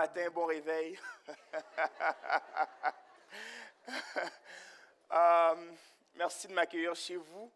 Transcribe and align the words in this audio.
matin, 0.00 0.30
bon 0.30 0.46
réveil. 0.46 0.98
Euh, 5.12 5.72
merci 6.14 6.46
de 6.46 6.52
m'accueillir 6.52 6.94
chez 6.94 7.16
vous, 7.16 7.50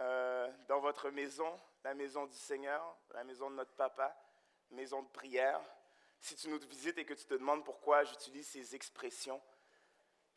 euh, 0.00 0.50
dans 0.68 0.80
votre 0.80 1.10
maison, 1.10 1.60
la 1.84 1.92
maison 1.92 2.24
du 2.24 2.34
Seigneur, 2.34 2.96
la 3.12 3.24
maison 3.24 3.50
de 3.50 3.56
notre 3.56 3.74
papa, 3.74 4.16
maison 4.70 5.02
de 5.02 5.08
prière. 5.08 5.60
Si 6.18 6.34
tu 6.34 6.48
nous 6.48 6.58
visites 6.60 6.96
et 6.96 7.04
que 7.04 7.12
tu 7.12 7.26
te 7.26 7.34
demandes 7.34 7.62
pourquoi 7.62 8.04
j'utilise 8.04 8.48
ces 8.48 8.74
expressions, 8.74 9.42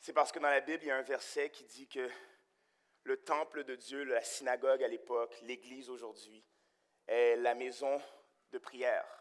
c'est 0.01 0.11
parce 0.11 0.33
que 0.33 0.39
dans 0.39 0.49
la 0.49 0.59
Bible, 0.59 0.83
il 0.83 0.87
y 0.87 0.91
a 0.91 0.97
un 0.97 1.03
verset 1.03 1.49
qui 1.51 1.63
dit 1.63 1.87
que 1.87 2.09
le 3.03 3.15
temple 3.15 3.63
de 3.63 3.75
Dieu, 3.75 4.03
la 4.03 4.21
synagogue 4.21 4.83
à 4.83 4.89
l'époque, 4.89 5.39
l'église 5.43 5.89
aujourd'hui, 5.89 6.43
est 7.07 7.37
la 7.37 7.55
maison 7.55 8.01
de 8.51 8.57
prière. 8.57 9.20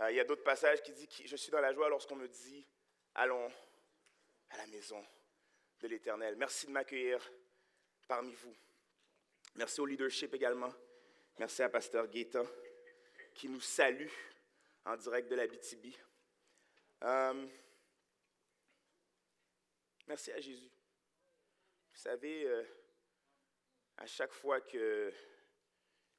Euh, 0.00 0.10
il 0.10 0.16
y 0.16 0.20
a 0.20 0.24
d'autres 0.24 0.44
passages 0.44 0.82
qui 0.82 0.92
disent 0.92 1.08
je 1.24 1.36
suis 1.36 1.50
dans 1.50 1.60
la 1.60 1.72
joie 1.72 1.88
lorsqu'on 1.88 2.16
me 2.16 2.28
dit 2.28 2.66
allons 3.14 3.50
à 4.50 4.56
la 4.58 4.66
maison 4.66 5.04
de 5.80 5.88
l'Éternel. 5.88 6.36
Merci 6.36 6.66
de 6.66 6.72
m'accueillir 6.72 7.20
parmi 8.06 8.32
vous. 8.34 8.54
Merci 9.56 9.80
au 9.80 9.86
leadership 9.86 10.32
également. 10.34 10.72
Merci 11.38 11.62
à 11.62 11.68
Pasteur 11.68 12.06
Guetta 12.06 12.42
qui 13.34 13.48
nous 13.48 13.60
salue 13.60 14.08
en 14.84 14.96
direct 14.96 15.28
de 15.28 15.34
la 15.34 15.46
BTB. 15.46 15.94
Euh, 17.04 17.46
merci 20.06 20.32
à 20.32 20.40
Jésus. 20.40 20.70
Vous 21.92 21.98
savez, 21.98 22.44
euh, 22.44 22.64
à 23.96 24.06
chaque 24.06 24.32
fois 24.32 24.60
que 24.60 25.12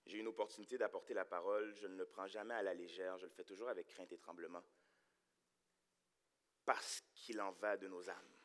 j'ai 0.09 0.17
une 0.17 0.27
opportunité 0.27 0.77
d'apporter 0.77 1.13
la 1.13 1.23
parole, 1.23 1.75
je 1.75 1.85
ne 1.85 1.95
le 1.95 2.05
prends 2.07 2.27
jamais 2.27 2.55
à 2.55 2.63
la 2.63 2.73
légère, 2.73 3.17
je 3.19 3.25
le 3.25 3.31
fais 3.31 3.43
toujours 3.43 3.69
avec 3.69 3.87
crainte 3.87 4.11
et 4.11 4.17
tremblement, 4.17 4.63
parce 6.65 7.03
qu'il 7.13 7.39
en 7.39 7.51
va 7.51 7.77
de 7.77 7.87
nos 7.87 8.09
âmes. 8.09 8.37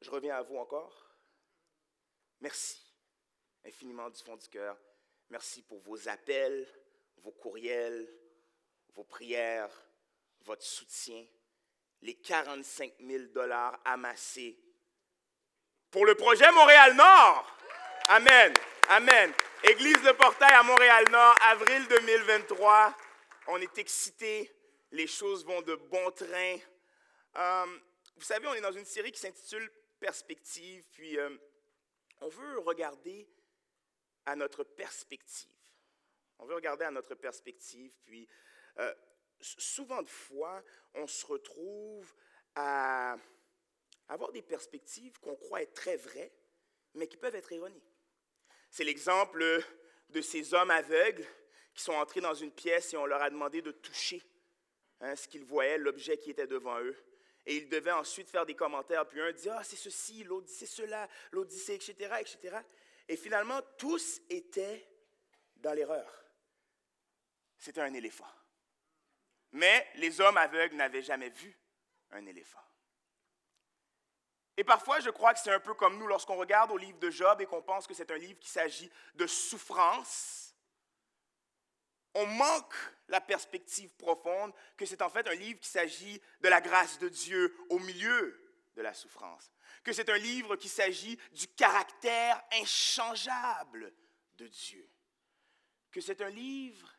Je 0.00 0.10
reviens 0.10 0.34
à 0.34 0.42
vous 0.42 0.56
encore. 0.56 1.14
Merci 2.40 2.84
infiniment 3.64 4.10
du 4.10 4.20
fond 4.20 4.36
du 4.36 4.48
cœur. 4.48 4.76
Merci 5.28 5.62
pour 5.62 5.78
vos 5.80 6.08
appels, 6.08 6.66
vos 7.18 7.32
courriels, 7.32 8.12
vos 8.94 9.04
prières, 9.04 9.86
votre 10.40 10.64
soutien, 10.64 11.24
les 12.00 12.16
45 12.16 12.94
000 12.98 13.26
dollars 13.26 13.80
amassés 13.84 14.58
pour 15.90 16.06
le 16.06 16.14
projet 16.14 16.50
Montréal-Nord. 16.52 17.56
Amen. 18.08 18.52
Amen. 18.88 19.32
Église 19.64 20.00
de 20.02 20.12
Portail 20.12 20.52
à 20.52 20.62
Montréal-Nord, 20.62 21.34
avril 21.42 21.86
2023. 21.88 22.96
On 23.48 23.60
est 23.60 23.78
excités. 23.78 24.52
Les 24.92 25.06
choses 25.06 25.44
vont 25.44 25.62
de 25.62 25.74
bon 25.74 26.10
train. 26.12 26.56
Euh, 27.36 27.66
vous 28.16 28.24
savez, 28.24 28.46
on 28.46 28.54
est 28.54 28.60
dans 28.60 28.72
une 28.72 28.84
série 28.84 29.12
qui 29.12 29.20
s'intitule 29.20 29.70
Perspective, 29.98 30.82
puis 30.92 31.18
euh, 31.18 31.28
on 32.22 32.28
veut 32.28 32.58
regarder 32.60 33.28
à 34.24 34.34
notre 34.34 34.64
perspective. 34.64 35.50
On 36.38 36.46
veut 36.46 36.54
regarder 36.54 36.86
à 36.86 36.90
notre 36.90 37.14
perspective, 37.14 37.92
puis 38.04 38.26
euh, 38.78 38.94
souvent 39.40 40.00
de 40.00 40.08
fois, 40.08 40.62
on 40.94 41.06
se 41.06 41.26
retrouve 41.26 42.14
à 42.54 43.16
avoir 44.10 44.32
des 44.32 44.42
perspectives 44.42 45.18
qu'on 45.20 45.36
croit 45.36 45.62
être 45.62 45.74
très 45.74 45.96
vraies, 45.96 46.32
mais 46.94 47.06
qui 47.06 47.16
peuvent 47.16 47.34
être 47.34 47.52
erronées. 47.52 47.82
C'est 48.68 48.84
l'exemple 48.84 49.64
de 50.08 50.20
ces 50.20 50.52
hommes 50.52 50.72
aveugles 50.72 51.24
qui 51.72 51.82
sont 51.82 51.92
entrés 51.92 52.20
dans 52.20 52.34
une 52.34 52.50
pièce 52.50 52.92
et 52.92 52.96
on 52.96 53.06
leur 53.06 53.22
a 53.22 53.30
demandé 53.30 53.62
de 53.62 53.70
toucher 53.70 54.22
hein, 55.00 55.14
ce 55.14 55.28
qu'ils 55.28 55.44
voyaient, 55.44 55.78
l'objet 55.78 56.18
qui 56.18 56.30
était 56.30 56.48
devant 56.48 56.80
eux. 56.80 56.96
Et 57.46 57.56
ils 57.56 57.68
devaient 57.68 57.92
ensuite 57.92 58.28
faire 58.28 58.44
des 58.44 58.54
commentaires. 58.54 59.06
Puis 59.06 59.20
un 59.20 59.32
dit, 59.32 59.48
ah, 59.48 59.62
c'est 59.62 59.76
ceci, 59.76 60.24
l'autre 60.24 60.46
dit, 60.46 60.54
c'est 60.54 60.66
cela, 60.66 61.08
l'autre 61.30 61.50
dit, 61.50 61.58
c'est 61.58 61.76
etc., 61.76 61.94
etc. 62.20 62.58
Et 63.08 63.16
finalement, 63.16 63.60
tous 63.78 64.20
étaient 64.28 64.86
dans 65.56 65.72
l'erreur. 65.72 66.24
C'était 67.56 67.80
un 67.80 67.94
éléphant. 67.94 68.28
Mais 69.52 69.86
les 69.96 70.20
hommes 70.20 70.36
aveugles 70.36 70.76
n'avaient 70.76 71.02
jamais 71.02 71.30
vu 71.30 71.56
un 72.10 72.26
éléphant. 72.26 72.62
Et 74.56 74.64
parfois, 74.64 75.00
je 75.00 75.10
crois 75.10 75.32
que 75.32 75.40
c'est 75.40 75.52
un 75.52 75.60
peu 75.60 75.74
comme 75.74 75.98
nous 75.98 76.06
lorsqu'on 76.06 76.36
regarde 76.36 76.70
au 76.70 76.76
livre 76.76 76.98
de 76.98 77.10
Job 77.10 77.40
et 77.40 77.46
qu'on 77.46 77.62
pense 77.62 77.86
que 77.86 77.94
c'est 77.94 78.10
un 78.10 78.18
livre 78.18 78.38
qui 78.38 78.50
s'agit 78.50 78.90
de 79.14 79.26
souffrance. 79.26 80.54
On 82.14 82.26
manque 82.26 82.74
la 83.08 83.20
perspective 83.20 83.94
profonde 83.96 84.52
que 84.76 84.84
c'est 84.84 85.02
en 85.02 85.08
fait 85.08 85.26
un 85.28 85.34
livre 85.34 85.60
qui 85.60 85.68
s'agit 85.68 86.20
de 86.40 86.48
la 86.48 86.60
grâce 86.60 86.98
de 86.98 87.08
Dieu 87.08 87.56
au 87.70 87.78
milieu 87.78 88.38
de 88.74 88.82
la 88.82 88.92
souffrance. 88.92 89.50
Que 89.82 89.92
c'est 89.92 90.10
un 90.10 90.18
livre 90.18 90.56
qui 90.56 90.68
s'agit 90.68 91.18
du 91.32 91.46
caractère 91.48 92.42
inchangeable 92.52 93.92
de 94.34 94.46
Dieu. 94.46 94.88
Que 95.90 96.00
c'est 96.00 96.20
un 96.20 96.30
livre 96.30 96.94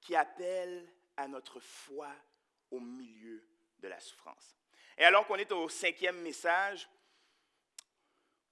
qui 0.00 0.16
appelle 0.16 0.92
à 1.16 1.28
notre 1.28 1.60
foi 1.60 2.10
au 2.70 2.80
milieu 2.80 3.44
de 3.78 3.88
la 3.88 4.00
souffrance. 4.00 4.56
Et 4.98 5.04
alors 5.04 5.26
qu'on 5.26 5.36
est 5.36 5.52
au 5.52 5.68
cinquième 5.68 6.20
message, 6.20 6.88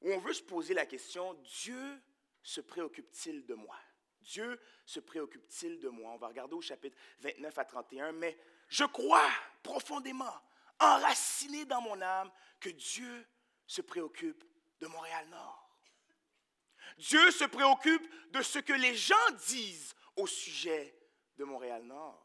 où 0.00 0.12
on 0.12 0.18
veut 0.18 0.32
se 0.32 0.42
poser 0.42 0.74
la 0.74 0.86
question, 0.86 1.34
Dieu 1.34 2.00
se 2.40 2.60
préoccupe-t-il 2.60 3.44
de 3.44 3.54
moi? 3.54 3.76
Dieu 4.20 4.60
se 4.84 5.00
préoccupe-t-il 5.00 5.80
de 5.80 5.88
moi? 5.88 6.12
On 6.12 6.18
va 6.18 6.28
regarder 6.28 6.54
au 6.54 6.60
chapitre 6.60 6.96
29 7.18 7.58
à 7.58 7.64
31, 7.64 8.12
mais 8.12 8.38
je 8.68 8.84
crois 8.84 9.28
profondément, 9.64 10.40
enraciné 10.78 11.64
dans 11.64 11.80
mon 11.80 12.00
âme, 12.00 12.30
que 12.60 12.70
Dieu 12.70 13.26
se 13.66 13.80
préoccupe 13.80 14.44
de 14.78 14.86
Montréal-Nord. 14.86 15.76
Dieu 16.98 17.32
se 17.32 17.44
préoccupe 17.44 18.08
de 18.30 18.40
ce 18.42 18.60
que 18.60 18.72
les 18.72 18.94
gens 18.94 19.30
disent 19.46 19.96
au 20.14 20.28
sujet 20.28 20.96
de 21.36 21.44
Montréal-Nord. 21.44 22.22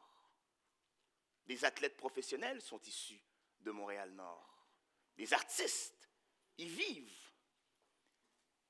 Des 1.48 1.66
athlètes 1.66 1.98
professionnels 1.98 2.62
sont 2.62 2.80
issus 2.82 3.22
de 3.64 3.72
Montréal-Nord. 3.72 4.68
Des 5.16 5.34
artistes 5.34 6.10
y 6.58 6.66
vivent. 6.66 7.32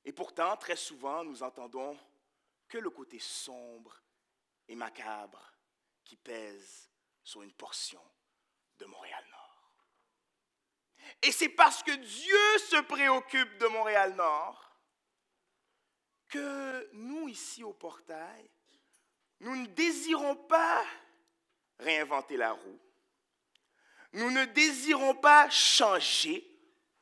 Et 0.04 0.14
pourtant, 0.14 0.58
très 0.58 0.76
souvent, 0.76 1.24
nous 1.24 1.44
entendons 1.44 1.98
que 2.68 2.78
le 2.78 2.90
côté 2.90 3.20
sombre 3.20 4.02
et 4.68 4.76
macabre 4.76 5.54
qui 6.04 6.16
pèse 6.16 6.90
sur 7.24 7.42
une 7.42 7.54
portion 7.54 8.02
de 8.80 8.86
Montréal-Nord. 8.86 9.42
Et 11.22 11.32
c'est 11.32 11.50
parce 11.50 11.84
que 11.84 11.92
Dieu 11.92 12.58
se 12.60 12.82
préoccupe 12.82 13.58
de 13.58 13.68
Montréal-Nord 13.68 14.72
que 16.30 16.90
nous, 16.94 17.28
ici 17.28 17.64
au 17.64 17.74
portail, 17.74 18.50
nous 19.42 19.56
ne 19.56 19.68
désirons 19.68 20.36
pas 20.36 20.86
réinventer 21.80 22.38
la 22.38 22.54
roue. 22.54 22.80
Nous 24.14 24.32
ne 24.32 24.46
désirons 24.46 25.16
pas 25.16 25.50
changer 25.50 26.46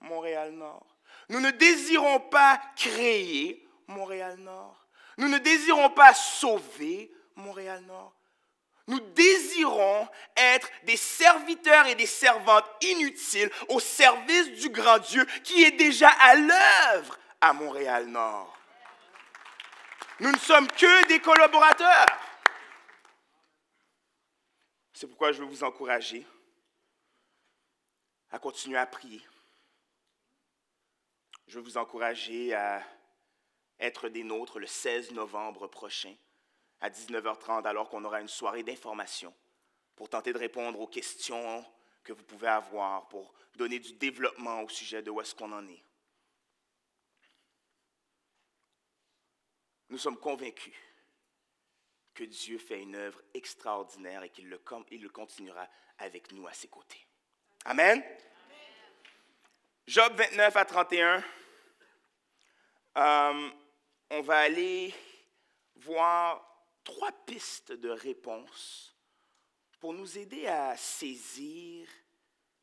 Montréal-Nord. 0.02 0.86
Nous 1.30 1.40
ne 1.40 1.52
désirons 1.52 2.20
pas 2.20 2.62
créer 2.76 3.68
Montréal-Nord. 3.88 4.88
Nous 5.18 5.28
ne 5.28 5.38
désirons 5.38 5.90
pas 5.90 6.14
sauver 6.14 7.12
Montréal-Nord. 7.36 8.14
Nous 8.88 9.00
désirons 9.00 10.08
être 10.36 10.68
des 10.84 10.98
serviteurs 10.98 11.86
et 11.88 11.96
des 11.96 12.08
servantes 12.08 12.66
inutiles 12.82 13.52
au 13.68 13.80
service 13.80 14.50
du 14.60 14.70
grand 14.70 14.98
Dieu 14.98 15.26
qui 15.44 15.64
est 15.64 15.72
déjà 15.72 16.10
à 16.10 16.36
l'œuvre 16.36 17.20
à 17.40 17.54
Montréal-Nord. 17.54 18.58
Nous 20.20 20.32
ne 20.32 20.38
sommes 20.38 20.68
que 20.68 21.08
des 21.08 21.20
collaborateurs. 21.20 22.08
C'est 24.94 25.08
pourquoi 25.08 25.32
je 25.32 25.40
veux 25.40 25.48
vous 25.48 25.64
encourager 25.64 26.26
à 28.32 28.40
continuer 28.40 28.78
à 28.78 28.86
prier, 28.86 29.22
je 31.48 31.56
veux 31.58 31.64
vous 31.64 31.78
encourager 31.78 32.54
à 32.54 32.84
être 33.80 34.10
des 34.10 34.24
nôtres 34.24 34.60
le 34.60 34.68
16 34.68 35.12
novembre 35.12 35.68
prochain 35.68 36.16
à 36.82 36.90
19h30, 36.90 37.66
alors 37.66 37.90
qu'on 37.90 38.04
aura 38.04 38.22
une 38.22 38.28
soirée 38.28 38.64
d'information 38.64 39.34
pour 39.96 40.10
tenter 40.10 40.32
de 40.32 40.38
répondre 40.38 40.80
aux 40.80 40.88
questions 40.88 41.66
que 42.04 42.14
vous 42.14 42.24
pouvez 42.24 42.48
avoir, 42.48 43.08
pour 43.10 43.34
donner 43.56 43.80
du 43.80 43.94
développement 43.94 44.62
au 44.62 44.70
sujet 44.70 45.02
de 45.02 45.10
où 45.10 45.20
est-ce 45.20 45.36
qu'on 45.36 45.52
en 45.52 45.68
est. 45.68 45.84
Nous 49.90 49.98
sommes 49.98 50.20
convaincus 50.20 50.76
que 52.14 52.24
Dieu 52.24 52.60
fait 52.60 52.82
une 52.82 52.96
œuvre 52.96 53.22
extraordinaire 53.34 54.24
et 54.24 54.30
qu'il 54.30 54.48
le, 54.48 54.60
continuera 55.10 55.68
avec 55.98 56.32
nous 56.32 56.48
à 56.48 56.54
ses 56.54 56.68
côtés. 56.68 57.09
Amen. 57.70 58.04
Job 59.86 60.16
29 60.16 60.56
à 60.56 60.66
31. 60.66 61.24
Euh, 62.98 63.50
on 64.10 64.22
va 64.22 64.40
aller 64.40 64.92
voir 65.76 66.66
trois 66.84 67.12
pistes 67.28 67.74
de 67.74 67.90
réponse 67.90 68.98
pour 69.80 69.94
nous 69.94 70.18
aider 70.18 70.48
à 70.48 70.76
saisir 70.78 71.88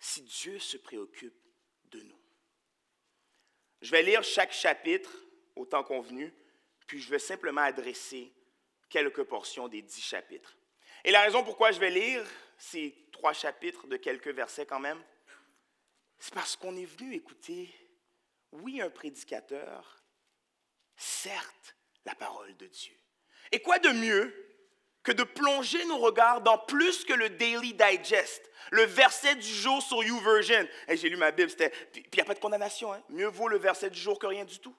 si 0.00 0.22
Dieu 0.22 0.58
se 0.58 0.76
préoccupe 0.76 1.40
de 1.84 2.00
nous. 2.00 2.20
Je 3.82 3.92
vais 3.92 4.02
lire 4.02 4.24
chaque 4.24 4.52
chapitre 4.52 5.16
au 5.54 5.66
temps 5.66 5.84
convenu, 5.84 6.34
puis 6.88 7.00
je 7.00 7.08
vais 7.10 7.20
simplement 7.20 7.60
adresser 7.60 8.34
quelques 8.88 9.22
portions 9.22 9.68
des 9.68 9.82
dix 9.82 10.02
chapitres. 10.02 10.56
Et 11.06 11.12
la 11.12 11.22
raison 11.22 11.44
pourquoi 11.44 11.70
je 11.70 11.78
vais 11.78 11.90
lire 11.90 12.26
ces 12.58 12.92
trois 13.12 13.32
chapitres 13.32 13.86
de 13.86 13.96
quelques 13.96 14.28
versets 14.28 14.66
quand 14.66 14.80
même, 14.80 15.00
c'est 16.18 16.34
parce 16.34 16.56
qu'on 16.56 16.76
est 16.76 16.84
venu 16.84 17.14
écouter, 17.14 17.72
oui, 18.50 18.80
un 18.82 18.90
prédicateur, 18.90 20.02
certes, 20.96 21.76
la 22.04 22.16
parole 22.16 22.56
de 22.56 22.66
Dieu. 22.66 22.96
Et 23.52 23.62
quoi 23.62 23.78
de 23.78 23.90
mieux 23.90 24.34
que 25.04 25.12
de 25.12 25.22
plonger 25.22 25.84
nos 25.84 25.98
regards 25.98 26.40
dans 26.40 26.58
plus 26.58 27.04
que 27.04 27.12
le 27.12 27.30
Daily 27.30 27.72
Digest, 27.72 28.50
le 28.72 28.82
verset 28.82 29.36
du 29.36 29.46
jour 29.46 29.80
sur 29.80 30.02
YouVersion. 30.02 30.66
Et 30.88 30.96
j'ai 30.96 31.08
lu 31.08 31.16
ma 31.16 31.30
Bible, 31.30 31.48
c'était. 31.48 31.70
Puis 31.70 32.02
il 32.04 32.16
n'y 32.16 32.22
a 32.22 32.24
pas 32.24 32.34
de 32.34 32.40
condamnation, 32.40 32.92
hein? 32.92 33.00
mieux 33.10 33.28
vaut 33.28 33.46
le 33.46 33.58
verset 33.58 33.90
du 33.90 34.00
jour 34.00 34.18
que 34.18 34.26
rien 34.26 34.44
du 34.44 34.58
tout. 34.58 34.74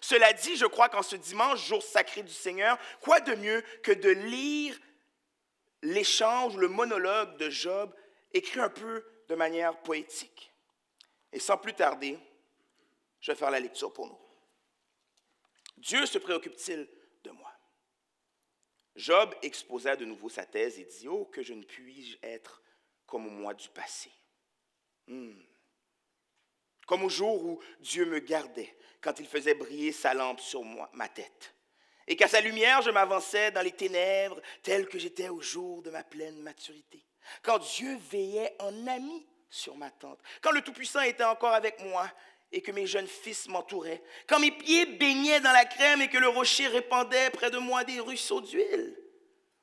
Cela 0.00 0.32
dit, 0.32 0.56
je 0.56 0.64
crois 0.64 0.88
qu'en 0.88 1.02
ce 1.02 1.16
dimanche, 1.16 1.66
jour 1.66 1.82
sacré 1.82 2.22
du 2.22 2.32
Seigneur, 2.32 2.78
quoi 3.02 3.20
de 3.20 3.34
mieux 3.34 3.62
que 3.82 3.92
de 3.92 4.08
lire 4.08 4.78
l'échange, 5.82 6.56
le 6.56 6.68
monologue 6.68 7.36
de 7.36 7.50
Job, 7.50 7.94
écrit 8.32 8.60
un 8.60 8.68
peu 8.68 9.04
de 9.28 9.34
manière 9.34 9.80
poétique. 9.82 10.52
Et 11.32 11.38
sans 11.38 11.58
plus 11.58 11.74
tarder, 11.74 12.18
je 13.20 13.32
vais 13.32 13.38
faire 13.38 13.50
la 13.50 13.60
lecture 13.60 13.92
pour 13.92 14.06
nous. 14.06 14.18
Dieu 15.76 16.06
se 16.06 16.18
préoccupe-t-il 16.18 16.88
de 17.24 17.30
moi? 17.30 17.52
Job 18.96 19.34
exposa 19.42 19.94
de 19.94 20.04
nouveau 20.04 20.28
sa 20.28 20.44
thèse 20.44 20.78
et 20.78 20.84
dit, 20.84 21.08
Oh, 21.08 21.26
que 21.26 21.42
je 21.42 21.54
ne 21.54 21.62
puis 21.62 22.18
être 22.22 22.62
comme 23.06 23.26
au 23.26 23.30
mois 23.30 23.54
du 23.54 23.68
passé. 23.68 24.10
Hmm. 25.06 25.40
Comme 26.86 27.04
au 27.04 27.08
jour 27.08 27.44
où 27.44 27.62
Dieu 27.80 28.06
me 28.06 28.18
gardait, 28.18 28.74
quand 29.00 29.20
il 29.20 29.26
faisait 29.26 29.54
briller 29.54 29.92
sa 29.92 30.14
lampe 30.14 30.40
sur 30.40 30.62
moi, 30.62 30.90
ma 30.94 31.08
tête 31.08 31.54
et 32.08 32.16
qu'à 32.16 32.26
sa 32.26 32.40
lumière 32.40 32.82
je 32.82 32.90
m'avançais 32.90 33.52
dans 33.52 33.62
les 33.62 33.70
ténèbres 33.70 34.40
tel 34.62 34.88
que 34.88 34.98
j'étais 34.98 35.28
au 35.28 35.40
jour 35.40 35.82
de 35.82 35.90
ma 35.90 36.02
pleine 36.02 36.40
maturité. 36.40 37.04
Quand 37.42 37.58
Dieu 37.58 37.96
veillait 38.10 38.56
en 38.58 38.86
ami 38.86 39.26
sur 39.50 39.76
ma 39.76 39.90
tente, 39.90 40.18
quand 40.42 40.50
le 40.50 40.62
Tout-Puissant 40.62 41.02
était 41.02 41.24
encore 41.24 41.54
avec 41.54 41.80
moi 41.80 42.10
et 42.50 42.62
que 42.62 42.72
mes 42.72 42.86
jeunes 42.86 43.06
fils 43.06 43.46
m'entouraient, 43.48 44.02
quand 44.26 44.40
mes 44.40 44.50
pieds 44.50 44.86
baignaient 44.86 45.40
dans 45.40 45.52
la 45.52 45.66
crème 45.66 46.00
et 46.00 46.08
que 46.08 46.18
le 46.18 46.28
rocher 46.28 46.66
répandait 46.66 47.30
près 47.30 47.50
de 47.50 47.58
moi 47.58 47.84
des 47.84 48.00
ruisseaux 48.00 48.40
d'huile. 48.40 48.96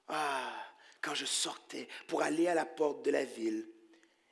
Ah, 0.08 0.54
quand 1.02 1.16
je 1.16 1.26
sortais 1.26 1.88
pour 2.08 2.22
aller 2.22 2.48
à 2.48 2.54
la 2.54 2.66
porte 2.66 3.04
de 3.04 3.12
la 3.12 3.24
ville 3.24 3.68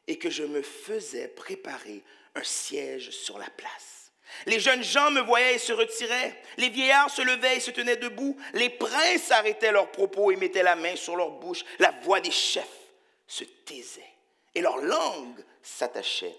et 0.07 0.19
que 0.19 0.29
je 0.29 0.43
me 0.43 0.61
faisais 0.61 1.27
préparer 1.29 2.03
un 2.35 2.43
siège 2.43 3.09
sur 3.11 3.37
la 3.37 3.49
place. 3.49 4.02
Les 4.45 4.59
jeunes 4.59 4.83
gens 4.83 5.11
me 5.11 5.21
voyaient 5.21 5.55
et 5.55 5.59
se 5.59 5.73
retiraient. 5.73 6.35
Les 6.57 6.69
vieillards 6.69 7.09
se 7.09 7.21
levaient 7.21 7.57
et 7.57 7.61
se 7.61 7.71
tenaient 7.71 7.97
debout. 7.97 8.37
Les 8.53 8.69
princes 8.69 9.31
arrêtaient 9.31 9.71
leurs 9.71 9.91
propos 9.91 10.31
et 10.31 10.35
mettaient 10.35 10.63
la 10.63 10.75
main 10.75 10.95
sur 10.95 11.15
leur 11.15 11.31
bouche. 11.31 11.63
La 11.79 11.91
voix 12.03 12.19
des 12.19 12.31
chefs 12.31 12.67
se 13.27 13.43
taisait 13.43 14.01
et 14.55 14.61
leur 14.61 14.77
langue 14.77 15.43
s'attachait 15.61 16.35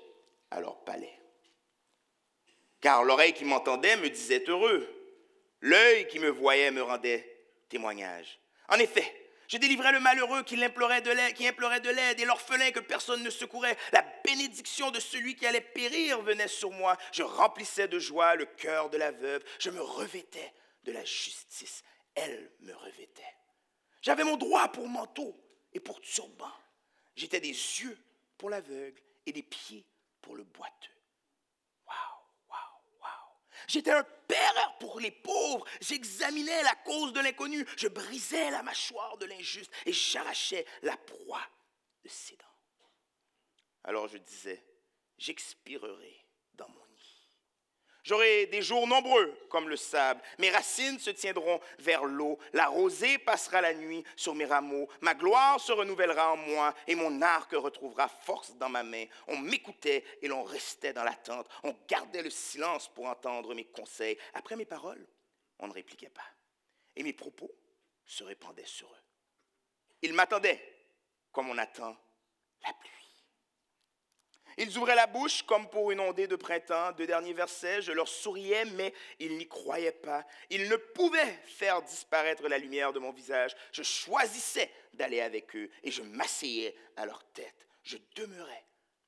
à 0.51 0.61
leur 0.61 0.77
palais. 0.85 1.19
Car 2.81 3.03
l'oreille 3.03 3.33
qui 3.33 3.45
m'entendait 3.45 3.97
me 3.97 4.11
disait 4.11 4.45
heureux. 4.47 4.89
L'œil 5.61 6.07
qui 6.09 6.19
me 6.19 6.29
voyait 6.29 6.71
me 6.71 6.83
rendait 6.83 7.27
témoignage. 7.71 8.39
En 8.69 8.79
effet, 8.79 9.24
je 9.49 9.59
délivrais 9.59 9.93
le 9.93 10.01
malheureux 10.01 10.43
qui 10.43 10.63
implorait 10.63 11.01
de 11.03 11.11
l'aide, 11.91 12.21
et 12.21 12.25
l'orphelin 12.25 12.71
que 12.71 12.81
personne 12.81 13.23
ne 13.23 13.31
secourait. 13.31 13.77
La 13.93 14.05
bénédiction 14.25 14.91
de 14.91 15.01
celui 15.01 15.37
qui 15.37 15.47
allait 15.47 15.61
périr 15.61 16.21
venait 16.23 16.49
sur 16.49 16.71
moi. 16.71 16.97
Je 17.13 17.23
remplissais 17.23 17.89
de 17.89 17.99
joie 17.99 18.37
le 18.37 18.47
cœur 18.47 18.91
de 18.91 18.97
la 18.97 19.11
veuve. 19.11 19.43
Je 19.59 19.71
me 19.71 19.81
revêtais 19.81 20.53
de 20.85 20.93
la 20.93 21.05
justice. 21.05 21.83
Elle 22.15 22.51
me 22.61 22.75
revêtait. 22.75 23.23
J'avais 24.03 24.25
mon 24.25 24.37
droit 24.37 24.69
pour 24.69 24.89
manteau 24.89 25.37
et 25.73 25.81
pour 25.81 26.01
turban. 26.01 26.53
J'étais 27.17 27.41
des 27.41 27.49
yeux 27.49 27.99
pour 28.39 28.51
l'aveugle 28.51 29.01
et 29.27 29.33
des 29.33 29.43
pieds 29.43 29.87
pour 30.21 30.37
le 30.37 30.45
boiteux. 30.45 30.94
J'étais 33.69 33.93
un 33.93 34.05
père 34.27 34.77
pour 34.81 35.01
les 35.01 35.11
pauvres. 35.11 35.67
J'examinais 35.81 36.63
la 36.63 36.75
cause 36.77 37.13
de 37.13 37.21
l'inconnu. 37.21 37.65
Je 37.77 37.89
brisais 37.89 38.51
la 38.51 38.63
mâchoire 38.63 39.17
de 39.19 39.27
l'injuste 39.27 39.71
et 39.87 39.93
j'arrachais 39.93 40.67
la 40.83 40.97
proie 40.97 41.47
de 42.03 42.09
ses 42.09 42.37
dents. 42.37 42.45
Alors 43.85 44.09
je 44.09 44.19
disais, 44.19 44.65
j'expirerai 45.19 46.24
J'aurai 48.05 48.45
des 48.47 48.61
jours 48.61 48.87
nombreux 48.87 49.35
comme 49.49 49.71
le 49.71 49.77
sable. 49.77 50.21
Mes 50.39 50.51
racines 50.51 50.99
se 50.99 51.09
tiendront 51.09 51.59
vers 51.79 52.05
l'eau. 52.05 52.39
La 52.53 52.67
rosée 52.67 53.17
passera 53.17 53.63
la 53.63 53.73
nuit 53.73 54.05
sur 54.15 54.35
mes 54.35 54.45
rameaux. 54.45 54.87
Ma 55.01 55.15
gloire 55.15 55.59
se 55.59 55.73
renouvellera 55.73 56.35
en 56.35 56.37
moi 56.37 56.75
et 56.87 56.95
mon 56.95 57.23
arc 57.23 57.53
retrouvera 57.53 58.09
force 58.09 58.55
dans 58.57 58.69
ma 58.69 58.83
main. 58.83 59.07
On 59.27 59.39
m'écoutait 59.39 60.05
et 60.21 60.29
l'on 60.29 60.45
restait 60.45 60.93
dans 60.93 61.03
l'attente. 61.03 61.49
On 61.63 61.75
gardait 61.89 62.23
le 62.23 62.29
silence 62.29 62.89
pour 62.89 63.07
entendre 63.07 63.55
mes 63.55 63.65
conseils. 63.65 64.19
Après 64.35 64.55
mes 64.57 64.67
paroles, 64.67 65.07
on 65.59 65.69
ne 65.69 65.73
répliquait 65.73 66.11
pas. 66.11 66.29
Et 66.97 67.03
mes 67.03 67.15
propos 67.15 67.51
se 68.05 68.23
répandaient 68.23 68.67
sur 68.67 68.87
eux. 68.87 69.03
Ils 70.03 70.13
m'attendaient 70.13 70.63
comme 71.33 71.49
on 71.49 71.57
attend 71.57 71.97
la 72.67 72.73
pluie. 72.75 73.04
Ils 74.57 74.77
ouvraient 74.79 74.95
la 74.95 75.07
bouche 75.07 75.43
comme 75.43 75.69
pour 75.69 75.91
une 75.91 76.01
ondée 76.01 76.27
de 76.27 76.37
printemps. 76.37 76.93
Deux 76.93 77.07
derniers 77.07 77.33
versets, 77.33 77.83
je 77.83 77.93
leur 77.93 78.09
souriais, 78.09 78.65
mais 78.65 78.93
ils 79.19 79.37
n'y 79.37 79.49
croyaient 79.49 79.93
pas. 79.93 80.25
Ils 80.51 80.69
ne 80.69 80.77
pouvaient 80.77 81.39
faire 81.47 81.83
disparaître 81.83 82.47
la 82.49 82.59
lumière 82.59 82.93
de 82.93 82.99
mon 82.99 83.13
visage. 83.13 83.55
Je 83.73 83.83
choisissais 83.83 84.71
d'aller 84.93 85.21
avec 85.21 85.55
eux 85.57 85.71
et 85.83 85.91
je 85.91 86.03
m'asseyais 86.03 86.77
à 86.97 87.07
leur 87.07 87.25
tête. 87.33 87.67
Je 87.83 87.97
demeurais 88.15 88.65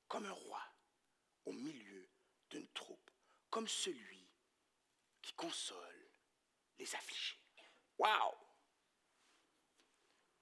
comme 0.07 0.25
un 0.25 0.31
roi 0.31 0.61
au 1.45 1.51
milieu 1.51 2.07
d'une 2.49 2.67
troupe, 2.69 3.11
comme 3.49 3.67
celui 3.67 4.27
qui 5.21 5.33
console 5.33 6.09
les 6.77 6.95
affligés. 6.95 7.39
Waouh! 7.97 8.33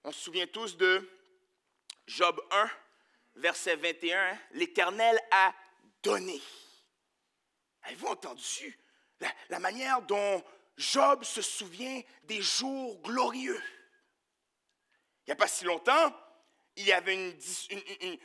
On 0.04 0.12
se 0.12 0.22
souvient 0.22 0.48
tous 0.48 0.78
de 0.78 1.10
Job 2.08 2.39
1 2.51 2.70
verset 3.36 3.75
21, 3.75 4.38
l'Éternel 4.51 5.20
a 5.32 5.54
donné. 6.01 6.42
Avez-vous 7.84 8.08
entendu 8.08 8.80
la, 9.50 9.60
manière 9.60 10.01
dont 10.01 10.44
Job 10.77 11.24
se 11.24 11.42
souvient 11.42 12.01
des 12.24 12.42
jours 12.42 13.01
glorieux? 13.01 13.62
Il 15.22 15.30
n'y 15.30 15.34
a 15.34 15.36
pas 15.36 15.48
si 15.48 15.65
longtemps, 15.65 16.13
il 16.77 16.86
y 16.86 16.92
avait 16.92 17.15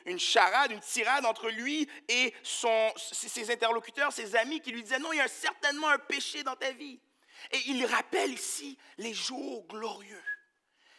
une, 0.07 0.19
charade, 0.19 0.73
une 0.73 0.81
tirade 0.81 1.25
entre 1.25 1.49
lui 1.49 1.89
et 2.09 2.35
ses 2.43 3.51
interlocuteurs, 3.51 4.13
ses 4.13 4.35
amis 4.37 4.61
qui 4.61 4.73
lui 4.73 4.83
disaient, 4.83 4.99
non, 4.99 5.13
il 5.13 5.19
y 5.19 5.21
a 5.21 5.29
certainement 5.29 5.89
un 5.89 5.99
péché 5.99 6.43
dans 6.43 6.57
ta 6.57 6.73
vie. 6.73 7.01
Et 7.53 7.59
il 7.69 7.87
rappelle 7.87 8.33
ici 8.33 8.77
les 8.99 9.15
jours 9.15 9.67
glorieux. 9.69 10.23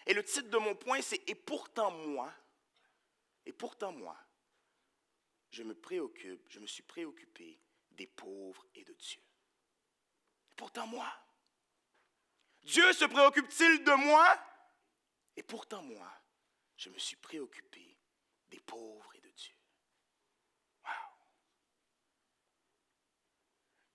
Et 0.08 0.14
le 0.14 0.24
titre 0.24 0.50
de 0.50 0.58
mon 0.58 0.76
point, 0.76 1.02
c'est 1.02 1.22
Et 1.30 1.36
pourtant 1.36 1.92
moi, 1.92 2.34
et 3.52 3.54
pourtant, 3.54 3.92
moi, 3.92 4.18
je 5.50 5.62
me 5.64 5.76
préoccupe, 5.76 6.42
je 6.48 6.60
me 6.60 6.68
suis 6.68 6.84
préoccupé 6.84 7.60
des 7.92 8.08
pauvres 8.08 8.66
et 8.76 8.86
de 8.86 8.94
Dieu. 8.94 9.22
Et 10.50 10.54
pourtant, 10.56 10.88
moi, 10.88 11.14
Dieu 12.64 12.94
se 12.94 13.04
préoccupe-t-il 13.04 13.84
de 13.84 13.92
moi? 13.92 14.26
Et 15.36 15.44
pourtant, 15.44 15.84
moi, 15.84 16.10
je 16.78 16.90
me 16.92 16.98
suis 16.98 17.18
préoccupé 17.18 17.98
des 18.50 18.62
pauvres 18.62 19.14
et 19.16 19.20
de 19.20 19.30
Dieu. 19.32 19.56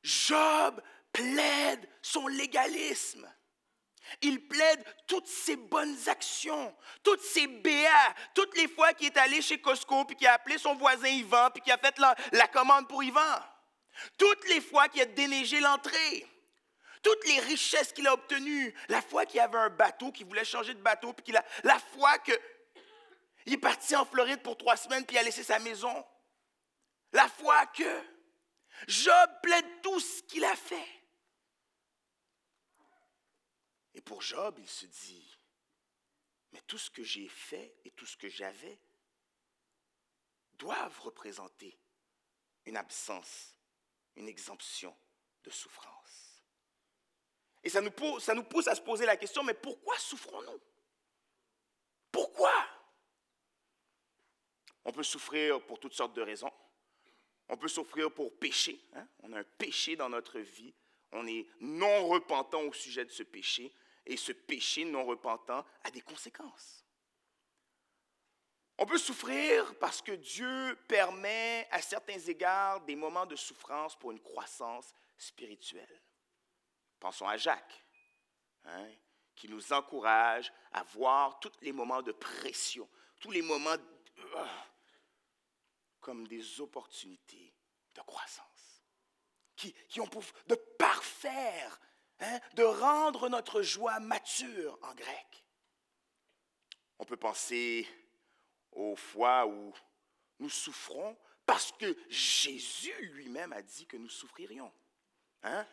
Job 0.02 0.82
plaide 1.14 1.88
son 2.02 2.26
légalisme. 2.26 3.26
Il 4.22 4.46
plaide 4.46 4.84
toutes 5.06 5.26
ses 5.26 5.56
bonnes 5.56 5.96
actions, 6.08 6.74
toutes 7.02 7.22
ses 7.22 7.46
BA, 7.46 8.14
toutes 8.34 8.56
les 8.56 8.68
fois 8.68 8.92
qu'il 8.94 9.06
est 9.08 9.16
allé 9.16 9.42
chez 9.42 9.60
Costco, 9.60 10.04
puis 10.04 10.16
qu'il 10.16 10.26
a 10.26 10.34
appelé 10.34 10.58
son 10.58 10.74
voisin 10.74 11.08
Yvan, 11.08 11.50
puis 11.50 11.62
qu'il 11.62 11.72
a 11.72 11.78
fait 11.78 11.98
la, 12.32 12.48
commande 12.48 12.88
pour 12.88 13.02
Yvan. 13.02 13.20
Toutes 14.18 14.48
les 14.48 14.60
fois 14.60 14.88
qu'il 14.88 15.02
a 15.02 15.06
déneigé 15.06 15.60
l'entrée. 15.60 16.26
Toutes 17.02 17.26
les 17.26 17.40
richesses 17.40 17.92
qu'il 17.92 18.06
a 18.06 18.14
obtenues. 18.14 18.74
La 18.88 19.02
fois 19.02 19.26
qu'il 19.26 19.40
avait 19.40 19.58
un 19.58 19.70
bateau, 19.70 20.12
qu'il 20.12 20.26
voulait 20.26 20.44
changer 20.44 20.74
de 20.74 20.80
bateau, 20.80 21.14
la 21.64 21.78
fois 21.78 22.18
qu'il 22.18 22.34
est 23.46 23.58
parti 23.58 23.94
en 23.96 24.04
Floride 24.04 24.42
pour 24.42 24.56
trois 24.56 24.76
semaines, 24.76 25.04
puis 25.04 25.16
il 25.16 25.20
a 25.20 25.22
laissé 25.22 25.42
sa 25.42 25.58
maison. 25.58 26.04
La 27.12 27.28
fois 27.28 27.66
que 27.66 28.02
Job 28.86 29.30
plaide 29.42 29.64
tout 29.82 30.00
ce 30.00 30.22
qu'il 30.22 30.44
a 30.44 30.54
fait. 30.54 30.95
Et 33.96 34.02
pour 34.02 34.20
Job, 34.20 34.56
il 34.58 34.68
se 34.68 34.84
dit, 34.86 35.38
Mais 36.52 36.60
tout 36.66 36.78
ce 36.78 36.90
que 36.90 37.02
j'ai 37.02 37.28
fait 37.28 37.74
et 37.84 37.90
tout 37.90 38.06
ce 38.06 38.16
que 38.16 38.28
j'avais 38.28 38.78
doivent 40.52 41.00
représenter 41.00 41.76
une 42.66 42.76
absence, 42.76 43.54
une 44.14 44.28
exemption 44.28 44.94
de 45.42 45.50
souffrance. 45.50 46.42
Et 47.64 47.70
ça 47.70 47.80
nous, 47.80 47.90
pousse, 47.90 48.68
à 48.68 48.74
se 48.74 48.80
poser 48.82 49.06
la 49.06 49.16
question, 49.16 49.42
mais 49.42 49.54
pourquoi 49.54 49.98
souffrons-nous? 49.98 50.60
Pourquoi? 52.12 52.52
On 54.84 54.92
peut 54.92 55.02
souffrir 55.02 55.64
pour 55.66 55.80
toutes 55.80 55.94
sortes 55.94 56.14
de 56.14 56.22
raisons. 56.22 56.52
On 57.48 57.56
peut 57.56 57.68
souffrir 57.68 58.12
pour 58.12 58.38
péché. 58.38 58.78
Hein? 58.92 59.08
On 59.20 59.32
a 59.32 59.40
un 59.40 59.44
péché 59.44 59.96
dans 59.96 60.08
notre 60.08 60.38
vie. 60.38 60.74
On 61.12 61.26
est 61.26 61.46
non 61.60 62.08
repentant 62.08 62.62
au 62.62 62.72
sujet 62.72 63.04
de 63.04 63.10
ce 63.10 63.22
péché. 63.22 63.72
Et 64.06 64.16
ce 64.16 64.32
péché 64.32 64.84
non 64.84 65.04
repentant 65.04 65.64
a 65.84 65.90
des 65.90 66.00
conséquences. 66.00 66.84
On 68.78 68.86
peut 68.86 68.98
souffrir 68.98 69.74
parce 69.78 70.02
que 70.02 70.12
Dieu 70.12 70.78
permet 70.86 71.66
à 71.70 71.80
certains 71.80 72.18
égards 72.18 72.82
des 72.82 72.94
moments 72.94 73.26
de 73.26 73.36
souffrance 73.36 73.96
pour 73.96 74.12
une 74.12 74.20
croissance 74.20 74.92
spirituelle. 75.16 76.02
Pensons 77.00 77.26
à 77.26 77.36
Jacques, 77.36 77.84
hein, 78.64 78.88
qui 79.34 79.48
nous 79.48 79.72
encourage 79.72 80.52
à 80.72 80.82
voir 80.82 81.40
tous 81.40 81.52
les 81.62 81.72
moments 81.72 82.02
de 82.02 82.12
pression, 82.12 82.88
tous 83.20 83.30
les 83.30 83.42
moments 83.42 83.76
euh, 84.18 84.46
comme 86.00 86.26
des 86.26 86.60
opportunités 86.60 87.54
de 87.94 88.00
croissance, 88.02 88.82
qui, 89.56 90.00
ont 90.00 90.06
pour 90.06 90.22
de 90.46 90.54
parfaire, 90.54 91.80
hein, 92.20 92.40
de 92.54 92.62
rendre 92.62 93.28
notre 93.28 93.62
joie 93.62 94.00
mature 94.00 94.78
en 94.82 94.94
grec. 94.94 95.44
On 96.98 97.04
peut 97.04 97.16
penser 97.16 97.86
aux 98.72 98.96
fois 98.96 99.46
où 99.46 99.72
nous 100.38 100.50
souffrons 100.50 101.16
parce 101.44 101.72
que 101.72 101.96
Jésus 102.08 102.94
lui-même 103.12 103.52
a 103.52 103.62
dit 103.62 103.86
que 103.86 103.96
nous 103.96 104.08
souffririons. 104.08 104.72
Hein? 105.42 105.66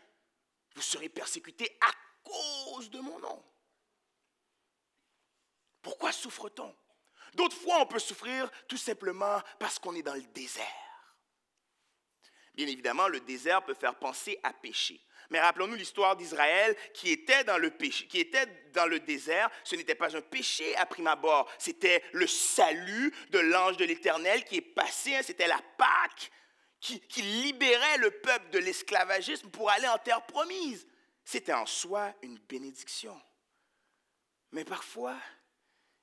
Vous 0.75 0.81
serez 0.81 1.09
persécutés 1.09 1.77
à 1.81 1.91
cause 2.23 2.89
de 2.89 2.99
mon 2.99 3.19
nom. 3.19 3.43
Pourquoi 5.81 6.11
souffre-t-on? 6.11 6.73
D'autres 7.33 7.57
fois, 7.57 7.81
on 7.81 7.85
peut 7.85 7.99
souffrir 7.99 8.49
tout 8.67 8.77
simplement 8.77 9.41
parce 9.59 9.79
qu'on 9.79 9.95
est 9.95 10.03
dans 10.03 10.13
le 10.13 10.21
désert. 10.21 10.65
Bien 12.53 12.67
évidemment, 12.67 13.07
le 13.07 13.19
désert 13.21 13.65
peut 13.65 13.73
faire 13.73 13.97
penser 13.97 14.39
à 14.43 14.53
pécher. 14.53 15.03
Mais 15.33 15.39
rappelons-nous 15.39 15.73
l'histoire 15.73 16.15
d'Israël 16.15 16.77
qui 16.93 17.09
était 17.09 17.43
dans 17.43 17.57
le 17.57 18.99
désert. 18.99 19.49
Ce 19.63 19.75
n'était 19.75 19.95
pas 19.95 20.15
un 20.15 20.21
péché 20.21 20.75
à 20.75 20.85
prime 20.85 21.07
abord, 21.07 21.51
c'était 21.57 22.03
le 22.13 22.27
salut 22.27 23.11
de 23.31 23.39
l'ange 23.39 23.77
de 23.77 23.85
l'Éternel 23.85 24.45
qui 24.45 24.57
est 24.57 24.61
passé. 24.61 25.23
C'était 25.23 25.47
la 25.47 25.59
Pâque 25.75 26.29
qui, 26.79 26.99
qui 26.99 27.23
libérait 27.23 27.97
le 27.97 28.11
peuple 28.11 28.51
de 28.51 28.59
l'esclavagisme 28.59 29.49
pour 29.49 29.71
aller 29.71 29.87
en 29.87 29.97
terre 29.97 30.23
promise. 30.27 30.85
C'était 31.25 31.53
en 31.53 31.65
soi 31.65 32.13
une 32.21 32.37
bénédiction. 32.37 33.19
Mais 34.51 34.63
parfois, 34.63 35.17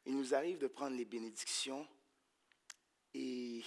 il 0.06 0.16
nous 0.16 0.34
arrive 0.34 0.58
de 0.58 0.66
prendre 0.66 0.96
les 0.96 1.04
bénédictions 1.04 1.86
et 3.14 3.62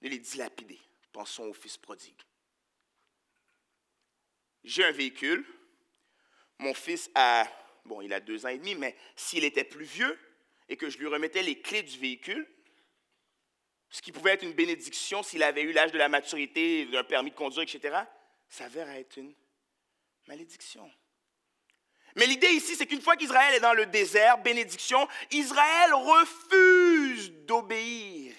de 0.00 0.08
les 0.08 0.20
dilapider. 0.20 0.78
Pensons 1.10 1.46
au 1.46 1.54
fils 1.54 1.76
prodigue 1.76 2.22
j'ai 4.64 4.84
un 4.84 4.92
véhicule, 4.92 5.44
mon 6.58 6.74
fils 6.74 7.10
a, 7.14 7.46
bon, 7.84 8.00
il 8.00 8.12
a 8.12 8.20
deux 8.20 8.46
ans 8.46 8.50
et 8.50 8.58
demi, 8.58 8.74
mais 8.74 8.96
s'il 9.16 9.44
était 9.44 9.64
plus 9.64 9.84
vieux 9.84 10.18
et 10.68 10.76
que 10.76 10.88
je 10.88 10.98
lui 10.98 11.06
remettais 11.06 11.42
les 11.42 11.60
clés 11.60 11.82
du 11.82 11.98
véhicule, 11.98 12.46
ce 13.90 14.00
qui 14.00 14.12
pouvait 14.12 14.32
être 14.32 14.42
une 14.42 14.54
bénédiction 14.54 15.22
s'il 15.22 15.42
avait 15.42 15.62
eu 15.62 15.72
l'âge 15.72 15.92
de 15.92 15.98
la 15.98 16.08
maturité, 16.08 16.88
un 16.94 17.04
permis 17.04 17.30
de 17.30 17.36
conduire, 17.36 17.62
etc., 17.62 17.98
ça 18.48 18.68
verrait 18.68 19.00
être 19.00 19.16
une 19.16 19.34
malédiction. 20.26 20.90
Mais 22.16 22.26
l'idée 22.26 22.48
ici, 22.48 22.76
c'est 22.76 22.86
qu'une 22.86 23.00
fois 23.00 23.16
qu'Israël 23.16 23.54
est 23.54 23.60
dans 23.60 23.72
le 23.72 23.86
désert, 23.86 24.38
bénédiction, 24.38 25.08
Israël 25.30 25.94
refuse 25.94 27.32
d'obéir 27.46 28.34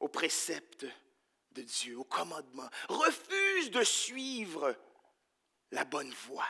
aux 0.00 0.08
préceptes 0.08 0.86
de 1.52 1.62
Dieu, 1.62 1.98
aux 1.98 2.04
commandements, 2.04 2.68
refuse 2.88 3.70
de 3.70 3.82
suivre 3.82 4.76
la 5.72 5.84
bonne 5.84 6.12
voie. 6.12 6.48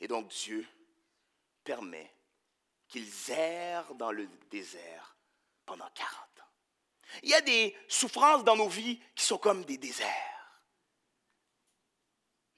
Et 0.00 0.06
donc 0.06 0.28
Dieu 0.28 0.66
permet 1.64 2.14
qu'ils 2.86 3.30
errent 3.30 3.94
dans 3.96 4.12
le 4.12 4.28
désert 4.50 5.16
pendant 5.64 5.88
40 5.90 6.14
ans. 6.40 6.52
Il 7.22 7.30
y 7.30 7.34
a 7.34 7.40
des 7.40 7.76
souffrances 7.88 8.44
dans 8.44 8.56
nos 8.56 8.68
vies 8.68 9.00
qui 9.14 9.24
sont 9.24 9.38
comme 9.38 9.64
des 9.64 9.78
déserts. 9.78 10.62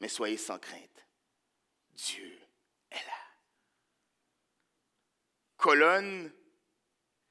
Mais 0.01 0.09
soyez 0.09 0.37
sans 0.37 0.59
crainte. 0.59 1.07
Dieu 1.95 2.39
est 2.91 3.07
là. 3.07 3.13
Colonne 5.57 6.33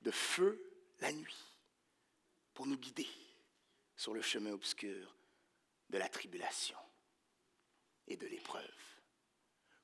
de 0.01 0.11
feu 0.11 0.61
la 0.99 1.11
nuit 1.11 1.55
pour 2.53 2.65
nous 2.65 2.77
guider 2.77 3.07
sur 3.95 4.13
le 4.13 4.21
chemin 4.21 4.51
obscur 4.51 5.15
de 5.89 5.97
la 5.97 6.09
tribulation 6.09 6.77
et 8.07 8.17
de 8.17 8.27
l'épreuve. 8.27 8.63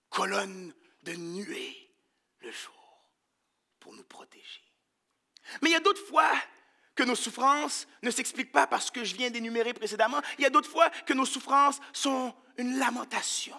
Colonne 0.10 0.74
de 1.04 1.14
nuée 1.14 1.92
le 2.40 2.52
jour 2.52 3.10
pour 3.80 3.94
nous 3.94 4.04
protéger. 4.04 4.64
Mais 5.62 5.70
il 5.70 5.74
y 5.74 5.78
a 5.78 5.82
d'autres 5.82 6.06
fois 6.06 6.32
que 6.96 7.04
nos 7.04 7.16
souffrances 7.16 7.88
ne 8.02 8.12
s'expliquent 8.12 8.52
pas 8.52 8.68
parce 8.68 8.92
que 8.92 9.04
je 9.04 9.16
viens 9.16 9.32
d'énumérer 9.32 9.74
précédemment. 9.74 10.22
Il 10.38 10.44
y 10.44 10.46
a 10.46 10.50
d'autres 10.50 10.70
fois 10.70 10.90
que 10.90 11.14
nos 11.14 11.26
souffrances 11.26 11.80
sont 11.92 12.36
une 12.58 12.78
lamentation. 12.78 13.58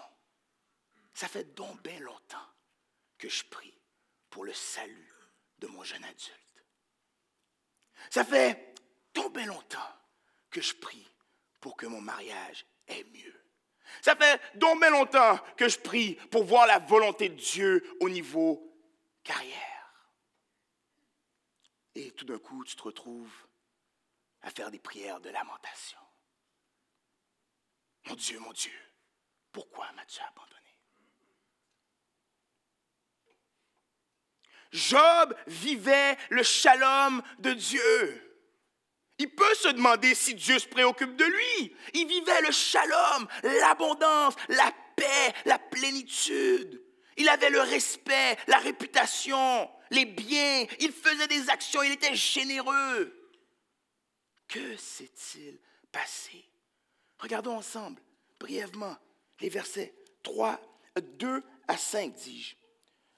Ça 1.13 1.27
fait 1.27 1.55
donc 1.55 1.81
bien 1.83 1.99
longtemps 1.99 2.47
que 3.17 3.29
je 3.29 3.43
prie 3.45 3.73
pour 4.29 4.45
le 4.45 4.53
salut 4.53 5.13
de 5.59 5.67
mon 5.67 5.83
jeune 5.83 6.03
adulte. 6.03 6.65
Ça 8.09 8.25
fait 8.25 8.75
donc 9.13 9.33
bien 9.33 9.45
longtemps 9.45 9.79
que 10.49 10.61
je 10.61 10.73
prie 10.75 11.07
pour 11.59 11.75
que 11.75 11.85
mon 11.85 12.01
mariage 12.01 12.65
ait 12.87 13.05
mieux. 13.05 13.44
Ça 14.01 14.15
fait 14.15 14.41
bien 14.55 14.89
longtemps 14.89 15.37
que 15.57 15.67
je 15.67 15.79
prie 15.79 16.15
pour 16.31 16.43
voir 16.43 16.67
la 16.67 16.79
volonté 16.79 17.29
de 17.29 17.35
Dieu 17.35 17.97
au 17.99 18.09
niveau 18.09 18.75
carrière. 19.23 19.61
Et 21.95 22.11
tout 22.11 22.25
d'un 22.25 22.39
coup, 22.39 22.63
tu 22.65 22.75
te 22.75 22.83
retrouves 22.83 23.33
à 24.41 24.51
faire 24.51 24.69
des 24.69 24.79
prières 24.79 25.19
de 25.19 25.29
lamentation. 25.29 25.97
Mon 28.07 28.15
Dieu, 28.15 28.39
mon 28.39 28.51
Dieu, 28.51 28.73
pourquoi 29.51 29.91
m'as-tu 29.93 30.19
abandonné? 30.21 30.51
Job 34.71 35.35
vivait 35.47 36.17
le 36.29 36.43
shalom 36.43 37.23
de 37.39 37.53
Dieu. 37.53 38.34
Il 39.17 39.29
peut 39.29 39.55
se 39.55 39.69
demander 39.69 40.13
si 40.13 40.35
Dieu 40.35 40.59
se 40.59 40.67
préoccupe 40.67 41.15
de 41.15 41.25
lui. 41.25 41.75
Il 41.93 42.07
vivait 42.07 42.41
le 42.41 42.51
shalom, 42.51 43.27
l'abondance, 43.43 44.35
la 44.49 44.73
paix, 44.95 45.33
la 45.45 45.57
plénitude. 45.57 46.81
Il 47.17 47.29
avait 47.29 47.49
le 47.49 47.61
respect, 47.61 48.37
la 48.47 48.57
réputation, 48.57 49.69
les 49.91 50.05
biens. 50.05 50.65
Il 50.79 50.91
faisait 50.91 51.27
des 51.27 51.49
actions, 51.49 51.81
il 51.81 51.93
était 51.93 52.15
généreux. 52.15 53.31
Que 54.49 54.75
s'est-il 54.75 55.59
passé? 55.91 56.43
Regardons 57.19 57.55
ensemble, 57.55 58.01
brièvement, 58.39 58.97
les 59.39 59.49
versets 59.49 59.95
3, 60.23 60.59
2 61.01 61.41
à 61.67 61.77
5, 61.77 62.13
dis-je. 62.13 62.55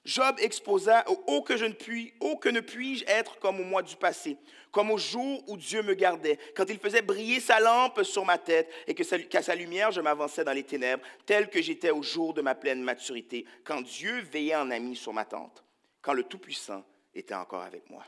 Job 0.05 0.37
exposa 0.39 1.03
ô 1.09 1.41
que 1.41 1.57
je 1.57 1.65
ne 1.65 1.73
puis, 1.73 2.13
ô 2.21 2.37
que 2.37 2.47
ne 2.47 2.61
puis-je 2.61 3.03
être 3.07 3.39
comme 3.39 3.59
au 3.59 3.65
mois 3.65 3.81
du 3.81 3.97
passé, 3.97 4.37
comme 4.77 4.91
au 4.91 4.99
jour 4.99 5.43
où 5.49 5.57
Dieu 5.57 5.81
me 5.81 5.95
gardait, 5.95 6.37
quand 6.55 6.69
il 6.69 6.77
faisait 6.77 7.01
briller 7.01 7.39
sa 7.39 7.59
lampe 7.59 8.03
sur 8.03 8.23
ma 8.23 8.37
tête 8.37 8.71
et 8.85 8.93
qu'à 8.93 9.41
sa 9.41 9.55
lumière 9.55 9.89
je 9.89 10.01
m'avançais 10.01 10.43
dans 10.43 10.53
les 10.53 10.65
ténèbres, 10.65 11.03
tel 11.25 11.49
que 11.49 11.59
j'étais 11.63 11.89
au 11.89 12.03
jour 12.03 12.31
de 12.35 12.43
ma 12.43 12.53
pleine 12.53 12.83
maturité, 12.83 13.43
quand 13.63 13.81
Dieu 13.81 14.19
veillait 14.21 14.55
en 14.55 14.69
ami 14.69 14.95
sur 14.95 15.13
ma 15.13 15.25
tente, 15.25 15.63
quand 15.99 16.13
le 16.13 16.25
Tout-Puissant 16.25 16.85
était 17.15 17.33
encore 17.33 17.63
avec 17.63 17.89
moi. 17.89 18.05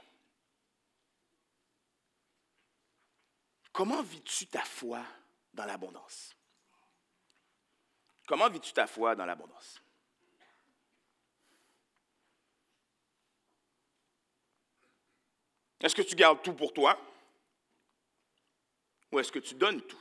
Comment 3.72 4.04
vis-tu 4.04 4.46
ta 4.46 4.62
foi 4.62 5.04
dans 5.52 5.66
l'abondance? 5.66 6.36
Comment 8.28 8.48
vis-tu 8.48 8.74
ta 8.74 8.86
foi 8.86 9.16
dans 9.16 9.26
l'abondance? 9.26 9.82
Est-ce 15.82 15.96
que 15.96 16.02
tu 16.02 16.16
gardes 16.16 16.42
tout 16.42 16.54
pour 16.54 16.74
toi? 16.74 17.00
Ou 19.12 19.20
est-ce 19.20 19.32
que 19.32 19.40
tu 19.40 19.56
donnes 19.56 19.82
tout? 19.82 19.98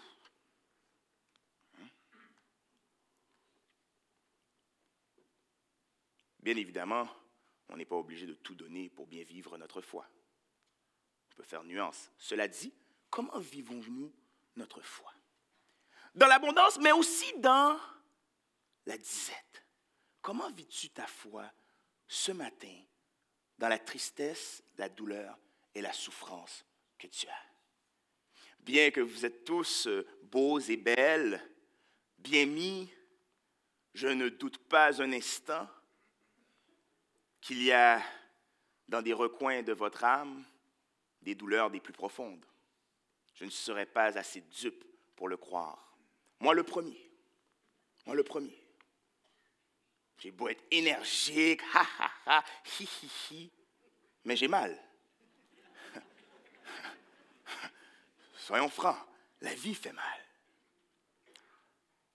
Bien 6.40 6.56
évidemment, 6.56 7.08
on 7.68 7.76
n'est 7.76 7.84
pas 7.84 7.96
obligé 7.96 8.26
de 8.26 8.34
tout 8.34 8.54
donner 8.54 8.88
pour 8.90 9.06
bien 9.06 9.22
vivre 9.22 9.56
notre 9.58 9.80
foi. 9.80 10.08
On 11.32 11.34
peut 11.36 11.42
faire 11.42 11.64
nuance. 11.64 12.10
Cela 12.18 12.48
dit, 12.48 12.72
comment 13.10 13.38
vivons-nous 13.38 14.12
notre 14.56 14.80
foi? 14.80 15.12
Dans 16.14 16.26
l'abondance, 16.26 16.78
mais 16.78 16.92
aussi 16.92 17.32
dans 17.38 17.78
la 18.86 18.96
disette. 18.96 19.66
Comment 20.22 20.50
vis-tu 20.50 20.90
ta 20.90 21.06
foi 21.06 21.50
ce 22.06 22.32
matin 22.32 22.82
dans 23.58 23.68
la 23.68 23.78
tristesse, 23.78 24.62
la 24.78 24.88
douleur 24.88 25.38
la 25.82 25.92
souffrance 25.92 26.64
que 26.98 27.06
tu 27.06 27.26
as 27.28 27.42
Bien 28.60 28.90
que 28.90 29.00
vous 29.00 29.24
êtes 29.24 29.44
tous 29.44 29.86
euh, 29.86 30.06
beaux 30.24 30.58
et 30.60 30.76
belles, 30.76 31.42
bien 32.18 32.44
mis, 32.46 32.90
je 33.94 34.08
ne 34.08 34.28
doute 34.28 34.58
pas 34.58 35.00
un 35.00 35.12
instant 35.12 35.68
qu'il 37.40 37.62
y 37.62 37.72
a 37.72 38.02
dans 38.88 39.02
des 39.02 39.12
recoins 39.12 39.62
de 39.62 39.72
votre 39.72 40.04
âme 40.04 40.44
des 41.22 41.34
douleurs 41.34 41.70
des 41.70 41.80
plus 41.80 41.92
profondes. 41.92 42.44
Je 43.34 43.44
ne 43.44 43.50
serais 43.50 43.86
pas 43.86 44.18
assez 44.18 44.40
dupe 44.40 44.84
pour 45.16 45.28
le 45.28 45.36
croire. 45.36 45.96
Moi 46.40 46.54
le 46.54 46.62
premier. 46.62 47.10
Moi 48.06 48.14
le 48.14 48.24
premier. 48.24 48.56
J'ai 50.18 50.30
beau 50.30 50.48
être 50.48 50.64
énergique, 50.70 51.62
ha 51.72 51.86
ha 51.98 52.10
ha, 52.26 52.44
hi 52.64 52.84
hi 52.84 53.10
hi, 53.30 53.52
mais 54.24 54.36
j'ai 54.36 54.48
mal. 54.48 54.76
Soyons 58.48 58.70
francs, 58.70 58.96
la 59.42 59.52
vie 59.52 59.74
fait 59.74 59.92
mal. 59.92 60.26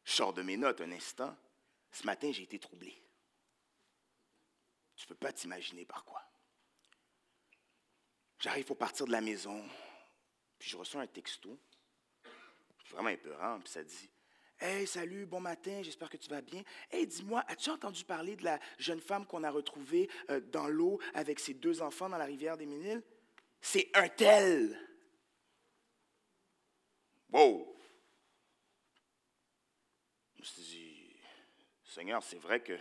Je 0.04 0.14
sors 0.14 0.34
de 0.34 0.42
mes 0.42 0.58
notes 0.58 0.82
un 0.82 0.92
instant. 0.92 1.38
Ce 1.92 2.08
matin, 2.08 2.32
j'ai 2.32 2.42
été 2.42 2.58
troublé. 2.58 3.00
Tu 4.96 5.06
peux 5.06 5.14
pas 5.14 5.32
t'imaginer 5.32 5.86
par 5.86 6.04
quoi. 6.04 6.24
J'arrive 8.40 8.66
pour 8.66 8.80
partir 8.80 9.06
de 9.06 9.12
la 9.12 9.22
maison, 9.22 9.64
puis 10.58 10.72
je 10.72 10.76
reçois 10.76 11.02
un 11.02 11.08
texto. 11.08 11.56
Vraiment 12.90 13.10
épeurant, 13.10 13.60
puis 13.60 13.70
ça 13.70 13.84
dit 13.84 14.10
Hey, 14.60 14.88
salut, 14.88 15.28
bon 15.28 15.40
matin, 15.40 15.84
j'espère 15.84 16.10
que 16.10 16.18
tu 16.18 16.32
vas 16.32 16.42
bien. 16.42 16.64
Hey, 16.90 17.06
dis-moi, 17.06 17.44
as-tu 17.48 17.70
entendu 17.70 18.06
parler 18.06 18.36
de 18.38 18.44
la 18.44 18.60
jeune 18.80 19.02
femme 19.02 19.28
qu'on 19.28 19.44
a 19.44 19.52
retrouvée 19.52 20.10
euh, 20.32 20.40
dans 20.40 20.68
l'eau 20.68 21.00
avec 21.14 21.40
ses 21.40 21.54
deux 21.54 21.84
enfants 21.84 22.10
dans 22.10 22.18
la 22.18 22.26
rivière 22.26 22.58
des 22.58 22.66
Méniles? 22.66 23.04
C'est 23.62 23.92
un 23.94 24.10
tel. 24.10 24.93
Wow! 27.34 27.76
Je 30.36 30.40
me 30.40 30.46
suis 30.46 30.62
dit, 30.62 31.16
Seigneur, 31.84 32.22
c'est 32.22 32.38
vrai 32.38 32.62
que 32.62 32.78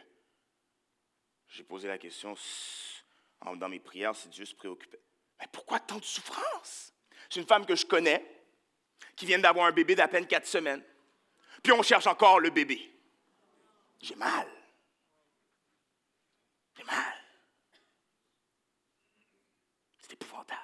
j'ai 1.49 1.64
posé 1.64 1.88
la 1.88 1.97
question 1.97 2.35
dans 3.56 3.68
mes 3.68 3.80
prières 3.80 4.14
si 4.14 4.28
Dieu 4.28 4.44
se 4.44 4.54
préoccupait. 4.54 5.02
Mais 5.40 5.47
pourquoi 5.50 5.80
tant 5.80 5.99
de 5.99 6.04
souffrance? 6.04 6.92
C'est 7.30 7.40
une 7.40 7.47
femme 7.47 7.64
que 7.64 7.75
je 7.75 7.87
connais, 7.87 8.25
qui 9.16 9.25
vient 9.25 9.38
d'avoir 9.38 9.66
un 9.66 9.73
bébé 9.73 9.94
d'à 9.94 10.06
peine 10.06 10.26
quatre 10.26 10.47
semaines. 10.47 10.85
Puis 11.62 11.73
on 11.73 11.82
cherche 11.82 12.06
encore 12.06 12.38
le 12.38 12.50
bébé. 12.50 12.94
J'ai 14.00 14.16
mal. 14.16 14.49
J'ai 16.76 16.85
mal. 16.85 17.14
C'est 19.99 20.12
épouvantable. 20.12 20.61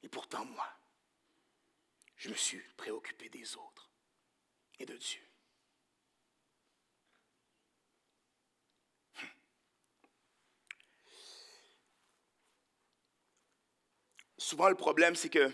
pourtant, 0.11 0.45
moi, 0.45 0.67
je 2.17 2.29
me 2.29 2.35
suis 2.35 2.61
préoccupé 2.77 3.29
des 3.29 3.55
autres 3.55 3.89
et 4.77 4.85
de 4.85 4.95
Dieu. 4.95 5.21
Souvent, 14.37 14.69
le 14.69 14.75
problème, 14.75 15.15
c'est 15.15 15.29
que 15.29 15.49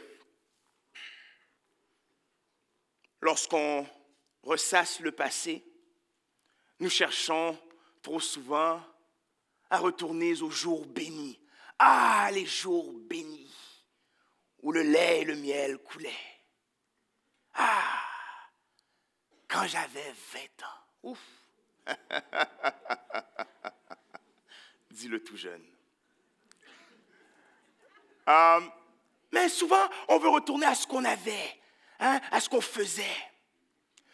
lorsqu'on 3.21 3.87
ressasse 4.41 5.01
le 5.01 5.11
passé, 5.11 5.63
nous 6.79 6.89
cherchons 6.89 7.59
trop 8.01 8.19
souvent 8.19 8.81
à 9.69 9.77
retourner 9.77 10.41
aux 10.41 10.49
jours 10.49 10.85
bénis. 10.85 11.39
Ah, 11.77 12.29
les 12.31 12.45
jours 12.45 12.91
bénis, 12.91 13.36
où 14.61 14.71
le 14.71 14.81
lait 14.81 15.21
et 15.21 15.25
le 15.25 15.35
miel 15.35 15.77
coulaient. 15.79 16.11
Ah, 17.55 18.01
quand 19.47 19.65
j'avais 19.67 20.13
20 20.33 20.39
ans. 20.65 20.81
Ouf. 21.03 21.19
Dit 24.91 25.07
le 25.07 25.23
tout 25.23 25.37
jeune. 25.37 25.65
Euh, 28.27 28.59
mais 29.31 29.49
souvent, 29.49 29.89
on 30.07 30.17
veut 30.17 30.29
retourner 30.29 30.65
à 30.65 30.75
ce 30.75 30.85
qu'on 30.85 31.05
avait, 31.05 31.59
hein, 31.99 32.19
à 32.31 32.39
ce 32.39 32.49
qu'on 32.49 32.61
faisait. 32.61 33.03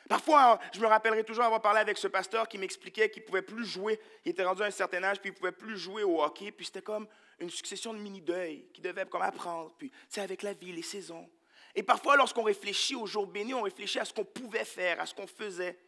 Parfois, 0.08 0.60
je 0.74 0.80
me 0.80 0.86
rappellerai 0.86 1.24
toujours 1.24 1.46
avoir 1.46 1.62
parlé 1.62 1.80
avec 1.80 1.98
ce 1.98 2.08
pasteur 2.08 2.48
qui 2.48 2.58
m'expliquait 2.58 3.10
qu'il 3.10 3.24
ne 3.24 3.28
pouvait 3.28 3.42
plus 3.42 3.66
jouer. 3.66 4.00
Il 4.26 4.32
était 4.32 4.44
rendu 4.44 4.62
à 4.62 4.66
un 4.66 4.72
certain 4.72 5.04
âge, 5.04 5.20
puis 5.20 5.30
il 5.30 5.34
ne 5.34 5.38
pouvait 5.38 5.52
plus 5.52 5.78
jouer 5.78 6.04
au 6.04 6.22
hockey. 6.22 6.52
Puis 6.52 6.66
c'était 6.66 6.82
comme 6.82 7.08
une 7.40 7.50
succession 7.50 7.94
de 7.94 8.00
mini-deuils 8.00 8.68
qu'il 8.74 8.84
devait 8.84 9.06
comme 9.06 9.22
apprendre. 9.22 9.74
Puis, 9.78 9.92
tu 10.12 10.20
avec 10.20 10.44
la 10.44 10.54
vie, 10.54 10.72
les 10.72 10.82
saisons. 10.82 11.30
Et 11.76 11.84
parfois, 11.84 12.16
lorsqu'on 12.16 12.44
réfléchit 12.44 12.96
aux 12.96 13.08
jours 13.08 13.28
bénis, 13.28 13.54
on 13.54 13.64
réfléchit 13.64 14.00
à 14.00 14.06
ce 14.06 14.14
qu'on 14.14 14.26
pouvait 14.26 14.66
faire, 14.66 15.00
à 15.00 15.06
ce 15.06 15.14
qu'on 15.14 15.28
faisait. 15.28 15.80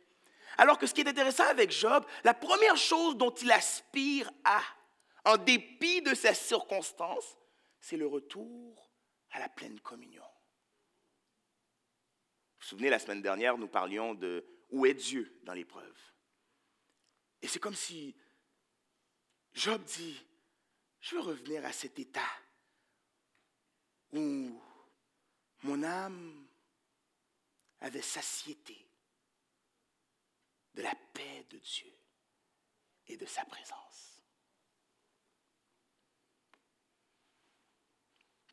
Alors 0.58 0.78
que 0.78 0.88
ce 0.88 0.94
qui 0.94 1.02
est 1.02 1.08
intéressant 1.08 1.48
avec 1.48 1.72
Job, 1.72 2.06
la 2.24 2.34
première 2.34 2.78
chose 2.78 3.18
dont 3.18 3.32
il 3.32 3.52
aspire 3.52 4.32
à, 4.44 4.62
en 5.26 5.38
dépit 5.38 6.02
de 6.02 6.16
ses 6.16 6.34
circonstances, 6.34 7.38
c'est 7.80 7.98
le 7.98 8.08
retour 8.08 8.92
à 9.32 9.40
la 9.40 9.50
pleine 9.50 9.80
communion. 9.80 10.24
Vous 10.24 10.30
vous 12.62 12.68
souvenez, 12.68 12.90
la 12.90 13.00
semaine 13.00 13.22
dernière, 13.22 13.58
nous 13.58 13.68
parlions 13.68 14.16
de 14.16 14.46
où 14.72 14.86
est 14.86 14.94
Dieu 14.94 15.40
dans 15.44 15.54
l'épreuve. 15.54 15.96
Et 17.42 17.48
c'est 17.48 17.60
comme 17.60 17.76
si 17.76 18.16
Job 19.54 19.84
dit, 19.84 20.26
je 21.06 21.14
veux 21.14 21.22
revenir 21.22 21.64
à 21.64 21.72
cet 21.72 22.00
état 22.00 22.32
où 24.12 24.60
mon 25.62 25.84
âme 25.84 26.48
avait 27.82 28.02
satiété 28.02 28.88
de 30.74 30.82
la 30.82 30.96
paix 31.14 31.46
de 31.52 31.60
Dieu 31.60 31.94
et 33.06 33.18
de 33.18 33.26
sa 33.28 33.46
présence. 33.46 34.15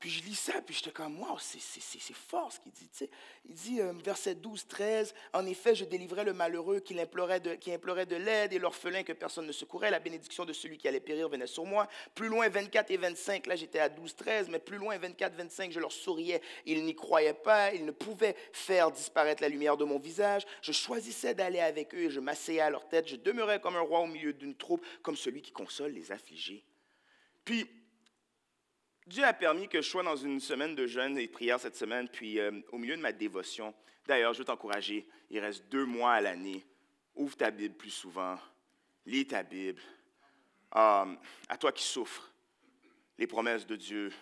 Puis 0.02 0.10
je 0.10 0.24
lis 0.24 0.34
ça, 0.34 0.60
puis 0.60 0.74
j'étais 0.74 0.90
comme, 0.90 1.20
wow, 1.20 1.38
c'est 1.38 2.12
fort 2.12 2.52
ce 2.52 2.58
qu'il 2.58 2.72
dit. 2.72 3.08
Il 3.44 3.54
dit, 3.54 3.80
euh, 3.80 3.92
verset 4.04 4.34
12, 4.34 4.66
13, 4.66 5.14
En 5.32 5.46
effet, 5.46 5.76
je 5.76 5.84
délivrais 5.84 6.24
le 6.24 6.32
malheureux 6.32 6.80
qui 6.80 7.00
implorait 7.00 7.38
de, 7.38 7.54
qui 7.54 7.72
implorait 7.72 8.04
de 8.04 8.16
l'aide 8.16 8.52
et 8.52 8.58
l'orphelin 8.58 9.04
que 9.04 9.12
personne 9.12 9.46
ne 9.46 9.52
secourait. 9.52 9.92
La 9.92 10.00
bénédiction 10.00 10.44
de 10.44 10.52
celui 10.52 10.76
qui 10.76 10.88
allait 10.88 10.98
périr 10.98 11.28
venait 11.28 11.46
sur 11.46 11.64
moi. 11.64 11.86
Plus 12.16 12.26
loin, 12.26 12.48
24 12.48 12.90
et 12.90 12.96
25, 12.96 13.46
là 13.46 13.54
j'étais 13.54 13.78
à 13.78 13.88
12, 13.88 14.16
13, 14.16 14.48
mais 14.48 14.58
plus 14.58 14.76
loin, 14.76 14.98
24, 14.98 15.36
25, 15.36 15.70
je 15.70 15.78
leur 15.78 15.92
souriais. 15.92 16.42
Ils 16.66 16.84
n'y 16.84 16.96
croyaient 16.96 17.32
pas, 17.32 17.72
ils 17.72 17.84
ne 17.84 17.92
pouvaient 17.92 18.34
faire 18.52 18.90
disparaître 18.90 19.40
la 19.40 19.48
lumière 19.48 19.76
de 19.76 19.84
mon 19.84 20.00
visage. 20.00 20.44
Je 20.62 20.72
choisissais 20.72 21.32
d'aller 21.32 21.60
avec 21.60 21.94
eux 21.94 22.02
et 22.02 22.10
je 22.10 22.18
m'asseyais 22.18 22.58
à 22.58 22.70
leur 22.70 22.88
tête. 22.88 23.06
Je 23.06 23.14
demeurais 23.14 23.60
comme 23.60 23.76
un 23.76 23.80
roi 23.80 24.00
au 24.00 24.08
milieu 24.08 24.32
d'une 24.32 24.56
troupe, 24.56 24.84
comme 25.00 25.16
celui 25.16 25.42
qui 25.42 25.52
console 25.52 25.92
les 25.92 26.10
affligés. 26.10 26.64
Puis, 27.44 27.68
Dieu 29.06 29.24
a 29.24 29.32
permis 29.32 29.68
que 29.68 29.82
je 29.82 29.88
sois 29.88 30.02
dans 30.02 30.16
une 30.16 30.40
semaine 30.40 30.74
de 30.74 30.86
jeûne 30.86 31.18
et 31.18 31.26
de 31.26 31.32
prière 31.32 31.58
cette 31.58 31.76
semaine, 31.76 32.08
puis 32.08 32.38
euh, 32.38 32.60
au 32.70 32.78
milieu 32.78 32.96
de 32.96 33.02
ma 33.02 33.12
dévotion. 33.12 33.74
D'ailleurs, 34.06 34.32
je 34.32 34.38
veux 34.38 34.44
t'encourager, 34.44 35.06
il 35.30 35.40
reste 35.40 35.66
deux 35.68 35.84
mois 35.84 36.14
à 36.14 36.20
l'année. 36.20 36.64
Ouvre 37.14 37.36
ta 37.36 37.50
Bible 37.50 37.76
plus 37.76 37.90
souvent, 37.90 38.38
lis 39.04 39.26
ta 39.26 39.42
Bible. 39.42 39.82
Euh, 40.76 41.16
à 41.48 41.58
toi 41.58 41.72
qui 41.72 41.84
souffres, 41.84 42.32
les 43.18 43.26
promesses 43.26 43.66
de 43.66 43.76
Dieu 43.76 44.12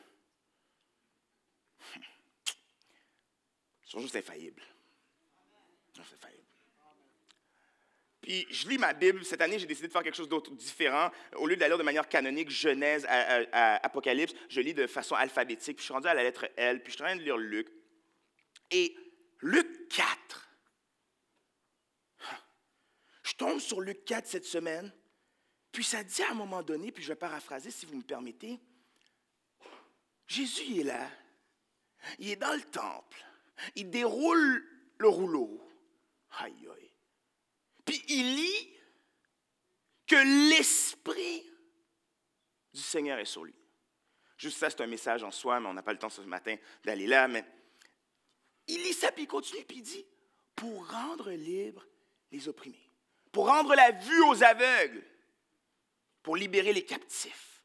sont 3.85 4.01
juste 4.01 4.17
infaillibles. 4.17 4.63
Juste 5.95 6.15
infaillibles. 6.15 6.40
Puis 8.21 8.47
je 8.51 8.69
lis 8.69 8.79
ma 8.79 8.93
Bible. 8.93 9.25
Cette 9.25 9.41
année, 9.41 9.59
j'ai 9.59 9.67
décidé 9.67 9.89
de 9.89 9.93
faire 9.93 10.03
quelque 10.03 10.17
chose 10.17 10.29
d'autre 10.29 10.51
différent. 10.53 11.11
Au 11.37 11.47
lieu 11.47 11.57
d'aller 11.57 11.77
de 11.77 11.83
manière 11.83 12.09
canonique, 12.09 12.51
Genèse 12.51 13.07
à, 13.09 13.85
Apocalypse, 13.85 14.35
je 14.49 14.61
lis 14.61 14.75
de 14.75 14.87
façon 14.87 15.15
alphabétique. 15.15 15.77
Puis 15.77 15.83
je 15.83 15.87
suis 15.87 15.95
rendu 15.95 16.09
à 16.09 16.15
la 16.15 16.23
lettre 16.23 16.49
L. 16.57 16.83
Puis 16.83 16.93
je 16.93 16.97
suis 16.97 17.05
en 17.05 17.07
train 17.07 17.17
de 17.17 17.23
lire 17.23 17.37
Luc. 17.37 17.69
Et 18.71 18.95
Luc 19.41 19.89
4. 19.89 20.49
Je 23.23 23.33
tombe 23.35 23.59
sur 23.59 23.81
Luc 23.81 24.05
4 24.05 24.27
cette 24.27 24.45
semaine. 24.45 24.93
Puis 25.73 25.85
ça 25.85 26.03
dit 26.03 26.23
à 26.23 26.31
un 26.31 26.35
moment 26.35 26.63
donné, 26.63 26.93
puis 26.93 27.03
je 27.03 27.09
vais 27.09 27.17
paraphraser 27.17 27.71
si 27.71 27.87
vous 27.87 27.97
me 27.97 28.03
permettez. 28.03 28.59
Jésus 30.27 30.81
est 30.81 30.85
là. 30.85 31.09
Il 32.19 32.31
est 32.31 32.37
dans 32.37 32.55
le 32.55 32.63
temple. 32.63 33.25
Il 33.77 33.91
déroule 33.91 34.65
le 34.99 35.09
rouleau. 35.09 35.61
Aïe, 36.39 36.69
aïe. 36.77 36.80
Puis 37.91 38.05
il 38.07 38.37
lit 38.37 38.69
que 40.07 40.51
l'Esprit 40.51 41.45
du 42.73 42.81
Seigneur 42.81 43.19
est 43.19 43.25
sur 43.25 43.43
lui. 43.43 43.55
Juste 44.37 44.59
ça, 44.59 44.71
c'est 44.71 44.81
un 44.83 44.87
message 44.87 45.25
en 45.25 45.33
soi, 45.33 45.59
mais 45.59 45.67
on 45.67 45.75
n'a 45.75 45.83
pas 45.83 45.93
le 45.93 45.99
temps 45.99 46.09
ce 46.09 46.21
matin 46.21 46.55
d'aller 46.85 47.09
là. 47.09 47.27
Mais 47.27 47.45
il 48.69 48.81
lit 48.81 48.93
ça, 48.93 49.11
puis 49.11 49.25
il 49.25 49.27
continue, 49.27 49.65
puis 49.65 49.79
il 49.79 49.83
dit, 49.83 50.07
pour 50.55 50.89
rendre 50.89 51.33
libres 51.33 51.85
les 52.31 52.49
opprimés, 52.49 52.93
pour 53.33 53.49
rendre 53.49 53.75
la 53.75 53.91
vue 53.91 54.23
aux 54.23 54.41
aveugles, 54.45 55.05
pour 56.23 56.37
libérer 56.37 56.73
les 56.73 56.85
captifs, 56.85 57.65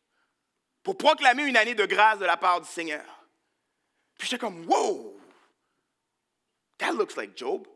pour 0.81 0.97
proclamer 0.97 1.43
une 1.43 1.57
année 1.57 1.75
de 1.75 1.85
grâce 1.85 2.17
de 2.17 2.25
la 2.25 2.35
part 2.35 2.61
du 2.61 2.67
Seigneur. 2.67 3.27
Puis 4.17 4.27
j'étais 4.27 4.39
comme, 4.39 4.65
wow, 4.67 5.21
that 6.79 6.93
looks 6.93 7.15
like 7.15 7.38
Job. 7.38 7.67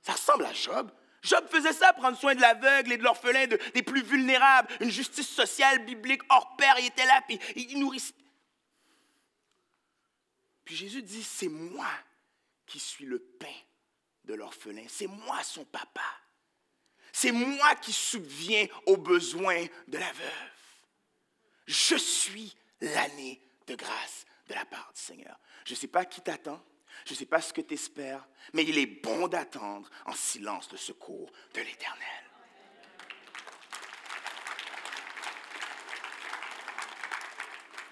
Ça 0.00 0.14
ressemble 0.14 0.46
à 0.46 0.52
Job. 0.52 0.90
Job 1.22 1.46
faisait 1.48 1.72
ça, 1.72 1.92
prendre 1.92 2.18
soin 2.18 2.34
de 2.34 2.40
l'aveugle 2.40 2.92
et 2.92 2.96
de 2.96 3.04
l'orphelin, 3.04 3.46
des 3.46 3.82
plus 3.82 4.02
vulnérables, 4.02 4.68
une 4.80 4.90
justice 4.90 5.28
sociale 5.28 5.84
biblique 5.84 6.22
hors 6.28 6.56
pair. 6.56 6.74
Il 6.80 6.86
était 6.86 7.06
là, 7.06 7.22
puis 7.26 7.38
il 7.54 7.78
nourrissait. 7.78 8.14
Puis 10.64 10.76
Jésus 10.76 11.02
dit, 11.02 11.22
c'est 11.22 11.48
moi 11.48 11.90
qui 12.66 12.80
suis 12.80 13.04
le 13.04 13.18
pain 13.18 13.54
de 14.24 14.34
l'orphelin. 14.34 14.84
C'est 14.88 15.06
moi 15.06 15.42
son 15.42 15.64
papa. 15.64 16.02
C'est 17.12 17.32
moi 17.32 17.74
qui 17.76 17.92
subviens 17.92 18.66
aux 18.86 18.96
besoins 18.96 19.66
de 19.88 19.98
la 19.98 20.12
veuve. 20.12 20.30
Je 21.66 21.96
suis 21.96 22.56
l'année 22.80 23.40
de 23.66 23.74
grâce 23.74 24.24
de 24.48 24.54
la 24.54 24.64
part 24.64 24.90
du 24.94 25.00
Seigneur. 25.00 25.38
Je 25.64 25.74
ne 25.74 25.78
sais 25.78 25.88
pas 25.88 26.04
qui 26.04 26.20
t'attend, 26.20 26.62
je 27.04 27.12
ne 27.12 27.16
sais 27.16 27.26
pas 27.26 27.40
ce 27.40 27.52
que 27.52 27.60
tu 27.60 27.74
espères, 27.74 28.26
mais 28.52 28.64
il 28.64 28.78
est 28.78 28.86
bon 28.86 29.28
d'attendre 29.28 29.88
en 30.06 30.12
silence 30.12 30.70
le 30.70 30.78
secours 30.78 31.30
de 31.54 31.60
l'Éternel. 31.60 32.22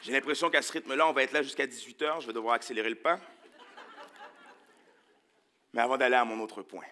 J'ai 0.03 0.13
l'impression 0.13 0.49
qu'à 0.49 0.63
ce 0.63 0.73
rythme-là, 0.73 1.07
on 1.07 1.13
va 1.13 1.23
être 1.23 1.33
là 1.33 1.43
jusqu'à 1.43 1.67
18 1.67 2.03
heures. 2.03 2.21
Je 2.21 2.27
vais 2.27 2.33
devoir 2.33 2.55
accélérer 2.55 2.89
le 2.89 2.97
pas. 2.97 3.21
Mais 5.73 5.83
avant 5.83 5.99
d'aller 5.99 6.17
à 6.17 6.25
mon 6.25 6.41
autre 6.41 6.63
point, 6.63 6.87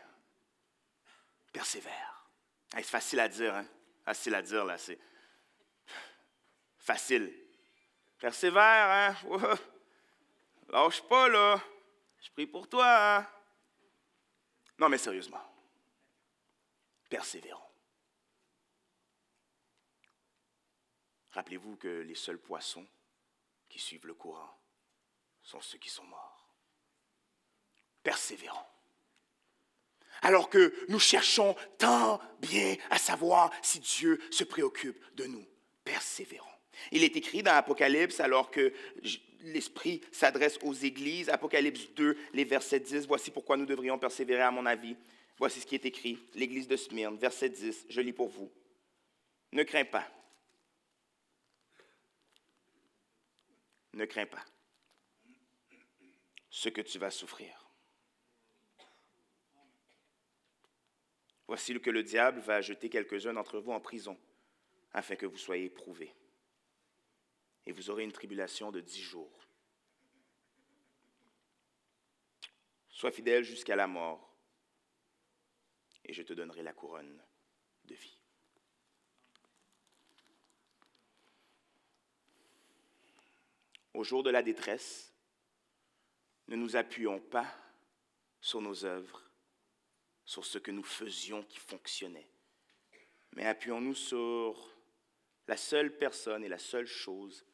persévère. 1.52 2.26
c'est 2.72 2.82
facile 2.84 3.20
à 3.20 3.28
dire, 3.28 3.54
hein? 3.54 3.66
Facile 4.04 4.34
à 4.34 4.42
dire, 4.42 4.64
là, 4.64 4.78
c'est 4.78 4.98
facile. 6.78 7.34
Persévère, 8.18 9.16
hein? 9.22 9.56
Lâche 10.68 11.02
pas, 11.02 11.28
là. 11.28 11.60
Je 12.20 12.30
prie 12.30 12.46
pour 12.46 12.68
toi, 12.68 13.16
hein? 13.16 13.28
Non, 14.78 14.88
mais 14.88 14.98
sérieusement, 14.98 15.42
persévérons. 17.08 17.62
Rappelez-vous 21.32 21.76
que 21.76 21.88
les 22.02 22.14
seuls 22.14 22.38
poissons 22.38 22.86
qui 23.68 23.78
suivent 23.78 24.06
le 24.06 24.14
courant 24.14 24.58
sont 25.42 25.60
ceux 25.60 25.78
qui 25.78 25.90
sont 25.90 26.04
morts. 26.04 26.48
Persévérons. 28.02 28.66
Alors 30.22 30.48
que 30.50 30.74
nous 30.88 30.98
cherchons 30.98 31.54
tant 31.78 32.20
bien 32.40 32.76
à 32.90 32.98
savoir 32.98 33.52
si 33.62 33.78
Dieu 33.80 34.20
se 34.32 34.44
préoccupe 34.44 35.02
de 35.14 35.26
nous, 35.26 35.46
persévérons. 35.84 36.57
Il 36.92 37.04
est 37.04 37.16
écrit 37.16 37.42
dans 37.42 37.52
Apocalypse, 37.52 38.20
alors 38.20 38.50
que 38.50 38.72
l'Esprit 39.42 40.00
s'adresse 40.12 40.58
aux 40.62 40.74
églises, 40.74 41.28
Apocalypse 41.28 41.88
2, 41.94 42.16
les 42.32 42.44
versets 42.44 42.80
10, 42.80 43.06
voici 43.06 43.30
pourquoi 43.30 43.56
nous 43.56 43.66
devrions 43.66 43.98
persévérer 43.98 44.42
à 44.42 44.50
mon 44.50 44.66
avis. 44.66 44.96
Voici 45.38 45.60
ce 45.60 45.66
qui 45.66 45.76
est 45.76 45.86
écrit, 45.86 46.18
l'église 46.34 46.66
de 46.66 46.76
Smyrne, 46.76 47.16
verset 47.16 47.48
10, 47.48 47.86
je 47.88 48.00
lis 48.00 48.12
pour 48.12 48.28
vous. 48.28 48.50
Ne 49.52 49.62
crains 49.62 49.84
pas. 49.84 50.06
Ne 53.94 54.04
crains 54.04 54.26
pas 54.26 54.44
ce 56.50 56.68
que 56.68 56.80
tu 56.80 56.98
vas 56.98 57.10
souffrir. 57.10 57.68
Voici 61.46 61.78
que 61.80 61.90
le 61.90 62.02
diable 62.02 62.40
va 62.40 62.60
jeter 62.60 62.90
quelques-uns 62.90 63.32
d'entre 63.32 63.58
vous 63.58 63.72
en 63.72 63.80
prison 63.80 64.18
afin 64.92 65.16
que 65.16 65.26
vous 65.26 65.38
soyez 65.38 65.66
éprouvés. 65.66 66.14
Et 67.68 67.72
vous 67.72 67.90
aurez 67.90 68.02
une 68.02 68.12
tribulation 68.12 68.72
de 68.72 68.80
dix 68.80 69.02
jours. 69.02 69.46
Sois 72.88 73.12
fidèle 73.12 73.44
jusqu'à 73.44 73.76
la 73.76 73.86
mort, 73.86 74.34
et 76.06 76.14
je 76.14 76.22
te 76.22 76.32
donnerai 76.32 76.62
la 76.62 76.72
couronne 76.72 77.22
de 77.84 77.94
vie. 77.94 78.18
Au 83.92 84.02
jour 84.02 84.22
de 84.22 84.30
la 84.30 84.42
détresse, 84.42 85.12
ne 86.46 86.56
nous 86.56 86.74
appuyons 86.74 87.20
pas 87.20 87.54
sur 88.40 88.62
nos 88.62 88.86
œuvres, 88.86 89.22
sur 90.24 90.46
ce 90.46 90.56
que 90.56 90.70
nous 90.70 90.84
faisions 90.84 91.42
qui 91.42 91.58
fonctionnait, 91.58 92.30
mais 93.32 93.44
appuyons-nous 93.44 93.94
sur 93.94 94.74
la 95.46 95.58
seule 95.58 95.98
personne 95.98 96.42
et 96.44 96.48
la 96.48 96.58
seule 96.58 96.86
chose, 96.86 97.44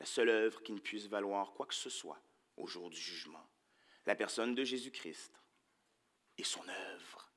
la 0.00 0.06
seule 0.06 0.28
œuvre 0.28 0.62
qui 0.62 0.72
ne 0.72 0.78
puisse 0.78 1.06
valoir 1.06 1.52
quoi 1.52 1.66
que 1.66 1.74
ce 1.74 1.90
soit 1.90 2.20
au 2.56 2.66
jour 2.66 2.90
du 2.90 3.00
jugement, 3.00 3.46
la 4.06 4.14
personne 4.14 4.54
de 4.54 4.64
Jésus-Christ 4.64 5.32
et 6.38 6.44
son 6.44 6.66
œuvre 6.68 7.30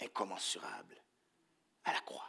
incommensurable 0.00 0.96
à 1.84 1.92
la 1.92 2.00
croix. 2.00 2.28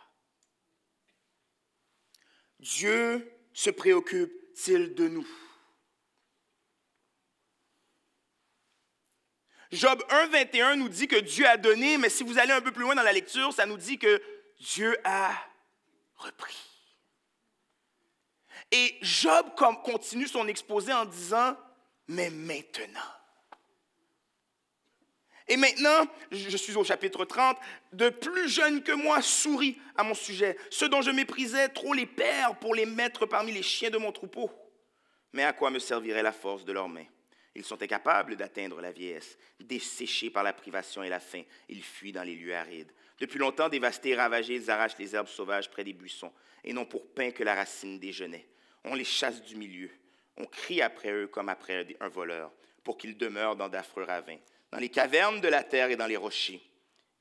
Dieu 2.60 3.32
se 3.54 3.70
préoccupe 3.70 4.32
de 4.68 5.08
nous? 5.08 5.28
Job 9.72 10.04
1, 10.10 10.28
21 10.28 10.76
nous 10.76 10.90
dit 10.90 11.08
que 11.08 11.16
Dieu 11.16 11.48
a 11.48 11.58
donné, 11.58 11.98
mais 11.98 12.10
si 12.10 12.24
vous 12.24 12.38
allez 12.38 12.52
un 12.52 12.62
peu 12.62 12.72
plus 12.72 12.84
loin 12.84 12.94
dans 12.94 13.04
la 13.04 13.14
lecture, 13.14 13.54
ça 13.54 13.66
nous 13.66 13.78
dit 13.78 13.98
que 13.98 14.22
Dieu 14.60 14.96
a 15.06 15.34
repris. 16.16 16.71
Et 18.72 18.96
Job 19.02 19.48
continue 19.84 20.28
son 20.28 20.48
exposé 20.48 20.94
en 20.94 21.06
disant, 21.06 21.58
mais 22.08 22.30
maintenant. 22.30 23.00
Et 25.48 25.58
maintenant, 25.58 26.08
je 26.32 26.56
suis 26.56 26.78
au 26.78 26.84
chapitre 26.86 27.26
30, 27.26 27.58
de 27.92 28.08
plus 28.08 28.48
jeunes 28.48 28.82
que 28.82 28.94
moi 28.94 29.22
sourient 29.22 29.78
à 29.98 30.04
mon 30.04 30.14
sujet. 30.14 30.58
Ceux 30.70 30.88
dont 30.88 31.02
je 31.02 31.12
méprisais 31.12 31.68
trop 31.68 31.94
les 31.94 32.06
pères 32.06 32.58
pour 32.60 32.74
les 32.74 32.86
mettre 32.86 33.26
parmi 33.26 33.52
les 33.52 33.64
chiens 33.64 33.90
de 33.90 33.98
mon 33.98 34.14
troupeau. 34.14 34.50
Mais 35.34 35.44
à 35.44 35.52
quoi 35.52 35.70
me 35.70 35.80
servirait 35.80 36.24
la 36.24 36.32
force 36.32 36.64
de 36.64 36.72
leurs 36.72 36.88
mains? 36.88 37.06
Ils 37.54 37.66
sont 37.66 37.82
incapables 37.84 38.38
d'atteindre 38.38 38.80
la 38.80 38.94
vieillesse. 38.94 39.38
Desséchés 39.60 40.30
par 40.30 40.44
la 40.44 40.54
privation 40.54 41.04
et 41.04 41.10
la 41.10 41.20
faim, 41.20 41.44
ils 41.68 41.84
fuient 41.84 42.14
dans 42.14 42.24
les 42.24 42.36
lieux 42.36 42.56
arides. 42.56 42.92
Depuis 43.20 43.40
longtemps 43.40 43.68
dévastés 43.68 44.12
et 44.12 44.16
ravagés, 44.16 44.56
ils 44.56 44.72
arrachent 44.72 44.98
les 44.98 45.14
herbes 45.16 45.28
sauvages 45.28 45.70
près 45.70 45.84
des 45.84 45.94
buissons, 45.94 46.32
et 46.64 46.72
n'ont 46.72 46.86
pour 46.86 47.14
pain 47.14 47.32
que 47.32 47.44
la 47.44 47.56
racine 47.56 48.00
des. 48.00 48.14
On 48.86 48.96
les 48.96 49.04
chasse 49.04 49.42
du 49.44 49.56
milieu. 49.56 49.90
On 50.38 50.46
crie 50.46 50.82
après 50.82 51.12
eux 51.12 51.28
comme 51.28 51.50
après 51.50 51.86
un 52.00 52.10
voleur, 52.10 52.52
pour 52.84 52.98
qu'ils 52.98 53.18
demeurent 53.18 53.56
dans 53.56 53.70
d'affreux 53.70 54.04
ravins 54.04 54.40
dans 54.72 54.80
les 54.80 54.90
cavernes 54.90 55.42
de 55.42 55.48
la 55.48 55.64
terre 55.64 55.90
et 55.90 55.96
dans 55.96 56.08
les 56.08 56.18
rochers. 56.18 56.62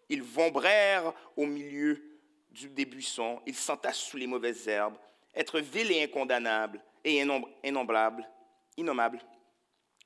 Ils 0.08 0.22
vombrèrent 0.22 1.12
au 1.36 1.46
milieu 1.46 2.02
des 2.50 2.84
buissons, 2.84 3.40
ils 3.46 3.56
s'entassent 3.56 3.98
sous 3.98 4.16
les 4.16 4.26
mauvaises 4.26 4.66
herbes, 4.68 4.96
être 5.34 5.60
vils 5.60 5.90
et 5.92 6.02
incondamnables 6.02 6.82
et 7.04 7.24
innombrables, 7.64 8.28
innommables. 8.76 9.20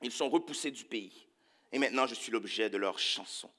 Ils 0.03 0.13
sont 0.13 0.29
repoussés 0.29 0.71
du 0.71 0.85
pays. 0.85 1.27
Et 1.73 1.79
maintenant, 1.79 2.07
je 2.07 2.15
suis 2.15 2.31
l'objet 2.31 2.69
de 2.69 2.77
leurs 2.77 2.99
chansons. 2.99 3.51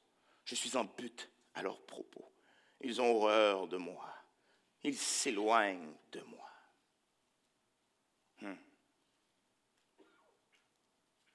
Je 0.46 0.56
suis 0.56 0.78
en 0.78 0.86
but 0.86 1.30
à 1.56 1.64
leurs 1.64 1.82
propos. 1.82 2.32
Ils 2.82 3.02
ont 3.02 3.16
horreur 3.16 3.68
de 3.68 3.78
moi. 3.78 4.08
Ils 4.84 4.98
s'éloignent 4.98 5.96
de 6.12 6.22
moi. 6.22 6.50
Hmm. 8.42 8.56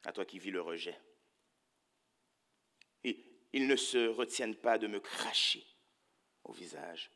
À 0.05 0.13
toi 0.13 0.25
qui 0.25 0.39
vis 0.39 0.51
le 0.51 0.61
rejet 0.61 0.99
ils 3.53 3.67
ne 3.67 3.77
se 3.77 4.09
retiennent 4.09 4.55
pas 4.55 4.79
de 4.79 4.87
me 4.87 5.01
cracher 5.01 5.65
au 6.45 6.53
visage. 6.53 7.11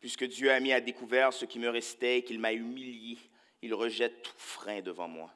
Puisque 0.00 0.24
Dieu 0.24 0.50
a 0.50 0.60
mis 0.60 0.72
à 0.72 0.80
découvert 0.80 1.32
ce 1.32 1.44
qui 1.44 1.58
me 1.58 1.68
restait 1.68 2.18
et 2.18 2.24
qu'il 2.24 2.38
m'a 2.38 2.52
humilié, 2.52 3.18
il 3.62 3.74
rejette 3.74 4.22
tout 4.22 4.38
frein 4.38 4.80
devant 4.80 5.08
moi. 5.08 5.32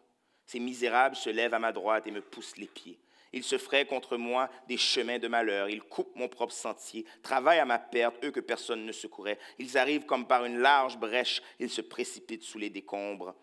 Ces 0.46 0.60
misérables 0.60 1.16
se 1.16 1.30
lèvent 1.30 1.54
à 1.54 1.58
ma 1.58 1.72
droite 1.72 2.06
et 2.06 2.12
me 2.12 2.20
poussent 2.20 2.56
les 2.56 2.68
pieds. 2.68 2.98
Ils 3.32 3.44
se 3.44 3.58
fraient 3.58 3.86
contre 3.86 4.16
moi 4.16 4.50
des 4.68 4.76
chemins 4.76 5.18
de 5.18 5.26
malheur. 5.26 5.68
Ils 5.68 5.82
coupent 5.82 6.14
mon 6.16 6.28
propre 6.28 6.52
sentier, 6.52 7.06
travaillent 7.22 7.58
à 7.58 7.64
ma 7.64 7.78
perte, 7.78 8.22
eux 8.24 8.30
que 8.30 8.40
personne 8.40 8.84
ne 8.84 8.92
secourait. 8.92 9.38
Ils 9.58 9.78
arrivent 9.78 10.04
comme 10.04 10.26
par 10.26 10.44
une 10.44 10.58
large 10.58 10.98
brèche. 10.98 11.42
Ils 11.58 11.70
se 11.70 11.80
précipitent 11.80 12.42
sous 12.42 12.58
les 12.58 12.70
décombres. 12.70 13.34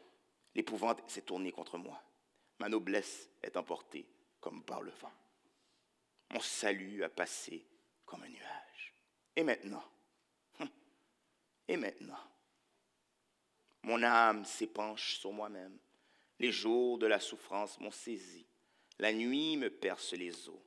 L'épouvante 0.53 1.01
s'est 1.07 1.23
tournée 1.23 1.51
contre 1.51 1.77
moi. 1.77 1.99
Ma 2.60 2.69
noblesse 2.69 3.30
est 3.41 3.58
emportée 3.58 4.06
comme 4.39 4.63
par 4.63 4.82
le 4.82 4.91
vent. 4.91 5.12
Mon 6.32 6.41
salut 6.41 7.04
a 7.04 7.10
passé 7.10 7.65
comme 8.06 8.24
un 8.24 8.30
nuage. 8.30 8.93
Et 9.36 9.43
maintenant, 9.43 9.84
hum, 10.60 10.69
Et 11.67 11.78
maintenant, 11.78 12.19
mon 13.84 14.04
âme 14.04 14.45
s'épanche 14.45 15.17
sur 15.17 15.32
moi-même. 15.32 15.78
Les 16.39 16.52
jours 16.52 16.98
de 16.98 17.08
la 17.08 17.19
souffrance 17.19 17.80
m'ont 17.80 17.91
saisi. 17.91 18.45
La 19.00 19.13
nuit 19.13 19.58
me 19.58 19.69
perce 19.69 20.13
les 20.13 20.50
os 20.50 20.60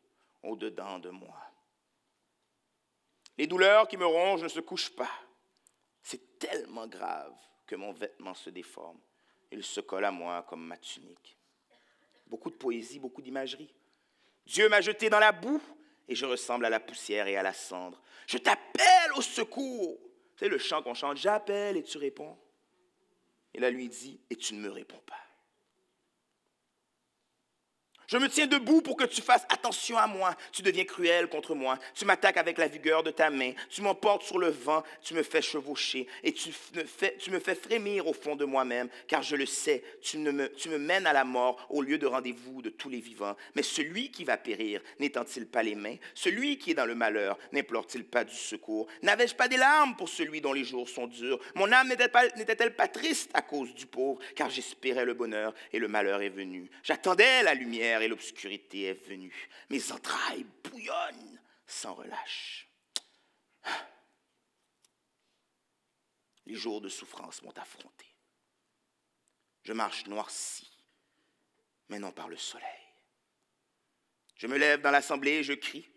au-dedans 0.42 0.98
de 0.98 1.10
moi. 1.10 1.38
Les 3.38 3.46
douleurs 3.46 3.88
qui 3.88 3.96
me 3.96 4.06
rongent 4.06 4.42
ne 4.42 4.48
se 4.48 4.60
couchent 4.60 4.94
pas. 4.94 5.10
C'est 6.02 6.38
tellement 6.38 6.86
grave 6.86 7.34
que 7.66 7.76
mon 7.76 7.92
vêtement 7.92 8.34
se 8.34 8.50
déforme. 8.50 9.00
Il 9.50 9.64
se 9.64 9.80
colle 9.80 10.04
à 10.04 10.10
moi 10.10 10.42
comme 10.48 10.66
ma 10.66 10.76
tunique. 10.76 11.36
Beaucoup 12.32 12.48
de 12.48 12.56
poésie, 12.56 12.98
beaucoup 12.98 13.20
d'imagerie. 13.20 13.74
Dieu 14.46 14.66
m'a 14.70 14.80
jeté 14.80 15.10
dans 15.10 15.18
la 15.18 15.32
boue 15.32 15.60
et 16.08 16.14
je 16.14 16.24
ressemble 16.24 16.64
à 16.64 16.70
la 16.70 16.80
poussière 16.80 17.26
et 17.26 17.36
à 17.36 17.42
la 17.42 17.52
cendre. 17.52 18.00
Je 18.26 18.38
t'appelle 18.38 19.12
au 19.16 19.20
secours. 19.20 19.98
C'est 20.36 20.48
le 20.48 20.56
chant 20.56 20.82
qu'on 20.82 20.94
chante, 20.94 21.18
j'appelle 21.18 21.76
et 21.76 21.82
tu 21.82 21.98
réponds. 21.98 22.34
Et 23.52 23.60
là, 23.60 23.68
lui 23.68 23.86
dit, 23.86 24.18
et 24.30 24.36
tu 24.36 24.54
ne 24.54 24.60
me 24.60 24.70
réponds 24.70 25.02
pas. 25.04 25.21
Je 28.12 28.18
me 28.18 28.28
tiens 28.28 28.46
debout 28.46 28.82
pour 28.82 28.98
que 28.98 29.04
tu 29.04 29.22
fasses 29.22 29.46
attention 29.48 29.96
à 29.96 30.06
moi. 30.06 30.36
Tu 30.52 30.60
deviens 30.60 30.84
cruel 30.84 31.28
contre 31.28 31.54
moi. 31.54 31.78
Tu 31.94 32.04
m'attaques 32.04 32.36
avec 32.36 32.58
la 32.58 32.68
vigueur 32.68 33.02
de 33.02 33.10
ta 33.10 33.30
main. 33.30 33.52
Tu 33.70 33.80
m'emportes 33.80 34.22
sur 34.22 34.38
le 34.38 34.50
vent. 34.50 34.82
Tu 35.02 35.14
me 35.14 35.22
fais 35.22 35.40
chevaucher. 35.40 36.06
Et 36.22 36.34
tu 36.34 36.50
me 37.30 37.38
fais, 37.40 37.54
frémir 37.54 38.06
au 38.06 38.12
fond 38.12 38.36
de 38.36 38.44
moi-même. 38.44 38.90
Car 39.08 39.22
je 39.22 39.34
le 39.34 39.46
sais, 39.46 39.82
tu, 40.02 40.18
me, 40.18 40.76
mènes 40.76 41.06
à 41.06 41.14
la 41.14 41.24
mort 41.24 41.66
au 41.70 41.80
lieu 41.80 41.96
de 41.96 42.04
rendez-vous 42.04 42.60
de 42.60 42.68
tous 42.68 42.90
les 42.90 43.00
vivants. 43.00 43.34
Mais 43.54 43.62
celui 43.62 44.10
qui 44.10 44.24
va 44.24 44.36
périr, 44.36 44.82
n'étend-il 45.00 45.46
pas 45.46 45.62
les 45.62 45.74
mains? 45.74 45.96
Celui 46.12 46.58
qui 46.58 46.72
est 46.72 46.74
dans 46.74 46.84
le 46.84 46.94
malheur, 46.94 47.38
n'implore-t-il 47.52 48.04
pas 48.04 48.24
du 48.24 48.36
secours? 48.36 48.88
N'avais-je 49.00 49.34
pas 49.34 49.48
des 49.48 49.56
larmes 49.56 49.96
pour 49.96 50.10
celui 50.10 50.42
dont 50.42 50.52
les 50.52 50.64
jours 50.64 50.86
sont 50.86 51.06
durs? 51.06 51.40
Mon 51.54 51.72
âme 51.72 51.88
n'était-elle 51.88 52.74
pas 52.76 52.88
triste 52.88 53.30
à 53.32 53.40
cause 53.40 53.72
du 53.72 53.86
pauvre? 53.86 54.20
Car 54.36 54.50
j'espérais 54.50 55.06
le 55.06 55.14
bonheur 55.14 55.54
et 55.72 55.78
le 55.78 55.88
malheur 55.88 56.20
est 56.20 56.28
venu. 56.28 56.68
J'attendais 56.82 57.42
la 57.42 57.54
lumière 57.54 58.01
et 58.02 58.08
l'obscurité 58.08 58.84
est 58.84 59.06
venue. 59.08 59.48
Mes 59.70 59.92
entrailles 59.92 60.46
bouillonnent 60.64 61.40
sans 61.66 61.94
relâche. 61.94 62.68
Les 66.46 66.54
jours 66.54 66.80
de 66.80 66.88
souffrance 66.88 67.42
m'ont 67.42 67.56
affronté. 67.56 68.06
Je 69.62 69.72
marche 69.72 70.06
noirci, 70.06 70.68
mais 71.88 72.00
non 72.00 72.10
par 72.10 72.28
le 72.28 72.36
soleil. 72.36 72.66
Je 74.36 74.48
me 74.48 74.58
lève 74.58 74.80
dans 74.80 74.90
l'assemblée 74.90 75.34
et 75.34 75.44
je 75.44 75.52
crie. 75.52 75.88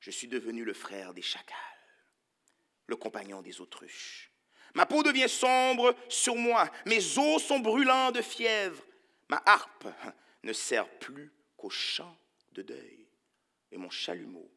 Je 0.00 0.10
suis 0.10 0.26
devenu 0.26 0.64
le 0.64 0.74
frère 0.74 1.14
des 1.14 1.22
chacals, 1.22 1.56
le 2.86 2.96
compagnon 2.96 3.42
des 3.42 3.60
autruches. 3.60 4.32
Ma 4.74 4.86
peau 4.86 5.04
devient 5.04 5.28
sombre 5.28 5.96
sur 6.08 6.34
moi, 6.34 6.70
mes 6.84 7.18
os 7.18 7.42
sont 7.42 7.60
brûlants 7.60 8.10
de 8.10 8.20
fièvre. 8.20 8.82
Ma 9.28 9.42
harpe 9.46 9.86
ne 10.42 10.52
sert 10.52 10.88
plus 10.98 11.32
qu'au 11.56 11.70
chant 11.70 12.16
de 12.52 12.62
deuil 12.62 13.06
et 13.70 13.76
mon 13.76 13.90
chalumeau 13.90 14.50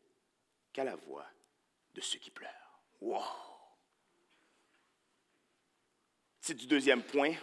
qu'à 0.71 0.83
la 0.83 0.95
voix 0.95 1.27
de 1.93 2.01
ceux 2.01 2.19
qui 2.19 2.31
pleurent. 2.31 2.81
Wow! 3.01 3.23
C'est 6.41 6.53
du 6.53 6.67
deuxième 6.67 7.03
point. 7.03 7.33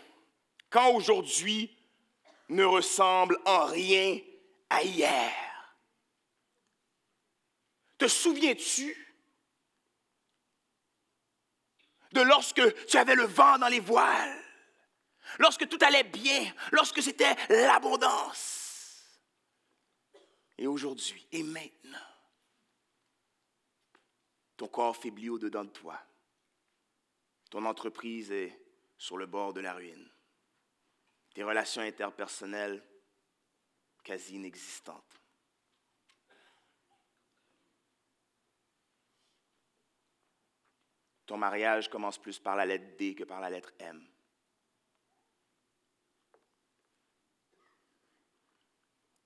Quand 0.70 0.94
aujourd'hui 0.94 1.76
ne 2.48 2.64
ressemble 2.64 3.38
en 3.44 3.66
rien 3.66 4.18
à 4.70 4.82
hier. 4.82 5.32
Te 7.98 8.08
souviens-tu 8.08 8.96
de 12.12 12.20
lorsque 12.20 12.86
tu 12.86 12.96
avais 12.96 13.14
le 13.14 13.24
vent 13.24 13.58
dans 13.58 13.68
les 13.68 13.80
voiles? 13.80 14.45
Lorsque 15.38 15.68
tout 15.68 15.78
allait 15.80 16.04
bien, 16.04 16.52
lorsque 16.72 17.02
c'était 17.02 17.34
l'abondance. 17.48 18.66
Et 20.58 20.66
aujourd'hui, 20.66 21.26
et 21.32 21.42
maintenant, 21.42 21.98
ton 24.56 24.68
corps 24.68 24.96
faiblit 24.96 25.28
au-dedans 25.28 25.64
de 25.64 25.70
toi. 25.70 26.00
Ton 27.50 27.64
entreprise 27.64 28.32
est 28.32 28.58
sur 28.98 29.16
le 29.18 29.26
bord 29.26 29.52
de 29.52 29.60
la 29.60 29.74
ruine. 29.74 30.10
Tes 31.34 31.42
relations 31.42 31.82
interpersonnelles 31.82 32.82
quasi 34.02 34.36
inexistantes. 34.36 35.20
Ton 41.26 41.36
mariage 41.36 41.90
commence 41.90 42.18
plus 42.18 42.38
par 42.38 42.56
la 42.56 42.64
lettre 42.64 42.96
D 42.96 43.14
que 43.14 43.24
par 43.24 43.40
la 43.40 43.50
lettre 43.50 43.72
M. 43.80 44.06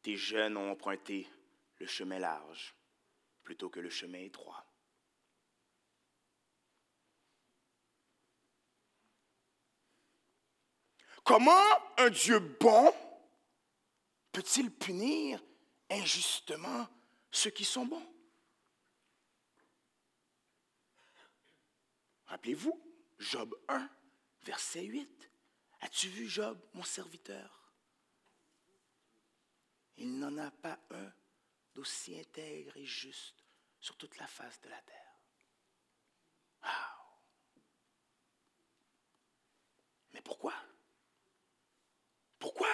tes 0.02 0.16
jeunes 0.16 0.56
ont 0.56 0.70
emprunté 0.70 1.28
le 1.78 1.86
chemin 1.86 2.18
large 2.18 2.74
plutôt 3.42 3.68
que 3.68 3.80
le 3.80 3.90
chemin 3.90 4.20
étroit. 4.20 4.64
Comment 11.24 11.98
un 11.98 12.10
Dieu 12.10 12.38
bon 12.38 12.92
peut-il 14.32 14.70
punir 14.70 15.42
injustement 15.90 16.88
ceux 17.30 17.50
qui 17.50 17.64
sont 17.64 17.86
bons? 17.86 18.06
Rappelez-vous, 22.26 22.80
Job 23.18 23.54
1, 23.68 23.90
verset 24.42 24.84
8. 24.84 25.30
As-tu 25.80 26.08
vu 26.08 26.28
Job, 26.28 26.60
mon 26.74 26.84
serviteur? 26.84 27.59
Il 30.00 30.18
n'en 30.18 30.36
a 30.38 30.50
pas 30.50 30.78
un 30.90 31.12
d'aussi 31.74 32.18
intègre 32.18 32.76
et 32.76 32.86
juste 32.86 33.44
sur 33.78 33.96
toute 33.96 34.16
la 34.16 34.26
face 34.26 34.60
de 34.62 34.68
la 34.68 34.80
terre. 34.82 35.10
Mais 40.12 40.22
pourquoi? 40.22 40.54
Pourquoi? 42.38 42.68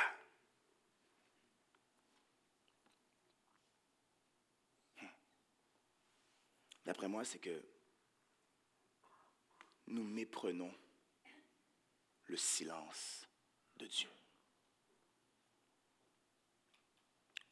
Hmm. 5.01 5.07
D'après 6.85 7.09
moi, 7.09 7.25
c'est 7.25 7.41
que 7.41 7.63
nous 9.89 10.05
méprenons 10.05 10.73
le 12.27 12.37
silence 12.37 13.27
de 13.77 13.87
Dieu. 13.87 14.16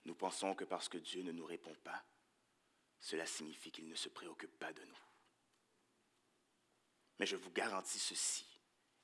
Nous 0.04 0.14
pensons 0.14 0.54
que 0.54 0.64
parce 0.64 0.88
que 0.88 0.98
Dieu 0.98 1.22
ne 1.22 1.32
nous 1.32 1.46
répond 1.46 1.74
pas, 1.82 2.04
cela 3.00 3.26
signifie 3.26 3.70
qu'il 3.70 3.88
ne 3.88 3.94
se 3.94 4.08
préoccupe 4.08 4.58
pas 4.58 4.72
de 4.72 4.82
nous. 4.82 4.98
Mais 7.18 7.26
je 7.26 7.36
vous 7.36 7.50
garantis 7.50 7.98
ceci, 7.98 8.46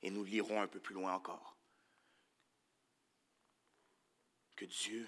et 0.01 0.11
nous 0.11 0.23
lirons 0.23 0.61
un 0.61 0.67
peu 0.67 0.79
plus 0.79 0.95
loin 0.95 1.13
encore, 1.13 1.55
que 4.55 4.65
Dieu 4.65 5.07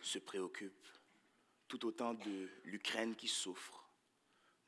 se 0.00 0.18
préoccupe 0.18 0.86
tout 1.68 1.84
autant 1.84 2.14
de 2.14 2.50
l'Ukraine 2.64 3.16
qui 3.16 3.28
souffre, 3.28 3.90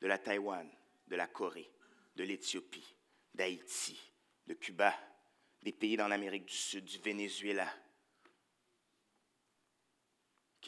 de 0.01 0.07
la 0.07 0.17
Taïwan, 0.17 0.69
de 1.07 1.15
la 1.15 1.27
Corée, 1.27 1.71
de 2.15 2.23
l'Éthiopie, 2.23 2.95
d'Haïti, 3.33 3.99
de 4.47 4.53
Cuba, 4.53 4.95
des 5.63 5.71
pays 5.71 5.97
dans 5.97 6.07
l'Amérique 6.07 6.45
du 6.45 6.55
Sud, 6.55 6.85
du 6.85 6.99
Venezuela, 6.99 7.73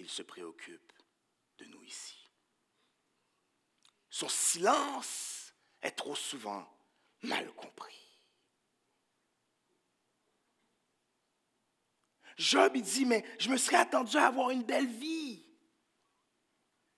qu'il 0.01 0.09
se 0.09 0.23
préoccupe 0.23 0.93
de 1.59 1.65
nous 1.65 1.83
ici. 1.83 2.27
Son 4.09 4.27
silence 4.27 5.53
est 5.79 5.91
trop 5.91 6.15
souvent 6.15 6.67
mal 7.21 7.53
compris. 7.53 7.99
Job, 12.35 12.71
il 12.75 12.81
dit, 12.81 13.05
mais 13.05 13.23
je 13.37 13.49
me 13.49 13.57
serais 13.57 13.77
attendu 13.77 14.17
à 14.17 14.25
avoir 14.25 14.49
une 14.49 14.63
belle 14.63 14.87
vie. 14.87 15.45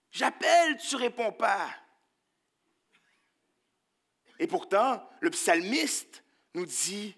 J'appelle, 0.10 0.78
tu 0.78 0.96
réponds 0.96 1.34
pas. 1.34 1.76
Et 4.40 4.48
pourtant, 4.48 5.06
le 5.20 5.30
psalmiste 5.30 6.24
nous 6.54 6.66
dit, 6.66 7.18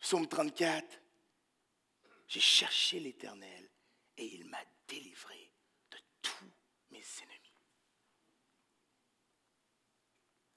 psaume 0.00 0.26
34, 0.26 1.00
j'ai 2.26 2.40
cherché 2.40 2.98
l'Éternel 2.98 3.70
et 4.16 4.34
il 4.34 4.46
m'a 4.46 4.64
délivré 4.90 5.52
de 5.90 5.98
tous 6.20 6.50
mes 6.90 7.04
ennemis. 7.22 7.54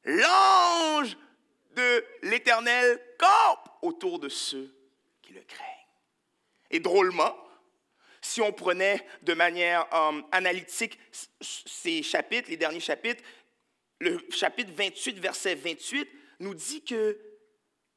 L'ange 0.06 1.18
de 1.76 2.06
l'Éternel 2.24 3.00
campe 3.18 3.70
autour 3.82 4.20
de 4.20 4.30
ceux 4.30 4.76
qui 5.22 5.34
le 5.34 5.42
craignent. 5.42 5.70
Et 6.72 6.80
drôlement, 6.80 7.38
si 8.22 8.42
on 8.42 8.52
prenait 8.52 9.06
de 9.22 9.34
manière 9.34 9.88
euh, 9.94 10.22
analytique 10.32 11.00
ces 11.40 12.02
chapitres, 12.02 12.50
les 12.50 12.58
derniers 12.58 12.80
chapitres, 12.80 13.24
le 14.00 14.26
chapitre 14.30 14.72
28, 14.74 15.20
verset 15.20 15.56
28, 15.56 16.10
nous 16.40 16.56
dit 16.56 16.84
que 16.84 17.20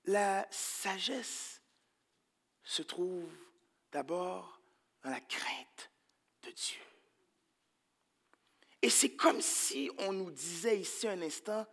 la 0.05 0.47
sagesse 0.51 1.63
se 2.63 2.83
trouve 2.83 3.33
d'abord 3.91 4.61
dans 5.03 5.11
la 5.11 5.21
crainte 5.21 5.91
Dieu. 6.51 6.81
Et 8.83 8.91
c'est 8.91 9.17
comme 9.17 9.41
si 9.41 9.91
on 9.99 10.13
nous 10.13 10.31
disait 10.31 10.81
ici 10.81 11.09
un 11.09 11.21
instant 11.23 11.67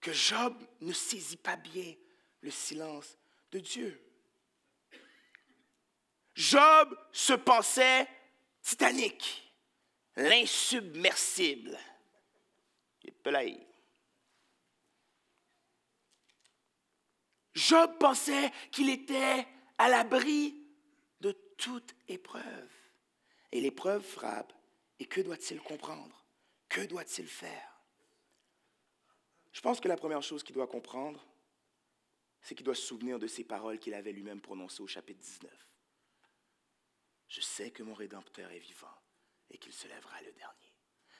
que 0.00 0.12
Job 0.12 0.56
ne 0.80 0.92
saisit 0.92 1.36
pas 1.36 1.56
bien 1.56 1.94
le 2.40 2.50
silence 2.50 3.16
de 3.50 3.58
Dieu. 3.58 4.00
Job 6.34 6.96
se 7.12 7.32
pensait 7.32 8.08
Titanic, 8.62 9.52
l'insubmersible. 10.16 11.78
Job 17.54 17.98
pensait 17.98 18.52
qu'il 18.70 18.88
était 18.88 19.46
à 19.76 19.88
l'abri 19.88 20.54
de 21.20 21.32
toute 21.56 21.94
épreuve. 22.06 22.77
Et 23.52 23.60
l'épreuve 23.60 24.02
frappe. 24.02 24.52
Et 25.00 25.06
que 25.06 25.20
doit-il 25.20 25.60
comprendre? 25.60 26.24
Que 26.68 26.80
doit-il 26.82 27.26
faire? 27.26 27.80
Je 29.52 29.60
pense 29.60 29.80
que 29.80 29.88
la 29.88 29.96
première 29.96 30.22
chose 30.22 30.42
qu'il 30.42 30.54
doit 30.54 30.66
comprendre, 30.66 31.24
c'est 32.42 32.54
qu'il 32.54 32.64
doit 32.64 32.74
se 32.74 32.82
souvenir 32.82 33.18
de 33.18 33.26
ces 33.26 33.44
paroles 33.44 33.78
qu'il 33.78 33.94
avait 33.94 34.12
lui-même 34.12 34.40
prononcées 34.40 34.82
au 34.82 34.86
chapitre 34.86 35.20
19. 35.20 35.50
Je 37.28 37.40
sais 37.40 37.70
que 37.70 37.82
mon 37.82 37.94
Rédempteur 37.94 38.50
est 38.50 38.58
vivant 38.58 38.86
et 39.50 39.58
qu'il 39.58 39.72
se 39.72 39.86
lèvera 39.86 40.20
le 40.22 40.32
dernier. 40.32 40.74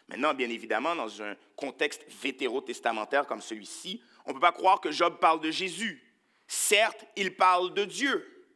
Maintenant, 0.09 0.35
bien 0.35 0.49
évidemment, 0.49 0.97
dans 0.97 1.23
un 1.23 1.37
contexte 1.55 2.05
vétérotestamentaire 2.09 3.27
comme 3.27 3.43
celui-ci, 3.43 4.03
on 4.25 4.31
ne 4.31 4.35
peut 4.35 4.41
pas 4.41 4.53
croire 4.53 4.81
que 4.81 4.91
Job 4.91 5.19
parle 5.21 5.41
de 5.41 5.51
Jésus. 5.51 6.03
Certes, 6.47 7.05
il 7.17 7.37
parle 7.37 7.75
de 7.75 7.85
Dieu. 7.85 8.47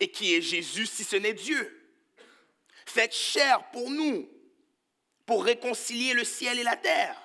Et 0.00 0.10
qui 0.10 0.34
est 0.34 0.40
Jésus 0.40 0.86
si 0.86 1.04
ce 1.04 1.16
n'est 1.16 1.34
Dieu? 1.34 1.83
Faites 2.94 3.12
chair 3.12 3.68
pour 3.72 3.90
nous, 3.90 4.30
pour 5.26 5.42
réconcilier 5.42 6.14
le 6.14 6.22
ciel 6.22 6.60
et 6.60 6.62
la 6.62 6.76
terre. 6.76 7.20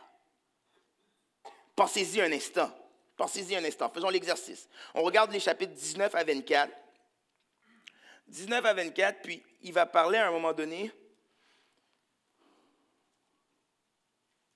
Pensez-y 1.75 2.19
un 2.21 2.31
instant. 2.31 2.75
Pensez-y 3.15 3.55
un 3.55 3.63
instant. 3.63 3.87
Faisons 3.91 4.09
l'exercice. 4.09 4.67
On 4.95 5.03
regarde 5.03 5.31
les 5.31 5.39
chapitres 5.39 5.73
19 5.73 6.15
à 6.15 6.23
24. 6.23 6.73
19 8.29 8.65
à 8.65 8.73
24, 8.73 9.21
puis 9.21 9.43
il 9.61 9.71
va 9.71 9.85
parler 9.85 10.17
à 10.17 10.29
un 10.29 10.31
moment 10.31 10.53
donné 10.53 10.91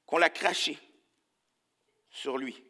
qu'on 0.08 0.18
l'a 0.18 0.32
craché 0.32 0.80
sur 2.10 2.40
lui. 2.40 2.64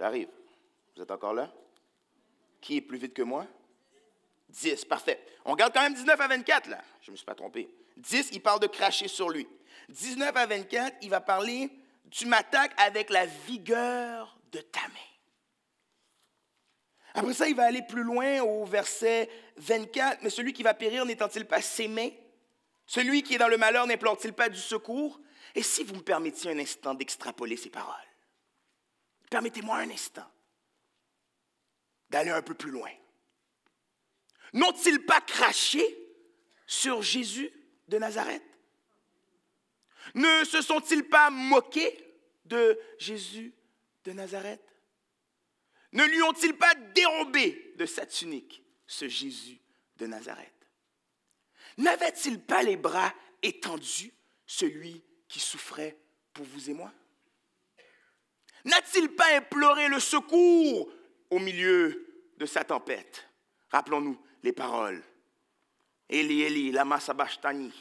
J'arrive. 0.00 0.28
Vous 0.96 1.02
êtes 1.02 1.10
encore 1.10 1.34
là? 1.34 1.52
Qui 2.62 2.78
est 2.78 2.80
plus 2.80 2.96
vite 2.96 3.12
que 3.12 3.20
moi? 3.20 3.46
10, 4.48 4.86
parfait. 4.86 5.22
On 5.44 5.52
regarde 5.52 5.74
quand 5.74 5.82
même 5.82 5.92
19 5.92 6.18
à 6.18 6.26
24, 6.26 6.70
là. 6.70 6.80
Je 7.02 7.10
ne 7.10 7.12
me 7.12 7.16
suis 7.18 7.26
pas 7.26 7.34
trompé. 7.34 7.68
10, 7.98 8.30
il 8.32 8.40
parle 8.40 8.60
de 8.60 8.66
cracher 8.66 9.08
sur 9.08 9.28
lui. 9.28 9.46
19 9.90 10.34
à 10.34 10.46
24, 10.46 10.96
il 11.02 11.10
va 11.10 11.20
parler 11.20 11.68
Tu 12.10 12.24
m'attaques 12.24 12.72
avec 12.80 13.10
la 13.10 13.26
vigueur 13.26 14.38
de 14.52 14.60
ta 14.60 14.80
main. 14.80 15.10
Après 17.12 17.34
ça, 17.34 17.46
il 17.46 17.54
va 17.54 17.64
aller 17.64 17.82
plus 17.82 18.02
loin 18.02 18.40
au 18.40 18.64
verset 18.64 19.28
24. 19.58 20.22
Mais 20.22 20.30
celui 20.30 20.54
qui 20.54 20.62
va 20.62 20.72
périr 20.72 21.04
n'étant-il 21.04 21.44
pas 21.44 21.60
mains? 21.90 22.10
Celui 22.86 23.22
qui 23.22 23.34
est 23.34 23.38
dans 23.38 23.48
le 23.48 23.58
malheur 23.58 23.86
n'implore-t-il 23.86 24.32
pas 24.32 24.48
du 24.48 24.60
secours? 24.60 25.20
Et 25.54 25.62
si 25.62 25.84
vous 25.84 25.96
me 25.96 26.02
permettiez 26.02 26.52
un 26.52 26.58
instant 26.58 26.94
d'extrapoler 26.94 27.58
ces 27.58 27.68
paroles? 27.68 28.09
Permettez-moi 29.30 29.76
un 29.76 29.90
instant 29.90 30.28
d'aller 32.10 32.30
un 32.30 32.42
peu 32.42 32.54
plus 32.54 32.72
loin. 32.72 32.90
N'ont-ils 34.52 35.06
pas 35.06 35.20
craché 35.20 35.82
sur 36.66 37.00
Jésus 37.02 37.50
de 37.86 37.98
Nazareth? 37.98 38.42
Ne 40.14 40.44
se 40.44 40.60
sont-ils 40.60 41.04
pas 41.04 41.30
moqués 41.30 41.96
de 42.44 42.78
Jésus 42.98 43.54
de 44.04 44.12
Nazareth? 44.12 44.64
Ne 45.92 46.04
lui 46.04 46.22
ont-ils 46.22 46.56
pas 46.56 46.74
dérobé 46.74 47.74
de 47.76 47.86
sa 47.86 48.06
tunique 48.06 48.64
ce 48.88 49.08
Jésus 49.08 49.60
de 49.96 50.06
Nazareth? 50.06 50.66
N'avait-il 51.78 52.40
pas 52.40 52.64
les 52.64 52.76
bras 52.76 53.14
étendus, 53.42 54.12
celui 54.46 55.04
qui 55.28 55.38
souffrait 55.38 55.96
pour 56.32 56.44
vous 56.44 56.70
et 56.70 56.74
moi? 56.74 56.92
N'a-t-il 58.64 59.08
pas 59.14 59.36
imploré 59.36 59.88
le 59.88 60.00
secours 60.00 60.90
au 61.30 61.38
milieu 61.38 62.06
de 62.36 62.46
sa 62.46 62.64
tempête? 62.64 63.26
Rappelons-nous 63.70 64.20
les 64.42 64.52
paroles. 64.52 65.02
Eli, 66.08 66.42
Eli, 66.42 66.72
lama 66.72 67.00
sabachthani. 67.00 67.72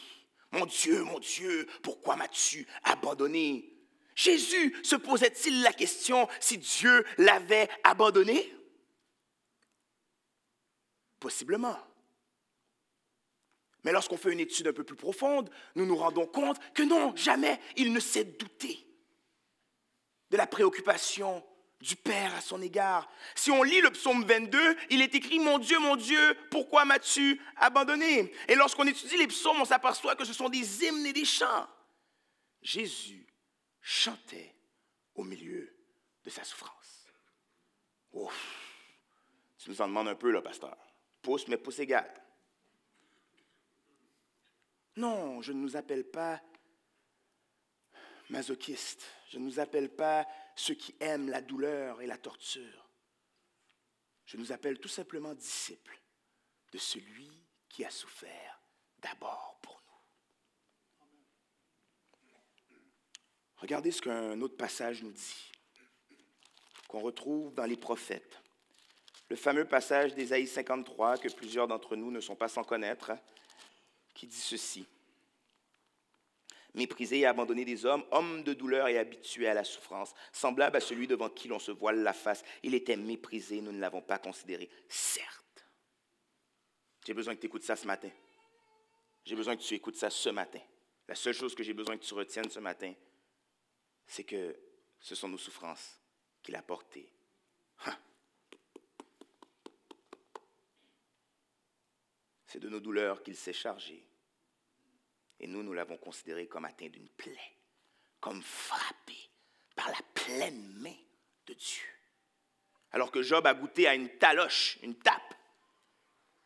Mon 0.51 0.65
Dieu, 0.65 1.03
mon 1.03 1.19
Dieu, 1.19 1.67
pourquoi 1.83 2.15
m'as-tu 2.15 2.67
abandonné? 2.83 3.73
Jésus 4.15 4.75
se 4.83 4.95
posait-il 4.95 5.61
la 5.61 5.71
question 5.73 6.27
si 6.39 6.57
Dieu 6.57 7.05
l'avait 7.17 7.69
abandonné? 7.83 8.53
Possiblement. 11.19 11.77
Mais 13.83 13.91
lorsqu'on 13.91 14.17
fait 14.17 14.33
une 14.33 14.41
étude 14.41 14.67
un 14.67 14.73
peu 14.73 14.83
plus 14.83 14.95
profonde, 14.95 15.49
nous 15.75 15.85
nous 15.85 15.95
rendons 15.95 16.27
compte 16.27 16.59
que 16.73 16.83
non, 16.83 17.15
jamais 17.15 17.59
il 17.77 17.93
ne 17.93 17.99
s'est 17.99 18.25
douté 18.25 18.88
de 20.29 20.37
la 20.37 20.47
préoccupation 20.47 21.43
du 21.81 21.95
Père 21.95 22.35
à 22.35 22.41
son 22.41 22.61
égard. 22.61 23.09
Si 23.35 23.51
on 23.51 23.63
lit 23.63 23.81
le 23.81 23.91
psaume 23.91 24.23
22, 24.23 24.75
il 24.89 25.01
est 25.01 25.15
écrit 25.15 25.39
Mon 25.39 25.59
Dieu, 25.59 25.79
mon 25.79 25.95
Dieu, 25.95 26.37
pourquoi 26.51 26.85
m'as-tu 26.85 27.41
abandonné? 27.55 28.33
Et 28.47 28.55
lorsqu'on 28.55 28.85
étudie 28.85 29.17
les 29.17 29.27
psaumes, 29.27 29.61
on 29.61 29.65
s'aperçoit 29.65 30.15
que 30.15 30.25
ce 30.25 30.33
sont 30.33 30.49
des 30.49 30.83
hymnes 30.83 31.05
et 31.05 31.13
des 31.13 31.25
chants. 31.25 31.67
Jésus 32.61 33.25
chantait 33.81 34.53
au 35.15 35.23
milieu 35.23 35.73
de 36.23 36.29
sa 36.29 36.43
souffrance. 36.43 37.07
Ouf, 38.11 38.59
tu 39.57 39.69
nous 39.69 39.81
en 39.81 39.87
demandes 39.87 40.09
un 40.09 40.15
peu, 40.15 40.31
là, 40.31 40.41
pasteur. 40.41 40.77
Pouce, 41.21 41.47
mais 41.47 41.57
pouce 41.57 41.79
égal. 41.79 42.11
Non, 44.97 45.41
je 45.41 45.53
ne 45.53 45.59
nous 45.59 45.77
appelle 45.77 46.03
pas 46.03 46.41
masochistes. 48.29 49.07
Je 49.29 49.37
ne 49.37 49.45
nous 49.45 49.59
appelle 49.59 49.89
pas 49.89 50.27
ceux 50.55 50.73
qui 50.73 50.95
aiment 50.99 51.29
la 51.29 51.41
douleur 51.41 52.01
et 52.01 52.07
la 52.07 52.17
torture. 52.17 52.89
Je 54.25 54.37
nous 54.37 54.51
appelle 54.51 54.79
tout 54.79 54.89
simplement 54.89 55.33
disciples 55.33 55.99
de 56.71 56.77
celui 56.77 57.31
qui 57.69 57.85
a 57.85 57.89
souffert 57.89 58.61
d'abord 58.99 59.57
pour 59.61 59.79
Regardez 63.59 63.91
ce 63.91 64.01
qu'un 64.01 64.39
autre 64.39 64.55
passage 64.55 65.03
nous 65.03 65.11
dit, 65.11 65.51
qu'on 66.87 67.01
retrouve 67.01 67.53
dans 67.53 67.65
les 67.65 67.75
prophètes. 67.75 68.41
Le 69.27 69.35
fameux 69.35 69.65
passage 69.65 70.15
d'Ésaïe 70.15 70.47
53, 70.47 71.17
que 71.17 71.27
plusieurs 71.27 71.67
d'entre 71.67 71.97
nous 71.97 72.09
ne 72.09 72.21
sont 72.21 72.37
pas 72.37 72.47
sans 72.47 72.63
connaître, 72.63 73.11
qui 74.13 74.27
dit 74.27 74.37
ceci. 74.37 74.87
Méprisé 76.75 77.19
et 77.19 77.25
abandonné 77.25 77.65
des 77.65 77.85
hommes, 77.85 78.05
homme 78.11 78.43
de 78.43 78.53
douleur 78.53 78.87
et 78.87 78.97
habitué 78.97 79.47
à 79.47 79.53
la 79.53 79.63
souffrance, 79.63 80.13
semblable 80.31 80.77
à 80.77 80.79
celui 80.79 81.07
devant 81.07 81.29
qui 81.29 81.47
l'on 81.47 81.59
se 81.59 81.71
voile 81.71 82.03
la 82.03 82.13
face. 82.13 82.43
Il 82.63 82.75
était 82.75 82.95
méprisé, 82.95 83.61
nous 83.61 83.71
ne 83.71 83.79
l'avons 83.79 84.01
pas 84.01 84.19
considéré. 84.19 84.69
Certes, 84.87 85.65
j'ai 87.05 87.13
besoin 87.13 87.35
que 87.35 87.39
tu 87.39 87.47
écoutes 87.47 87.63
ça 87.63 87.75
ce 87.75 87.87
matin. 87.87 88.09
J'ai 89.25 89.35
besoin 89.35 89.55
que 89.55 89.61
tu 89.61 89.73
écoutes 89.73 89.95
ça 89.95 90.09
ce 90.09 90.29
matin. 90.29 90.59
La 91.07 91.15
seule 91.15 91.33
chose 91.33 91.55
que 91.55 91.63
j'ai 91.63 91.73
besoin 91.73 91.97
que 91.97 92.03
tu 92.03 92.13
retiennes 92.13 92.49
ce 92.49 92.59
matin, 92.59 92.93
c'est 94.05 94.23
que 94.23 94.55
ce 94.99 95.15
sont 95.15 95.27
nos 95.27 95.37
souffrances 95.37 95.99
qu'il 96.41 96.55
a 96.55 96.61
portées. 96.61 97.11
Hein? 97.85 97.97
C'est 102.45 102.59
de 102.59 102.69
nos 102.69 102.79
douleurs 102.79 103.23
qu'il 103.23 103.35
s'est 103.35 103.53
chargé. 103.53 104.08
Et 105.39 105.47
nous, 105.47 105.63
nous 105.63 105.73
l'avons 105.73 105.97
considéré 105.97 106.47
comme 106.47 106.65
atteint 106.65 106.89
d'une 106.89 107.09
plaie, 107.09 107.55
comme 108.19 108.41
frappé 108.41 109.17
par 109.75 109.89
la 109.89 110.01
pleine 110.13 110.73
main 110.73 110.97
de 111.45 111.53
Dieu. 111.53 111.87
Alors 112.91 113.11
que 113.11 113.21
Job 113.21 113.45
a 113.45 113.53
goûté 113.53 113.87
à 113.87 113.95
une 113.95 114.09
taloche, 114.17 114.77
une 114.81 114.97
tape, 114.97 115.35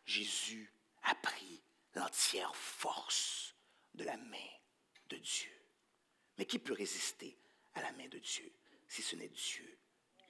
Jésus 0.04 0.70
a 1.04 1.14
pris 1.14 1.62
l'entière 1.94 2.54
force 2.54 3.54
de 3.94 4.04
la 4.04 4.16
main 4.16 4.50
de 5.08 5.16
Dieu. 5.16 5.50
Mais 6.38 6.46
qui 6.46 6.58
peut 6.58 6.72
résister 6.72 7.36
à 7.74 7.82
la 7.82 7.92
main 7.92 8.08
de 8.08 8.18
Dieu, 8.18 8.52
si 8.88 9.02
ce 9.02 9.16
n'est 9.16 9.28
Dieu 9.28 9.78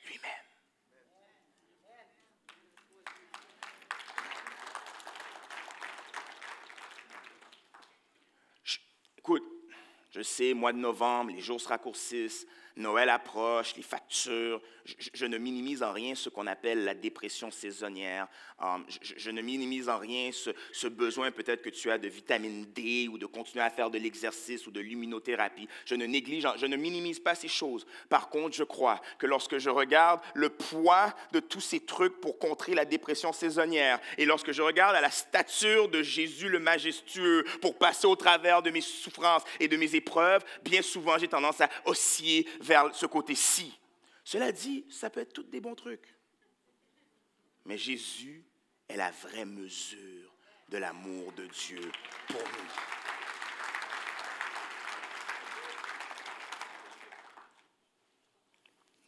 lui-même? 0.06 0.53
écoute, 9.24 9.50
je 10.10 10.20
sais, 10.20 10.52
mois 10.52 10.74
de 10.74 10.76
novembre, 10.76 11.30
les 11.30 11.40
jours 11.40 11.58
se 11.58 11.66
raccourcissent, 11.66 12.46
Noël 12.76 13.08
approche, 13.08 13.76
les 13.76 13.82
factures. 13.82 14.60
Je, 15.14 15.24
ne 15.24 15.38
minimise 15.38 15.82
en 15.82 15.92
rien 15.92 16.14
ce 16.14 16.28
qu'on 16.28 16.46
appelle 16.46 16.84
la 16.84 16.94
dépression 16.94 17.50
saisonnière. 17.50 18.26
Um, 18.60 18.84
je, 19.00 19.30
ne 19.30 19.40
minimise 19.40 19.88
en 19.88 19.98
rien 19.98 20.30
ce, 20.32 20.86
besoin 20.88 21.30
peut-être 21.30 21.62
que 21.62 21.70
tu 21.70 21.90
as 21.90 21.98
de 21.98 22.08
vitamine 22.08 22.66
D 22.74 23.08
ou 23.10 23.16
de 23.16 23.26
continuer 23.26 23.64
à 23.64 23.70
faire 23.70 23.90
de 23.90 23.98
l'exercice 23.98 24.66
ou 24.66 24.70
de 24.70 24.80
l'immunothérapie. 24.80 25.68
Je 25.86 25.94
ne 25.94 26.04
néglige, 26.04 26.46
je 26.56 26.66
ne 26.66 26.76
minimise 26.76 27.18
pas 27.18 27.34
ces 27.34 27.48
choses. 27.48 27.86
Par 28.08 28.28
contre, 28.28 28.56
je 28.56 28.64
crois 28.64 29.00
que 29.18 29.26
lorsque 29.26 29.58
je 29.58 29.70
regarde 29.70 30.20
le 30.34 30.50
poids 30.50 31.14
de 31.32 31.40
tous 31.40 31.60
ces 31.60 31.80
trucs 31.80 32.20
pour 32.20 32.38
contrer 32.38 32.74
la 32.74 32.84
dépression 32.84 33.32
saisonnière 33.32 34.00
et 34.18 34.24
lorsque 34.24 34.52
je 34.52 34.62
regarde 34.62 34.96
à 34.96 35.00
la 35.00 35.10
stature 35.10 35.88
de 35.88 36.02
Jésus 36.02 36.48
le 36.48 36.58
majestueux 36.58 37.44
pour 37.62 37.78
passer 37.78 38.06
au 38.06 38.16
travers 38.16 38.62
de 38.62 38.70
mes 38.70 38.80
souffrances 38.80 39.44
et 39.60 39.68
de 39.68 39.76
mes 39.76 39.94
épreuves, 39.94 40.44
bien 40.62 40.82
souvent 40.82 41.16
j'ai 41.18 41.28
tendance 41.28 41.60
à 41.60 41.70
osciller 41.86 42.46
vers 42.64 42.94
ce 42.94 43.06
côté-ci. 43.06 43.78
Cela 44.24 44.50
dit, 44.50 44.86
ça 44.90 45.10
peut 45.10 45.20
être 45.20 45.32
tous 45.32 45.42
des 45.44 45.60
bons 45.60 45.74
trucs. 45.74 46.14
Mais 47.66 47.76
Jésus 47.78 48.44
est 48.88 48.96
la 48.96 49.10
vraie 49.10 49.44
mesure 49.44 50.34
de 50.68 50.78
l'amour 50.78 51.32
de 51.32 51.46
Dieu 51.46 51.92
pour 52.26 52.40
nous. 52.40 52.70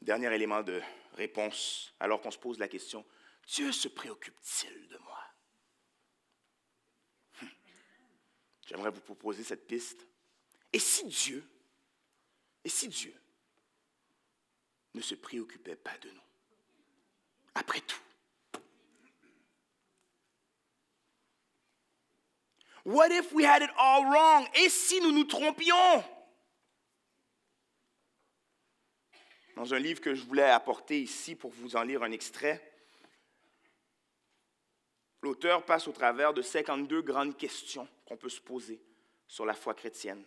Dernier 0.02 0.32
élément 0.34 0.62
de 0.62 0.80
réponse, 1.14 1.92
alors 1.98 2.20
qu'on 2.20 2.30
se 2.30 2.38
pose 2.38 2.58
la 2.58 2.68
question, 2.68 3.04
Dieu 3.46 3.72
se 3.72 3.88
préoccupe-t-il 3.88 4.88
de 4.88 4.98
moi? 4.98 5.24
Hum. 7.42 7.48
J'aimerais 8.66 8.90
vous 8.90 9.00
proposer 9.00 9.42
cette 9.42 9.66
piste. 9.66 10.06
Et 10.72 10.78
si 10.78 11.06
Dieu, 11.06 11.44
et 12.62 12.68
si 12.68 12.88
Dieu 12.88 13.14
ne 14.96 15.02
se 15.02 15.14
préoccupait 15.14 15.76
pas 15.76 15.96
de 15.98 16.10
nous. 16.10 16.22
Après 17.54 17.80
tout. 17.80 18.00
What 22.84 23.08
if 23.10 23.32
we 23.32 23.44
had 23.44 23.62
it 23.62 23.70
all 23.76 24.04
wrong? 24.04 24.48
Et 24.54 24.68
si 24.68 25.00
nous 25.00 25.12
nous 25.12 25.24
trompions? 25.24 26.04
Dans 29.56 29.74
un 29.74 29.78
livre 29.78 30.00
que 30.00 30.14
je 30.14 30.22
voulais 30.22 30.42
apporter 30.42 31.00
ici 31.00 31.34
pour 31.34 31.50
vous 31.50 31.76
en 31.76 31.82
lire 31.82 32.02
un 32.02 32.12
extrait, 32.12 32.62
l'auteur 35.22 35.64
passe 35.64 35.88
au 35.88 35.92
travers 35.92 36.32
de 36.32 36.42
52 36.42 37.02
grandes 37.02 37.36
questions 37.36 37.88
qu'on 38.04 38.16
peut 38.16 38.28
se 38.28 38.40
poser 38.40 38.80
sur 39.26 39.44
la 39.44 39.54
foi 39.54 39.74
chrétienne. 39.74 40.24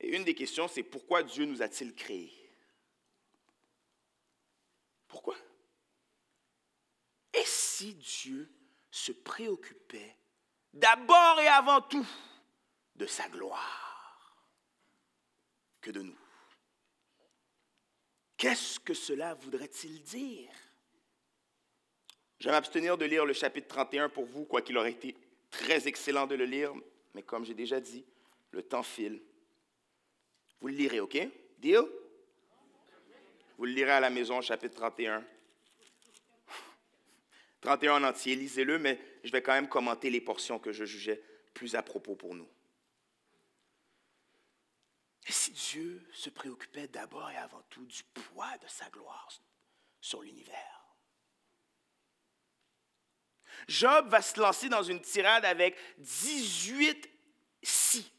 Et 0.00 0.16
une 0.16 0.24
des 0.24 0.34
questions, 0.34 0.68
c'est 0.68 0.82
pourquoi 0.82 1.22
Dieu 1.22 1.44
nous 1.44 1.62
a-t-il 1.62 1.94
créés? 1.94 2.39
Pourquoi? 5.10 5.36
Et 7.34 7.44
si 7.44 7.94
Dieu 7.94 8.48
se 8.90 9.12
préoccupait 9.12 10.16
d'abord 10.72 11.40
et 11.40 11.48
avant 11.48 11.82
tout 11.82 12.06
de 12.94 13.06
sa 13.06 13.28
gloire 13.28 14.46
que 15.80 15.90
de 15.90 16.02
nous? 16.02 16.18
Qu'est-ce 18.36 18.80
que 18.80 18.94
cela 18.94 19.34
voudrait-il 19.34 20.02
dire? 20.02 20.50
Je 22.38 22.46
vais 22.46 22.52
m'abstenir 22.52 22.96
de 22.96 23.04
lire 23.04 23.26
le 23.26 23.34
chapitre 23.34 23.68
31 23.68 24.08
pour 24.08 24.24
vous, 24.24 24.44
quoiqu'il 24.44 24.78
aurait 24.78 24.92
été 24.92 25.14
très 25.50 25.88
excellent 25.88 26.26
de 26.26 26.36
le 26.36 26.46
lire, 26.46 26.72
mais 27.14 27.22
comme 27.22 27.44
j'ai 27.44 27.54
déjà 27.54 27.80
dit, 27.80 28.04
le 28.52 28.62
temps 28.62 28.82
file. 28.82 29.20
Vous 30.60 30.68
le 30.68 30.74
lirez, 30.74 31.00
OK? 31.00 31.18
Deal? 31.58 31.82
Vous 33.60 33.66
le 33.66 33.72
lirez 33.72 33.92
à 33.92 34.00
la 34.00 34.08
maison, 34.08 34.40
chapitre 34.40 34.74
31. 34.74 35.22
31 37.60 37.92
en 38.02 38.08
entier, 38.08 38.34
lisez-le, 38.34 38.78
mais 38.78 38.98
je 39.22 39.30
vais 39.30 39.42
quand 39.42 39.52
même 39.52 39.68
commenter 39.68 40.08
les 40.08 40.22
portions 40.22 40.58
que 40.58 40.72
je 40.72 40.86
jugeais 40.86 41.22
plus 41.52 41.74
à 41.74 41.82
propos 41.82 42.14
pour 42.14 42.34
nous. 42.34 42.48
Et 45.26 45.32
si 45.32 45.50
Dieu 45.50 46.02
se 46.14 46.30
préoccupait 46.30 46.88
d'abord 46.88 47.30
et 47.30 47.36
avant 47.36 47.60
tout 47.68 47.84
du 47.84 48.02
poids 48.14 48.56
de 48.62 48.66
sa 48.66 48.88
gloire 48.88 49.28
sur 50.00 50.22
l'univers? 50.22 50.96
Job 53.68 54.08
va 54.08 54.22
se 54.22 54.40
lancer 54.40 54.70
dans 54.70 54.84
une 54.84 55.02
tirade 55.02 55.44
avec 55.44 55.76
18 55.98 57.10
si. 57.62 58.10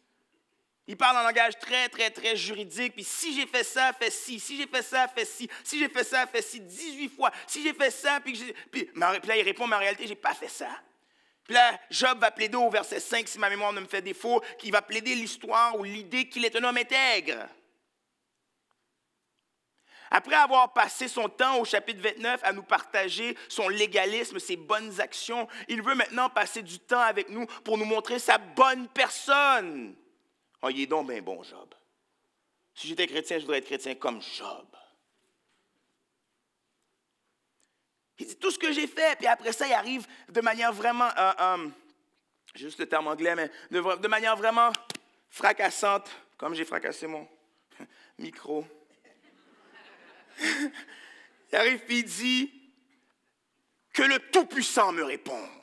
Il 0.91 0.97
parle 0.97 1.15
en 1.15 1.23
langage 1.23 1.57
très, 1.57 1.87
très, 1.87 2.09
très 2.09 2.35
juridique. 2.35 2.95
Puis 2.95 3.05
si 3.05 3.33
j'ai 3.33 3.47
fait 3.47 3.63
ça, 3.63 3.93
fait 3.93 4.11
ci. 4.11 4.41
Si 4.41 4.57
j'ai 4.57 4.67
fait 4.67 4.81
ça, 4.81 5.07
fait 5.07 5.23
ci. 5.23 5.49
Si 5.63 5.79
j'ai 5.79 5.87
fait 5.87 6.03
ça, 6.03 6.27
fait 6.27 6.41
ci 6.41 6.59
18 6.59 7.15
fois. 7.15 7.31
Si 7.47 7.63
j'ai 7.63 7.73
fait 7.73 7.91
ça, 7.91 8.19
puis, 8.19 8.53
puis, 8.69 8.89
là, 8.97 9.37
il 9.37 9.41
répond, 9.43 9.65
mais 9.67 9.77
en 9.77 9.79
réalité, 9.79 10.03
je 10.03 10.09
n'ai 10.09 10.15
pas 10.17 10.33
fait 10.33 10.49
ça. 10.49 10.67
Puis 11.45 11.53
là, 11.53 11.79
Job 11.89 12.19
va 12.19 12.29
plaider 12.29 12.57
au 12.57 12.69
verset 12.69 12.99
5, 12.99 13.25
si 13.25 13.39
ma 13.39 13.49
mémoire 13.49 13.71
ne 13.71 13.79
me 13.79 13.87
fait 13.87 14.01
défaut, 14.01 14.43
qu'il 14.59 14.73
va 14.73 14.81
plaider 14.81 15.15
l'histoire 15.15 15.79
ou 15.79 15.85
l'idée 15.85 16.27
qu'il 16.27 16.43
est 16.43 16.53
un 16.57 16.63
homme 16.65 16.75
intègre. 16.75 17.47
Après 20.09 20.35
avoir 20.35 20.73
passé 20.73 21.07
son 21.07 21.29
temps 21.29 21.57
au 21.57 21.63
chapitre 21.63 22.01
29 22.01 22.41
à 22.43 22.51
nous 22.51 22.63
partager 22.63 23.37
son 23.47 23.69
légalisme, 23.69 24.39
ses 24.39 24.57
bonnes 24.57 24.99
actions, 24.99 25.47
il 25.69 25.81
veut 25.81 25.95
maintenant 25.95 26.29
passer 26.29 26.61
du 26.61 26.79
temps 26.79 26.99
avec 26.99 27.29
nous 27.29 27.45
pour 27.63 27.77
nous 27.77 27.85
montrer 27.85 28.19
sa 28.19 28.37
bonne 28.37 28.89
personne. 28.89 29.95
Oh, 30.61 30.69
il 30.69 30.81
est 30.81 30.87
donc 30.87 31.07
bien 31.07 31.21
bon, 31.21 31.41
Job. 31.43 31.73
Si 32.73 32.87
j'étais 32.87 33.07
chrétien, 33.07 33.37
je 33.37 33.43
voudrais 33.43 33.57
être 33.57 33.65
chrétien 33.65 33.95
comme 33.95 34.21
Job. 34.21 34.67
Il 38.19 38.27
dit 38.27 38.37
tout 38.37 38.51
ce 38.51 38.59
que 38.59 38.71
j'ai 38.71 38.87
fait, 38.87 39.17
puis 39.17 39.27
après 39.27 39.51
ça, 39.51 39.67
il 39.67 39.73
arrive 39.73 40.05
de 40.29 40.41
manière 40.41 40.71
vraiment, 40.71 41.09
euh, 41.17 41.31
euh, 41.39 41.69
juste 42.53 42.79
le 42.79 42.87
terme 42.87 43.07
anglais, 43.07 43.35
mais 43.35 43.49
de, 43.71 43.97
de 43.97 44.07
manière 44.07 44.35
vraiment 44.35 44.71
fracassante, 45.29 46.09
comme 46.37 46.53
j'ai 46.53 46.65
fracassé 46.65 47.07
mon 47.07 47.27
micro. 48.19 48.65
il 50.39 51.55
arrive 51.55 51.79
puis 51.85 51.99
il 51.99 52.05
dit 52.05 52.53
que 53.93 54.03
le 54.03 54.19
Tout-Puissant 54.19 54.91
me 54.91 55.03
réponde. 55.03 55.60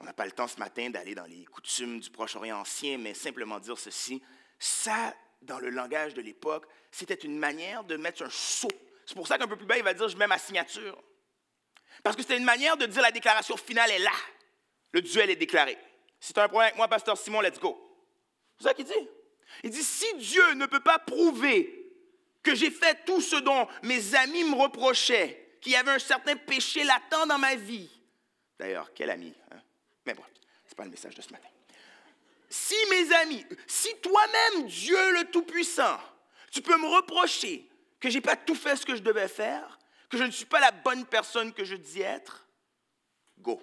On 0.00 0.04
n'a 0.04 0.12
pas 0.14 0.24
le 0.24 0.32
temps 0.32 0.48
ce 0.48 0.58
matin 0.58 0.88
d'aller 0.88 1.14
dans 1.14 1.26
les 1.26 1.44
coutumes 1.44 2.00
du 2.00 2.10
Proche-Orient 2.10 2.58
ancien, 2.58 2.96
mais 2.96 3.12
simplement 3.12 3.60
dire 3.60 3.78
ceci. 3.78 4.22
Ça, 4.58 5.14
dans 5.42 5.58
le 5.58 5.68
langage 5.68 6.14
de 6.14 6.22
l'époque, 6.22 6.66
c'était 6.90 7.14
une 7.14 7.38
manière 7.38 7.84
de 7.84 7.96
mettre 7.96 8.22
un 8.22 8.30
sceau. 8.30 8.70
C'est 9.04 9.14
pour 9.14 9.26
ça 9.26 9.36
qu'un 9.36 9.46
peu 9.46 9.56
plus 9.56 9.66
bas, 9.66 9.76
il 9.76 9.84
va 9.84 9.92
dire 9.92 10.08
Je 10.08 10.16
mets 10.16 10.26
ma 10.26 10.38
signature. 10.38 11.02
Parce 12.02 12.16
que 12.16 12.22
c'était 12.22 12.38
une 12.38 12.44
manière 12.44 12.78
de 12.78 12.86
dire 12.86 13.02
la 13.02 13.10
déclaration 13.10 13.56
finale 13.58 13.90
est 13.90 13.98
là. 13.98 14.12
Le 14.92 15.02
duel 15.02 15.28
est 15.28 15.36
déclaré. 15.36 15.76
Si 16.18 16.32
tu 16.32 16.40
as 16.40 16.44
un 16.44 16.48
problème 16.48 16.68
avec 16.68 16.76
moi, 16.76 16.88
Pasteur 16.88 17.18
Simon, 17.18 17.42
let's 17.42 17.58
go. 17.58 17.78
C'est 18.58 18.68
ça 18.68 18.74
qu'il 18.74 18.86
dit. 18.86 19.08
Il 19.64 19.70
dit 19.70 19.82
Si 19.82 20.16
Dieu 20.16 20.54
ne 20.54 20.64
peut 20.64 20.80
pas 20.80 20.98
prouver 20.98 21.76
que 22.42 22.54
j'ai 22.54 22.70
fait 22.70 23.04
tout 23.04 23.20
ce 23.20 23.36
dont 23.36 23.68
mes 23.82 24.14
amis 24.14 24.44
me 24.44 24.54
reprochaient, 24.56 25.58
qu'il 25.60 25.72
y 25.72 25.76
avait 25.76 25.90
un 25.90 25.98
certain 25.98 26.36
péché 26.36 26.84
latent 26.84 27.26
dans 27.28 27.38
ma 27.38 27.54
vie. 27.54 27.90
D'ailleurs, 28.58 28.92
quel 28.94 29.10
ami 29.10 29.34
hein? 29.50 29.60
Mais 30.06 30.14
bon, 30.14 30.22
ce 30.64 30.70
n'est 30.70 30.76
pas 30.76 30.84
le 30.84 30.90
message 30.90 31.14
de 31.14 31.22
ce 31.22 31.30
matin. 31.30 31.48
Si 32.48 32.74
mes 32.90 33.12
amis, 33.14 33.46
si 33.66 33.94
toi-même, 34.00 34.66
Dieu 34.66 35.12
le 35.12 35.30
Tout-Puissant, 35.30 35.98
tu 36.50 36.62
peux 36.62 36.76
me 36.76 36.88
reprocher 36.88 37.70
que 38.00 38.10
je 38.10 38.16
n'ai 38.16 38.20
pas 38.20 38.36
tout 38.36 38.54
fait 38.56 38.76
ce 38.76 38.84
que 38.84 38.96
je 38.96 39.02
devais 39.02 39.28
faire, 39.28 39.78
que 40.08 40.18
je 40.18 40.24
ne 40.24 40.30
suis 40.30 40.46
pas 40.46 40.58
la 40.58 40.72
bonne 40.72 41.06
personne 41.06 41.52
que 41.52 41.64
je 41.64 41.76
dis 41.76 42.00
être, 42.00 42.48
go, 43.38 43.62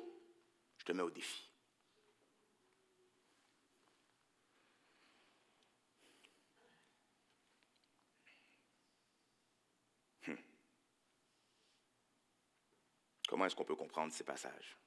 je 0.78 0.86
te 0.86 0.92
mets 0.94 1.04
au 1.04 1.10
défi. 1.10 1.50
Hmm. 10.28 10.36
Comment 13.28 13.46
est-ce 13.46 13.56
qu'on 13.56 13.66
peut 13.66 13.76
comprendre 13.76 14.14
ces 14.14 14.24
passages? 14.24 14.78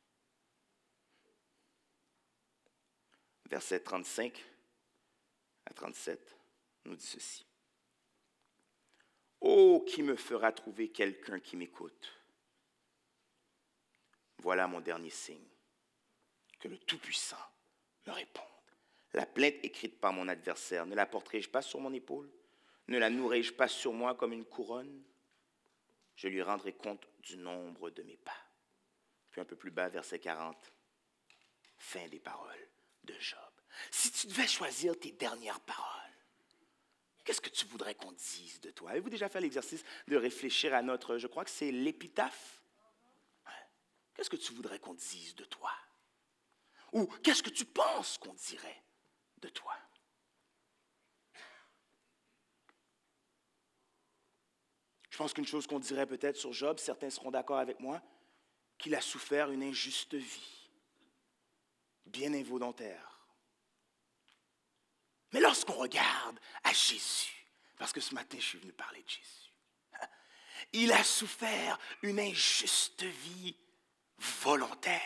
Verset 3.51 3.81
35 3.81 4.45
à 5.67 5.75
37 5.75 6.37
nous 6.85 6.95
dit 6.95 7.07
ceci. 7.07 7.45
Oh, 9.41 9.85
qui 9.89 10.03
me 10.03 10.15
fera 10.15 10.53
trouver 10.53 10.91
quelqu'un 10.91 11.41
qui 11.41 11.57
m'écoute? 11.57 12.13
Voilà 14.39 14.69
mon 14.69 14.81
dernier 14.81 15.11
signe. 15.11 15.49
Que 16.61 16.69
le 16.69 16.79
Tout-Puissant 16.79 17.37
me 18.07 18.13
réponde. 18.13 18.45
La 19.15 19.27
plainte 19.27 19.57
écrite 19.65 19.99
par 19.99 20.13
mon 20.13 20.29
adversaire, 20.29 20.87
ne 20.87 20.95
la 20.95 21.07
porterai-je 21.07 21.49
pas 21.49 21.63
sur 21.63 21.81
mon 21.81 21.93
épaule? 21.93 22.31
Ne 22.87 22.99
la 22.99 23.11
nourrai-je 23.11 23.53
pas 23.53 23.67
sur 23.67 23.93
moi 23.93 24.15
comme 24.15 24.33
une 24.33 24.45
couronne? 24.45 25.03
Je 26.15 26.29
lui 26.29 26.43
rendrai 26.43 26.73
compte 26.73 27.09
du 27.19 27.37
nombre 27.37 27.91
de 27.91 28.03
mes 28.03 28.17
pas. 28.17 28.37
Puis 29.31 29.41
un 29.41 29.45
peu 29.45 29.57
plus 29.57 29.71
bas, 29.71 29.89
verset 29.89 30.21
40, 30.21 30.73
fin 31.79 32.07
des 32.09 32.21
paroles 32.21 32.71
de 33.05 33.15
Job. 33.19 33.39
Si 33.91 34.11
tu 34.11 34.27
devais 34.27 34.47
choisir 34.47 34.99
tes 34.99 35.13
dernières 35.13 35.61
paroles, 35.61 35.87
qu'est-ce 37.25 37.41
que 37.41 37.49
tu 37.49 37.67
voudrais 37.67 37.95
qu'on 37.95 38.13
dise 38.13 38.61
de 38.61 38.71
toi? 38.71 38.91
Avez-vous 38.91 39.11
déjà 39.11 39.29
fait 39.29 39.41
l'exercice 39.41 39.85
de 40.09 40.17
réfléchir 40.17 40.75
à 40.75 40.83
notre, 40.83 41.19
je 41.19 41.27
crois 41.27 41.45
que 41.45 41.51
c'est 41.51 41.71
l'épitaphe? 41.71 42.61
Qu'est-ce 44.15 44.31
que 44.31 44.37
tu 44.37 44.53
voudrais 44.53 44.79
qu'on 44.79 44.95
dise 44.95 45.35
de 45.35 45.45
toi? 45.45 45.73
Ou 46.93 47.07
qu'est-ce 47.23 47.43
que 47.43 47.51
tu 47.51 47.65
penses 47.65 48.19
qu'on 48.19 48.35
dirait 48.35 48.85
de 49.39 49.49
toi? 49.49 49.75
Je 55.09 55.17
pense 55.17 55.33
qu'une 55.33 55.47
chose 55.47 55.67
qu'on 55.67 55.79
dirait 55.79 56.07
peut-être 56.07 56.37
sur 56.37 56.53
Job, 56.53 56.79
certains 56.79 57.11
seront 57.11 57.31
d'accord 57.31 57.59
avec 57.59 57.79
moi, 57.81 58.03
qu'il 58.79 58.95
a 58.95 59.01
souffert 59.01 59.51
une 59.51 59.63
injuste 59.63 60.15
vie, 60.15 60.60
bien 62.11 62.33
involontaire. 62.35 63.19
Mais 65.33 65.41
lorsqu'on 65.41 65.75
regarde 65.75 66.39
à 66.65 66.73
Jésus, 66.73 67.47
parce 67.79 67.93
que 67.93 68.01
ce 68.01 68.15
matin 68.15 68.37
je 68.39 68.45
suis 68.45 68.59
venu 68.59 68.73
parler 68.73 69.03
de 69.03 69.09
Jésus, 69.09 69.55
il 70.73 70.93
a 70.93 71.05
souffert 71.05 71.79
une 72.03 72.19
injuste 72.19 73.05
vie 73.05 73.57
volontaire, 74.19 75.01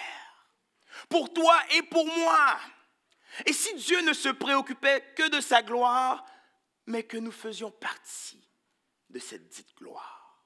pour 1.08 1.32
toi 1.32 1.56
et 1.72 1.82
pour 1.82 2.06
moi. 2.06 2.58
Et 3.46 3.52
si 3.52 3.74
Dieu 3.74 4.00
ne 4.02 4.12
se 4.12 4.28
préoccupait 4.28 5.12
que 5.16 5.28
de 5.28 5.40
sa 5.40 5.62
gloire, 5.62 6.24
mais 6.86 7.02
que 7.02 7.16
nous 7.16 7.32
faisions 7.32 7.70
partie 7.70 8.48
de 9.10 9.18
cette 9.18 9.48
dite 9.48 9.74
gloire. 9.76 10.44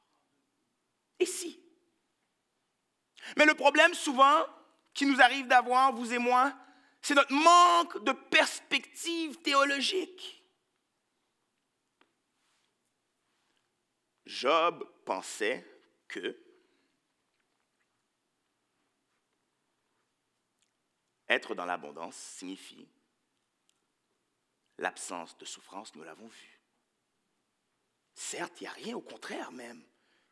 Et 1.18 1.26
si? 1.26 1.60
Mais 3.36 3.44
le 3.44 3.54
problème 3.54 3.94
souvent 3.94 4.46
qui 4.98 5.06
nous 5.06 5.20
arrive 5.20 5.46
d'avoir, 5.46 5.92
vous 5.92 6.12
et 6.12 6.18
moi, 6.18 6.52
c'est 7.00 7.14
notre 7.14 7.32
manque 7.32 8.02
de 8.02 8.10
perspective 8.10 9.40
théologique. 9.42 10.44
Job 14.26 14.84
pensait 15.04 15.64
que 16.08 16.36
être 21.28 21.54
dans 21.54 21.64
l'abondance 21.64 22.16
signifie 22.16 22.88
l'absence 24.78 25.38
de 25.38 25.44
souffrance, 25.44 25.94
nous 25.94 26.02
l'avons 26.02 26.26
vu. 26.26 26.60
Certes, 28.16 28.60
il 28.60 28.64
n'y 28.64 28.68
a 28.68 28.72
rien, 28.72 28.96
au 28.96 29.00
contraire 29.00 29.52
même, 29.52 29.80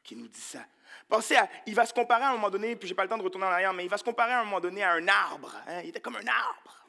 qui 0.02 0.16
nous 0.16 0.26
dit 0.26 0.40
ça. 0.40 0.66
Pensez 1.08 1.36
à, 1.36 1.48
il 1.66 1.74
va 1.74 1.86
se 1.86 1.94
comparer 1.94 2.24
à 2.24 2.30
un 2.30 2.32
moment 2.32 2.50
donné, 2.50 2.76
puis 2.76 2.88
je 2.88 2.92
n'ai 2.92 2.96
pas 2.96 3.04
le 3.04 3.08
temps 3.08 3.18
de 3.18 3.22
retourner 3.22 3.46
en 3.46 3.50
arrière, 3.50 3.72
mais 3.72 3.84
il 3.84 3.88
va 3.88 3.98
se 3.98 4.04
comparer 4.04 4.32
à 4.32 4.40
un 4.40 4.44
moment 4.44 4.60
donné 4.60 4.82
à 4.82 4.92
un 4.92 5.08
arbre. 5.08 5.54
Hein. 5.66 5.82
Il 5.82 5.90
était 5.90 6.00
comme 6.00 6.16
un 6.16 6.26
arbre. 6.26 6.86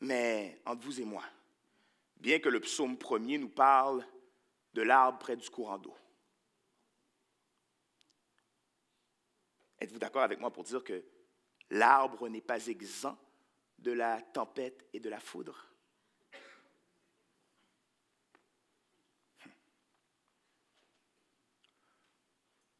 Mais 0.00 0.60
entre 0.66 0.82
vous 0.82 1.00
et 1.00 1.04
moi, 1.04 1.24
bien 2.16 2.38
que 2.38 2.48
le 2.48 2.60
psaume 2.60 2.96
premier 2.96 3.38
nous 3.38 3.48
parle 3.48 4.06
de 4.74 4.82
l'arbre 4.82 5.18
près 5.18 5.36
du 5.36 5.48
courant 5.48 5.78
d'eau, 5.78 5.96
êtes-vous 9.80 9.98
d'accord 9.98 10.22
avec 10.22 10.40
moi 10.40 10.52
pour 10.52 10.64
dire 10.64 10.82
que 10.82 11.04
l'arbre 11.70 12.28
n'est 12.28 12.40
pas 12.40 12.66
exempt 12.66 13.18
de 13.78 13.92
la 13.92 14.20
tempête 14.20 14.86
et 14.92 15.00
de 15.00 15.08
la 15.08 15.20
foudre? 15.20 15.71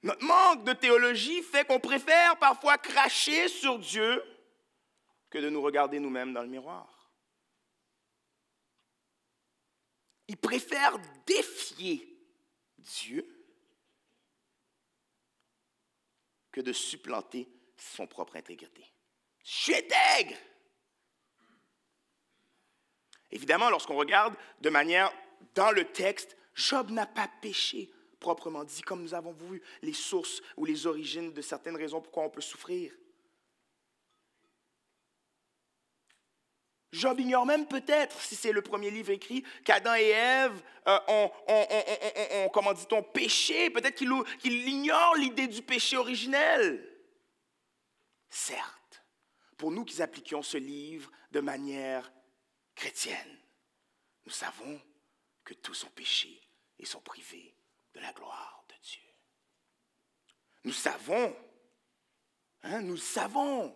Notre 0.03 0.25
manque 0.25 0.65
de 0.65 0.73
théologie 0.73 1.43
fait 1.43 1.65
qu'on 1.65 1.79
préfère 1.79 2.37
parfois 2.39 2.77
cracher 2.79 3.49
sur 3.49 3.79
Dieu 3.79 4.23
que 5.31 5.39
de 5.39 5.49
nous 5.49 5.63
regarder 5.63 6.01
nous-mêmes 6.01 6.33
dans 6.33 6.43
le 6.43 6.49
miroir. 6.49 7.11
Il 10.29 10.37
préfère 10.37 10.99
défier 11.27 12.19
Dieu 12.79 13.27
que 16.51 16.61
de 16.61 16.73
supplanter 16.73 17.49
son 17.77 18.07
propre 18.07 18.37
intégrité. 18.37 18.85
Je 19.45 19.51
suis. 19.51 19.75
Évidemment, 23.31 23.71
lorsqu'on 23.71 23.97
regarde 23.97 24.37
de 24.61 24.69
manière 24.69 25.13
dans 25.55 25.71
le 25.71 25.85
texte, 25.85 26.37
Job 26.55 26.91
n'a 26.91 27.07
pas 27.07 27.29
péché 27.41 27.91
proprement 28.23 28.65
dit, 28.65 28.81
comme 28.81 29.03
nous 29.03 29.13
avons 29.13 29.33
vu 29.33 29.61
les 29.83 29.93
sources 29.93 30.41
ou 30.57 30.65
les 30.65 30.87
origines 30.87 31.33
de 31.33 31.43
certaines 31.43 31.77
raisons 31.77 32.01
pourquoi 32.01 32.25
on 32.25 32.31
peut 32.31 32.41
souffrir. 32.41 32.93
Job 36.93 37.21
ignore 37.21 37.47
même 37.47 37.67
peut-être, 37.67 38.21
si 38.21 38.37
c'est 38.37 38.53
le 38.53 38.63
premier 38.63 38.91
livre 38.91 39.11
écrit, 39.11 39.43
qu'Adam 39.65 39.95
et 39.95 40.09
Ève 40.09 40.63
euh, 40.87 40.99
ont, 41.09 42.49
comment 42.53 42.75
dit-on, 42.75 43.03
péché. 43.03 43.71
Peut-être 43.71 43.97
qu'il 43.97 44.69
ignore 44.69 45.17
l'idée 45.17 45.49
du 45.49 45.63
péché 45.63 45.97
originel. 45.97 46.87
Certes, 48.29 49.03
pour 49.57 49.71
nous 49.71 49.85
qui 49.85 50.03
appliquions 50.03 50.43
ce 50.43 50.59
livre 50.59 51.11
de 51.31 51.41
manière 51.41 52.13
chrétienne, 52.75 53.39
nous 54.27 54.33
savons 54.33 54.81
que 55.45 55.55
tous 55.55 55.85
ont 55.85 55.91
péché 55.95 56.41
et 56.79 56.85
sont 56.85 57.01
privés 57.01 57.55
de 57.95 58.01
la 58.01 58.13
gloire 58.13 58.65
de 58.69 58.75
Dieu. 58.83 59.03
Nous 60.65 60.73
savons, 60.73 61.37
hein, 62.63 62.81
nous 62.83 62.97
savons 62.97 63.75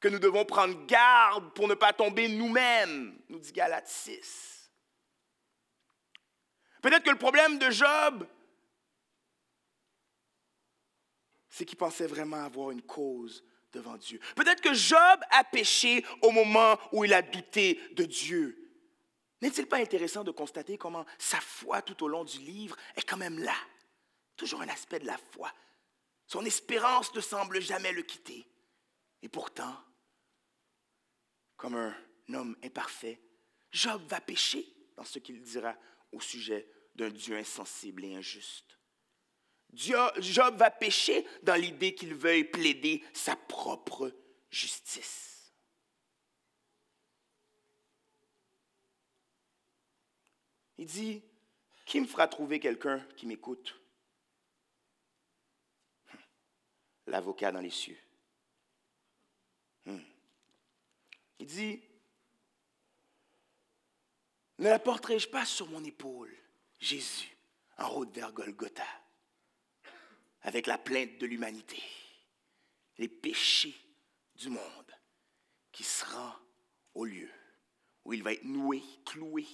que 0.00 0.08
nous 0.08 0.18
devons 0.18 0.44
prendre 0.44 0.86
garde 0.86 1.54
pour 1.54 1.68
ne 1.68 1.74
pas 1.74 1.92
tomber 1.92 2.28
nous-mêmes, 2.28 3.18
nous 3.28 3.38
dit 3.38 3.52
Galates 3.52 3.88
6. 3.88 4.70
Peut-être 6.82 7.04
que 7.04 7.10
le 7.10 7.18
problème 7.18 7.58
de 7.58 7.70
Job, 7.70 8.26
c'est 11.48 11.64
qu'il 11.64 11.78
pensait 11.78 12.06
vraiment 12.08 12.42
avoir 12.44 12.72
une 12.72 12.82
cause 12.82 13.44
devant 13.72 13.96
Dieu. 13.96 14.18
Peut-être 14.34 14.60
que 14.60 14.74
Job 14.74 15.20
a 15.30 15.44
péché 15.44 16.04
au 16.22 16.30
moment 16.30 16.78
où 16.92 17.04
il 17.04 17.14
a 17.14 17.22
douté 17.22 17.80
de 17.94 18.04
Dieu. 18.04 18.61
N'est-il 19.42 19.66
pas 19.66 19.78
intéressant 19.78 20.22
de 20.22 20.30
constater 20.30 20.78
comment 20.78 21.04
sa 21.18 21.40
foi 21.40 21.82
tout 21.82 22.04
au 22.04 22.08
long 22.08 22.24
du 22.24 22.38
livre 22.38 22.76
est 22.94 23.02
quand 23.02 23.16
même 23.16 23.40
là? 23.40 23.56
Toujours 24.36 24.62
un 24.62 24.68
aspect 24.68 25.00
de 25.00 25.06
la 25.06 25.18
foi. 25.18 25.52
Son 26.28 26.44
espérance 26.44 27.12
ne 27.12 27.20
semble 27.20 27.60
jamais 27.60 27.90
le 27.92 28.02
quitter. 28.02 28.46
Et 29.20 29.28
pourtant, 29.28 29.76
comme 31.56 31.74
un 31.74 31.94
homme 32.32 32.56
imparfait, 32.62 33.20
Job 33.72 34.00
va 34.06 34.20
pécher 34.20 34.64
dans 34.96 35.04
ce 35.04 35.18
qu'il 35.18 35.42
dira 35.42 35.76
au 36.12 36.20
sujet 36.20 36.68
d'un 36.94 37.10
Dieu 37.10 37.36
insensible 37.36 38.04
et 38.04 38.14
injuste. 38.14 38.78
Job 39.72 40.56
va 40.56 40.70
pécher 40.70 41.26
dans 41.42 41.56
l'idée 41.56 41.94
qu'il 41.94 42.14
veuille 42.14 42.44
plaider 42.44 43.02
sa 43.12 43.34
propre 43.34 44.12
justice. 44.50 45.31
Il 50.82 50.88
dit, 50.88 51.22
qui 51.84 52.00
me 52.00 52.08
fera 52.08 52.26
trouver 52.26 52.58
quelqu'un 52.58 52.98
qui 53.16 53.24
m'écoute? 53.24 53.80
Hum. 56.12 56.18
L'avocat 57.06 57.52
dans 57.52 57.60
les 57.60 57.70
cieux. 57.70 58.00
Hum. 59.86 60.02
Il 61.38 61.46
dit, 61.46 61.80
ne 64.58 64.64
la 64.64 64.80
porterai-je 64.80 65.28
pas 65.28 65.44
sur 65.44 65.68
mon 65.68 65.84
épaule, 65.84 66.36
Jésus, 66.80 67.30
en 67.78 67.88
route 67.88 68.12
vers 68.12 68.32
Golgotha, 68.32 68.88
avec 70.40 70.66
la 70.66 70.78
plainte 70.78 71.16
de 71.18 71.26
l'humanité, 71.26 71.80
les 72.98 73.06
péchés 73.06 73.76
du 74.34 74.48
monde, 74.48 74.96
qui 75.70 75.84
sera 75.84 76.40
au 76.94 77.04
lieu 77.04 77.30
où 78.04 78.14
il 78.14 78.24
va 78.24 78.32
être 78.32 78.42
noué, 78.42 78.82
cloué, 79.04 79.46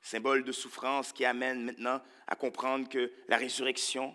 symbole 0.00 0.44
de 0.44 0.52
souffrance 0.52 1.12
qui 1.12 1.24
amène 1.24 1.64
maintenant 1.64 2.02
à 2.26 2.36
comprendre 2.36 2.88
que 2.88 3.12
la 3.28 3.36
résurrection 3.36 4.14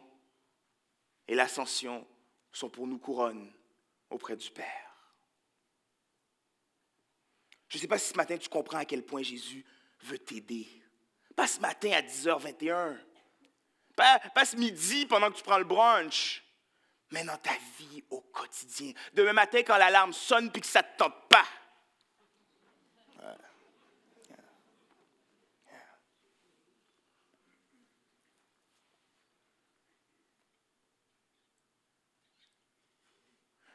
et 1.28 1.36
l'ascension 1.36 2.06
sont 2.52 2.70
pour 2.70 2.88
nous 2.88 2.98
couronnes 2.98 3.52
auprès 4.10 4.36
du 4.36 4.50
Père. 4.50 4.86
Je 7.68 7.78
ne 7.78 7.82
sais 7.82 7.88
pas 7.88 7.98
si 7.98 8.10
ce 8.10 8.18
matin 8.18 8.38
tu 8.38 8.50
comprends 8.50 8.78
à 8.78 8.86
quel 8.86 9.04
point 9.04 9.24
Jésus 9.24 9.66
veut 10.02 10.20
t'aider. 10.20 10.68
Pas 11.36 11.48
ce 11.48 11.60
matin 11.60 11.92
à 11.92 12.02
10h21, 12.02 12.98
pas, 13.96 14.20
pas 14.34 14.46
ce 14.46 14.56
midi 14.56 15.06
pendant 15.06 15.30
que 15.32 15.38
tu 15.38 15.44
prends 15.44 15.58
le 15.58 15.66
brunch, 15.66 16.44
mais 17.12 17.24
dans 17.24 17.38
ta 17.38 17.54
vie 17.80 18.04
au 18.10 18.22
quotidien. 18.22 18.94
Demain 19.14 19.34
matin 19.34 19.62
quand 19.64 19.78
l'alarme 19.78 20.14
sonne 20.14 20.52
puis 20.52 20.62
que 20.62 20.68
ça 20.68 20.82
ne 20.82 20.88
te 20.88 20.98
tente 20.98 21.28
pas. 21.30 21.46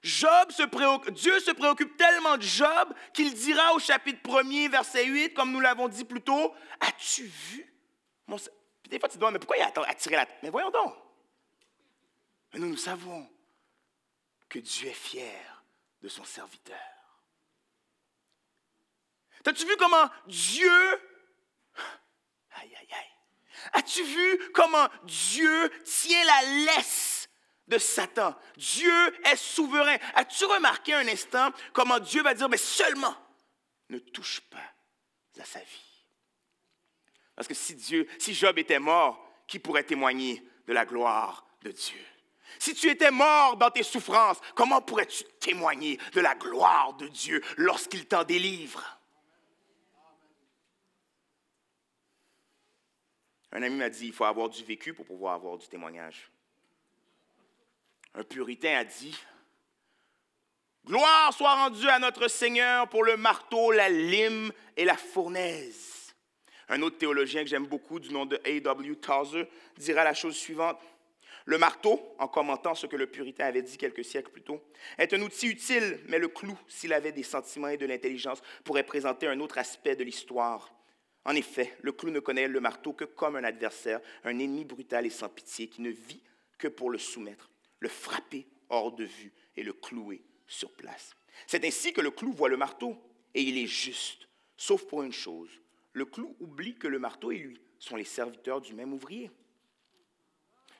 Dieu 0.02 1.40
se 1.40 1.52
préoccupe 1.52 1.96
tellement 1.96 2.36
de 2.36 2.42
Job 2.42 2.94
qu'il 3.12 3.34
dira 3.34 3.74
au 3.74 3.78
chapitre 3.78 4.20
1er, 4.22 4.70
verset 4.70 5.04
8, 5.04 5.34
comme 5.34 5.52
nous 5.52 5.60
l'avons 5.60 5.88
dit 5.88 6.04
plus 6.04 6.22
tôt, 6.22 6.54
As-tu 6.80 7.24
vu 7.24 7.70
mon... 8.26 8.36
Des 8.88 8.98
fois, 8.98 9.08
tu 9.08 9.14
te 9.14 9.20
demandes, 9.20 9.34
mais 9.34 9.38
pourquoi 9.38 9.56
il 9.56 9.62
a 9.62 9.72
attiré 9.88 10.16
la 10.16 10.26
Mais 10.42 10.50
voyons 10.50 10.70
donc. 10.70 10.94
Nous, 12.54 12.68
nous 12.68 12.76
savons 12.76 13.28
que 14.48 14.58
Dieu 14.58 14.88
est 14.88 14.94
fier 14.94 15.62
de 16.02 16.08
son 16.08 16.24
serviteur. 16.24 16.78
As-tu 19.44 19.66
vu 19.66 19.76
comment 19.76 20.10
Dieu... 20.26 20.70
Aïe, 22.52 22.74
aïe, 22.76 22.88
aïe. 22.92 23.70
As-tu 23.72 24.02
vu 24.02 24.50
comment 24.52 24.88
Dieu 25.04 25.70
tient 25.84 26.24
la 26.24 26.42
laisse 26.66 27.19
de 27.70 27.78
Satan? 27.78 28.34
Dieu 28.56 28.92
est 29.24 29.36
souverain. 29.36 29.96
As-tu 30.14 30.44
remarqué 30.44 30.92
un 30.92 31.08
instant 31.08 31.50
comment 31.72 31.98
Dieu 31.98 32.22
va 32.22 32.34
dire, 32.34 32.48
mais 32.48 32.58
seulement 32.58 33.16
ne 33.88 33.98
touche 33.98 34.40
pas 34.40 34.58
à 35.40 35.44
sa 35.44 35.60
vie? 35.60 36.04
Parce 37.34 37.48
que 37.48 37.54
si 37.54 37.74
Dieu, 37.74 38.06
si 38.18 38.34
Job 38.34 38.58
était 38.58 38.78
mort, 38.78 39.26
qui 39.46 39.58
pourrait 39.58 39.84
témoigner 39.84 40.46
de 40.66 40.72
la 40.74 40.84
gloire 40.84 41.46
de 41.62 41.70
Dieu? 41.70 42.04
Si 42.58 42.74
tu 42.74 42.90
étais 42.90 43.10
mort 43.10 43.56
dans 43.56 43.70
tes 43.70 43.82
souffrances, 43.82 44.40
comment 44.54 44.82
pourrais-tu 44.82 45.24
témoigner 45.40 45.98
de 46.12 46.20
la 46.20 46.34
gloire 46.34 46.92
de 46.94 47.08
Dieu 47.08 47.42
lorsqu'il 47.56 48.06
t'en 48.06 48.24
délivre? 48.24 48.98
Un 53.52 53.62
ami 53.62 53.76
m'a 53.76 53.88
dit, 53.88 54.08
il 54.08 54.12
faut 54.12 54.24
avoir 54.24 54.48
du 54.48 54.62
vécu 54.62 54.92
pour 54.92 55.06
pouvoir 55.06 55.34
avoir 55.34 55.58
du 55.58 55.66
témoignage. 55.66 56.30
Un 58.14 58.24
puritain 58.24 58.76
a 58.76 58.84
dit, 58.84 59.16
Gloire 60.86 61.32
soit 61.32 61.54
rendue 61.54 61.88
à 61.88 61.98
notre 61.98 62.28
Seigneur 62.28 62.88
pour 62.88 63.04
le 63.04 63.16
marteau, 63.16 63.70
la 63.70 63.88
lime 63.88 64.50
et 64.76 64.84
la 64.84 64.96
fournaise. 64.96 66.14
Un 66.68 66.82
autre 66.82 66.98
théologien 66.98 67.42
que 67.42 67.48
j'aime 67.48 67.66
beaucoup, 67.66 68.00
du 68.00 68.10
nom 68.10 68.26
de 68.26 68.36
A.W. 68.44 68.96
Tozer, 68.96 69.48
dira 69.76 70.04
la 70.04 70.14
chose 70.14 70.36
suivante. 70.36 70.80
Le 71.44 71.58
marteau, 71.58 72.14
en 72.18 72.28
commentant 72.28 72.74
ce 72.74 72.86
que 72.86 72.96
le 72.96 73.06
puritain 73.06 73.46
avait 73.46 73.62
dit 73.62 73.76
quelques 73.76 74.04
siècles 74.04 74.30
plus 74.30 74.42
tôt, 74.42 74.62
est 74.98 75.12
un 75.12 75.20
outil 75.20 75.48
utile, 75.48 76.00
mais 76.06 76.18
le 76.18 76.28
clou, 76.28 76.56
s'il 76.68 76.92
avait 76.92 77.12
des 77.12 77.22
sentiments 77.22 77.68
et 77.68 77.76
de 77.76 77.86
l'intelligence, 77.86 78.42
pourrait 78.64 78.84
présenter 78.84 79.26
un 79.26 79.40
autre 79.40 79.58
aspect 79.58 79.96
de 79.96 80.04
l'histoire. 80.04 80.72
En 81.24 81.34
effet, 81.34 81.76
le 81.82 81.92
clou 81.92 82.10
ne 82.10 82.20
connaît 82.20 82.48
le 82.48 82.60
marteau 82.60 82.92
que 82.92 83.04
comme 83.04 83.36
un 83.36 83.44
adversaire, 83.44 84.00
un 84.24 84.38
ennemi 84.38 84.64
brutal 84.64 85.06
et 85.06 85.10
sans 85.10 85.28
pitié 85.28 85.68
qui 85.68 85.82
ne 85.82 85.90
vit 85.90 86.22
que 86.58 86.68
pour 86.68 86.90
le 86.90 86.98
soumettre, 86.98 87.50
le 87.80 87.88
frapper 87.88 88.46
hors 88.68 88.92
de 88.92 89.04
vue 89.04 89.32
et 89.56 89.62
le 89.62 89.72
clouer 89.72 90.22
sur 90.46 90.72
place. 90.72 91.14
C'est 91.46 91.64
ainsi 91.64 91.92
que 91.92 92.00
le 92.00 92.10
clou 92.10 92.32
voit 92.32 92.48
le 92.48 92.56
marteau, 92.56 92.96
et 93.34 93.42
il 93.42 93.58
est 93.58 93.66
juste, 93.66 94.28
sauf 94.56 94.86
pour 94.86 95.02
une 95.02 95.12
chose. 95.12 95.50
Le 95.92 96.04
clou 96.04 96.36
oublie 96.40 96.76
que 96.76 96.88
le 96.88 96.98
marteau 96.98 97.32
et 97.32 97.38
lui 97.38 97.60
sont 97.78 97.96
les 97.96 98.04
serviteurs 98.04 98.60
du 98.60 98.74
même 98.74 98.92
ouvrier. 98.92 99.30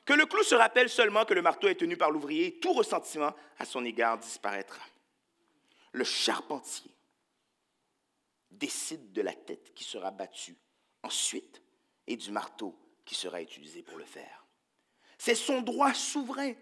Que 0.05 0.13
le 0.13 0.25
clou 0.25 0.43
se 0.43 0.55
rappelle 0.55 0.89
seulement 0.89 1.25
que 1.25 1.33
le 1.33 1.41
marteau 1.41 1.67
est 1.67 1.75
tenu 1.75 1.97
par 1.97 2.11
l'ouvrier, 2.11 2.59
tout 2.59 2.73
ressentiment 2.73 3.35
à 3.59 3.65
son 3.65 3.85
égard 3.85 4.17
disparaîtra. 4.17 4.83
Le 5.91 6.03
charpentier 6.03 6.91
décide 8.49 9.11
de 9.11 9.21
la 9.21 9.33
tête 9.33 9.73
qui 9.73 9.83
sera 9.83 10.11
battue 10.11 10.57
ensuite 11.03 11.61
et 12.07 12.15
du 12.15 12.31
marteau 12.31 12.77
qui 13.05 13.15
sera 13.15 13.41
utilisé 13.41 13.83
pour 13.83 13.97
le 13.97 14.05
faire. 14.05 14.45
C'est 15.17 15.35
son 15.35 15.61
droit 15.61 15.93
souverain. 15.93 16.53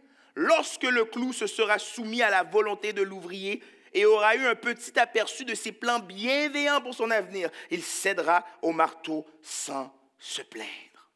Lorsque 0.42 0.84
le 0.84 1.04
clou 1.04 1.34
se 1.34 1.48
sera 1.48 1.78
soumis 1.80 2.22
à 2.22 2.30
la 2.30 2.44
volonté 2.44 2.94
de 2.94 3.02
l'ouvrier 3.02 3.62
et 3.94 4.06
aura 4.06 4.38
eu 4.38 4.46
un 4.46 4.56
petit 4.56 4.98
aperçu 4.98 5.44
de 5.44 5.54
ses 5.54 5.74
plans 5.74 6.00
bienveillants 6.00 6.80
pour 6.80 6.94
son 6.94 7.12
avenir, 7.12 7.50
il 7.70 7.84
cédera 7.84 8.46
au 8.62 8.72
marteau 8.72 9.28
sans 9.42 9.94
se 10.18 10.42
plaindre. 10.42 11.10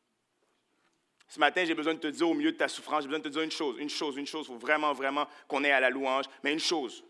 Ce 1.30 1.40
matin, 1.40 1.64
j'ai 1.64 1.74
besoin 1.74 1.94
de 1.94 2.00
te 2.00 2.08
dire 2.08 2.28
au 2.28 2.34
milieu 2.34 2.52
de 2.52 2.58
ta 2.58 2.68
souffrance, 2.68 3.04
j'ai 3.04 3.08
besoin 3.08 3.20
de 3.20 3.24
te 3.24 3.30
dire 3.30 3.44
une 3.44 3.52
chose, 3.52 3.78
une 3.80 3.90
chose, 3.90 4.18
une 4.18 4.28
chose. 4.28 4.46
Il 4.50 4.52
faut 4.56 4.60
vraiment, 4.60 4.92
vraiment 4.92 5.26
qu'on 5.48 5.64
ait 5.64 5.72
à 5.72 5.80
la 5.80 5.90
louange. 5.90 6.26
Mais 6.44 6.52
une 6.52 6.60
chose, 6.60 7.06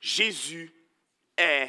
Jésus 0.00 0.72
est 1.36 1.68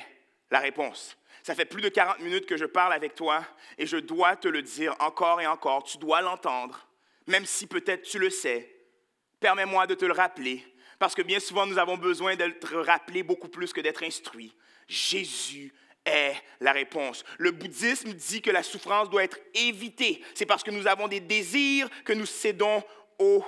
la 0.51 0.59
réponse. 0.59 1.17
Ça 1.41 1.55
fait 1.55 1.65
plus 1.65 1.81
de 1.81 1.89
40 1.89 2.19
minutes 2.19 2.45
que 2.45 2.55
je 2.55 2.65
parle 2.65 2.93
avec 2.93 3.15
toi 3.15 3.43
et 3.79 3.87
je 3.87 3.97
dois 3.97 4.35
te 4.35 4.47
le 4.47 4.61
dire 4.61 4.95
encore 4.99 5.41
et 5.41 5.47
encore. 5.47 5.85
Tu 5.85 5.97
dois 5.97 6.21
l'entendre, 6.21 6.87
même 7.25 7.47
si 7.47 7.65
peut-être 7.65 8.03
tu 8.03 8.19
le 8.19 8.29
sais. 8.29 8.70
Permets-moi 9.41 9.87
de 9.87 9.95
te 9.95 10.05
le 10.05 10.13
rappeler, 10.13 10.63
parce 10.99 11.15
que 11.15 11.23
bien 11.23 11.39
souvent 11.39 11.65
nous 11.65 11.79
avons 11.79 11.97
besoin 11.97 12.35
d'être 12.35 12.77
rappelés 12.77 13.23
beaucoup 13.23 13.49
plus 13.49 13.73
que 13.73 13.81
d'être 13.81 14.03
instruits. 14.03 14.55
Jésus 14.87 15.73
est 16.05 16.35
la 16.59 16.71
réponse. 16.71 17.23
Le 17.39 17.49
bouddhisme 17.49 18.13
dit 18.13 18.41
que 18.41 18.51
la 18.51 18.61
souffrance 18.61 19.09
doit 19.09 19.23
être 19.23 19.39
évitée. 19.55 20.23
C'est 20.35 20.45
parce 20.45 20.63
que 20.63 20.69
nous 20.69 20.85
avons 20.87 21.07
des 21.07 21.19
désirs 21.19 21.89
que 22.05 22.13
nous 22.13 22.27
cédons 22.27 22.83
aux 23.17 23.43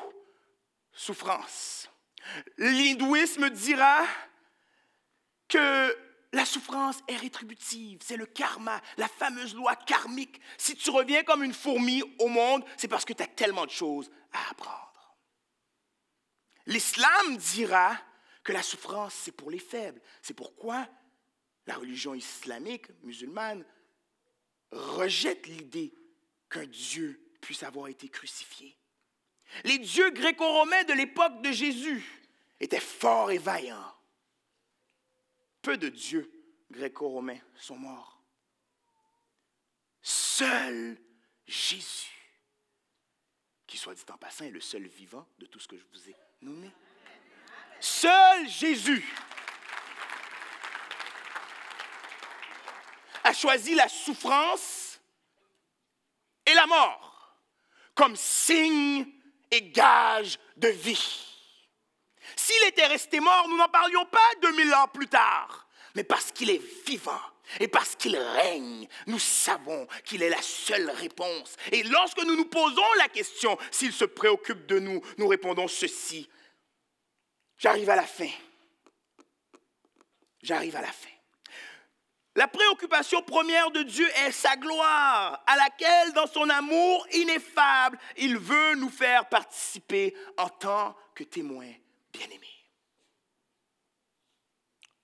souffrances. 0.91 1.89
L'hindouisme 2.57 3.51
dira 3.51 4.03
que 5.47 5.95
la 6.31 6.45
souffrance 6.45 7.01
est 7.07 7.17
rétributive, 7.17 7.99
c'est 8.03 8.17
le 8.17 8.25
karma, 8.25 8.81
la 8.97 9.07
fameuse 9.07 9.53
loi 9.53 9.75
karmique. 9.75 10.41
Si 10.57 10.75
tu 10.75 10.89
reviens 10.89 11.23
comme 11.23 11.43
une 11.43 11.53
fourmi 11.53 12.01
au 12.17 12.27
monde, 12.27 12.65
c'est 12.77 12.87
parce 12.87 13.05
que 13.05 13.13
tu 13.13 13.21
as 13.21 13.27
tellement 13.27 13.67
de 13.67 13.71
choses 13.71 14.09
à 14.31 14.49
apprendre. 14.49 14.92
L'islam 16.65 17.37
dira 17.37 17.97
que 18.43 18.53
la 18.53 18.63
souffrance, 18.63 19.13
c'est 19.13 19.31
pour 19.31 19.51
les 19.51 19.59
faibles. 19.59 20.01
C'est 20.21 20.33
pourquoi 20.33 20.87
la 21.65 21.75
religion 21.75 22.13
islamique, 22.13 22.87
musulmane, 23.03 23.65
rejette 24.71 25.47
l'idée 25.47 25.93
qu'un 26.49 26.65
Dieu 26.65 27.19
puisse 27.41 27.63
avoir 27.63 27.87
été 27.87 28.09
crucifié. 28.09 28.77
Les 29.63 29.77
dieux 29.77 30.09
gréco-romains 30.11 30.83
de 30.83 30.93
l'époque 30.93 31.41
de 31.41 31.51
Jésus 31.51 32.03
étaient 32.59 32.79
forts 32.79 33.31
et 33.31 33.37
vaillants 33.37 33.93
peu 35.63 35.77
de 35.77 35.89
dieux 35.89 36.29
gréco-romains 36.69 37.39
sont 37.55 37.77
morts. 37.77 38.21
Seul 40.03 40.97
Jésus, 41.47 42.11
qui 43.65 43.77
soit 43.77 43.95
dit 43.95 44.03
en 44.09 44.17
passant, 44.17 44.45
est 44.45 44.51
le 44.51 44.59
seul 44.59 44.85
vivant 44.85 45.27
de 45.39 45.47
tout 45.47 45.59
ce 45.59 45.67
que 45.67 45.77
je 45.77 45.85
vous 45.85 46.09
ai 46.09 46.15
Seul 47.79 48.47
Jésus 48.47 49.05
a 53.23 53.33
choisi 53.33 53.75
la 53.75 53.87
souffrance 53.87 54.99
et 56.45 56.53
la 56.53 56.65
mort 56.67 57.37
comme 57.95 58.15
signe 58.15 59.05
et 59.51 59.69
gage 59.69 60.39
de 60.57 60.67
vie. 60.67 61.27
S'il 62.35 62.67
était 62.67 62.87
resté 62.87 63.19
mort, 63.19 63.47
nous 63.47 63.57
n'en 63.57 63.69
parlions 63.69 64.05
pas 64.05 64.19
2000 64.41 64.73
ans 64.73 64.87
plus 64.87 65.07
tard. 65.07 65.67
Mais 65.95 66.03
parce 66.03 66.31
qu'il 66.31 66.49
est 66.49 66.61
vivant 66.87 67.21
et 67.59 67.67
parce 67.67 67.95
qu'il 67.95 68.17
règne, 68.17 68.87
nous 69.07 69.19
savons 69.19 69.87
qu'il 70.05 70.23
est 70.23 70.29
la 70.29 70.41
seule 70.41 70.89
réponse. 70.89 71.55
Et 71.71 71.83
lorsque 71.83 72.23
nous 72.23 72.35
nous 72.35 72.45
posons 72.45 72.93
la 72.97 73.07
question 73.09 73.57
s'il 73.71 73.93
se 73.93 74.05
préoccupe 74.05 74.65
de 74.65 74.79
nous, 74.79 75.01
nous 75.17 75.27
répondons 75.27 75.67
ceci. 75.67 76.29
J'arrive 77.57 77.89
à 77.89 77.95
la 77.95 78.03
fin. 78.03 78.29
J'arrive 80.41 80.75
à 80.75 80.81
la 80.81 80.91
fin. 80.91 81.09
La 82.35 82.47
préoccupation 82.47 83.21
première 83.21 83.69
de 83.69 83.83
Dieu 83.83 84.07
est 84.25 84.31
sa 84.31 84.55
gloire, 84.55 85.43
à 85.45 85.55
laquelle, 85.55 86.13
dans 86.13 86.25
son 86.25 86.49
amour 86.49 87.05
ineffable, 87.13 87.99
il 88.17 88.37
veut 88.37 88.75
nous 88.75 88.89
faire 88.89 89.29
participer 89.29 90.15
en 90.37 90.49
tant 90.49 90.97
que 91.13 91.23
témoins 91.23 91.71
bien-aimé. 92.11 92.49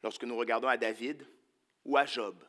Lorsque 0.01 0.23
nous 0.23 0.37
regardons 0.37 0.67
à 0.67 0.77
David 0.77 1.25
ou 1.89 1.97
à 1.97 2.05
Job, 2.05 2.47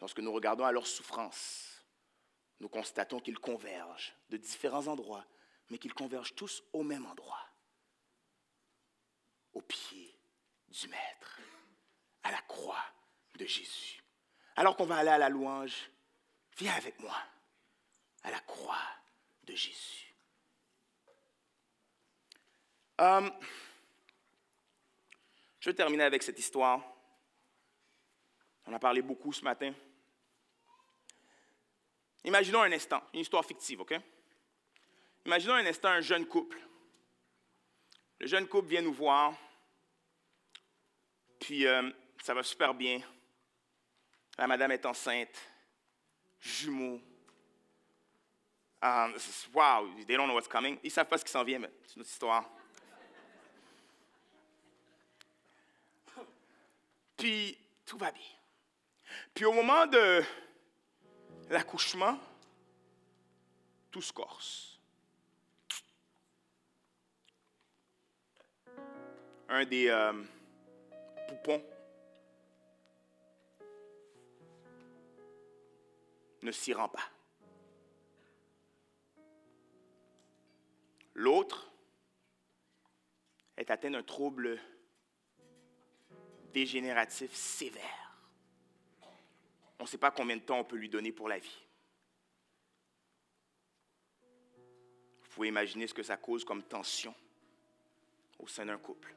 lorsque 0.00 0.18
nous 0.18 0.32
regardons 0.32 0.64
à 0.64 0.72
leurs 0.72 0.88
souffrances, 0.88 1.86
nous 2.58 2.68
constatons 2.68 3.20
qu'ils 3.20 3.38
convergent 3.38 4.12
de 4.28 4.38
différents 4.38 4.88
endroits, 4.88 5.24
mais 5.70 5.78
qu'ils 5.78 5.94
convergent 5.94 6.34
tous 6.34 6.64
au 6.72 6.82
même 6.82 7.06
endroit, 7.06 7.46
au 9.52 9.62
pied 9.62 10.18
du 10.66 10.88
Maître, 10.88 11.38
à 12.24 12.32
la 12.32 12.42
croix 12.42 12.84
de 13.36 13.46
Jésus. 13.46 14.02
Alors 14.56 14.76
qu'on 14.76 14.84
va 14.84 14.96
aller 14.96 15.10
à 15.10 15.18
la 15.18 15.28
louange, 15.28 15.92
viens 16.56 16.74
avec 16.74 16.98
moi 16.98 17.16
à 18.24 18.32
la 18.32 18.40
croix 18.40 18.82
de 19.44 19.54
Jésus. 19.54 20.12
Euh, 23.00 23.30
je 25.68 25.72
vais 25.72 25.76
terminer 25.76 26.04
avec 26.04 26.22
cette 26.22 26.38
histoire. 26.38 26.80
On 28.64 28.72
a 28.72 28.78
parlé 28.78 29.02
beaucoup 29.02 29.34
ce 29.34 29.44
matin. 29.44 29.74
Imaginons 32.24 32.62
un 32.62 32.72
instant, 32.72 33.02
une 33.12 33.20
histoire 33.20 33.44
fictive, 33.44 33.82
OK? 33.82 33.94
Imaginons 35.26 35.56
un 35.56 35.66
instant 35.66 35.88
un 35.88 36.00
jeune 36.00 36.24
couple. 36.24 36.58
Le 38.18 38.26
jeune 38.26 38.48
couple 38.48 38.68
vient 38.68 38.80
nous 38.80 38.94
voir, 38.94 39.34
puis 41.38 41.66
euh, 41.66 41.90
ça 42.22 42.32
va 42.32 42.42
super 42.42 42.72
bien. 42.72 43.02
La 44.38 44.46
madame 44.46 44.72
est 44.72 44.86
enceinte, 44.86 45.38
jumeaux. 46.40 46.98
Um, 48.80 49.14
wow, 49.52 49.86
they 50.06 50.16
don't 50.16 50.28
know 50.28 50.34
what's 50.34 50.48
coming. 50.48 50.78
Ils 50.82 50.90
savent 50.90 51.08
pas 51.08 51.18
ce 51.18 51.26
qui 51.26 51.30
s'en 51.30 51.44
vient, 51.44 51.58
mais 51.58 51.70
c'est 51.84 51.98
notre 51.98 52.08
histoire. 52.08 52.57
Puis 57.18 57.58
tout 57.84 57.98
va 57.98 58.12
bien. 58.12 58.22
Puis 59.34 59.44
au 59.44 59.52
moment 59.52 59.86
de 59.86 60.22
l'accouchement, 61.50 62.16
tout 63.90 64.00
se 64.00 64.12
corse. 64.12 64.80
Un 69.48 69.64
des 69.64 69.88
euh, 69.88 70.12
poupons 71.26 71.64
ne 76.42 76.52
s'y 76.52 76.72
rend 76.72 76.88
pas. 76.88 77.10
L'autre 81.14 81.72
est 83.56 83.70
atteint 83.70 83.90
d'un 83.90 84.04
trouble 84.04 84.60
dégénératif 86.58 87.32
sévère. 87.32 88.16
On 89.78 89.84
ne 89.84 89.88
sait 89.88 89.96
pas 89.96 90.10
combien 90.10 90.36
de 90.36 90.42
temps 90.42 90.58
on 90.58 90.64
peut 90.64 90.76
lui 90.76 90.88
donner 90.88 91.12
pour 91.12 91.28
la 91.28 91.38
vie. 91.38 91.64
Vous 95.22 95.28
pouvez 95.30 95.48
imaginer 95.48 95.86
ce 95.86 95.94
que 95.94 96.02
ça 96.02 96.16
cause 96.16 96.44
comme 96.44 96.64
tension 96.64 97.14
au 98.40 98.48
sein 98.48 98.66
d'un 98.66 98.78
couple. 98.78 99.14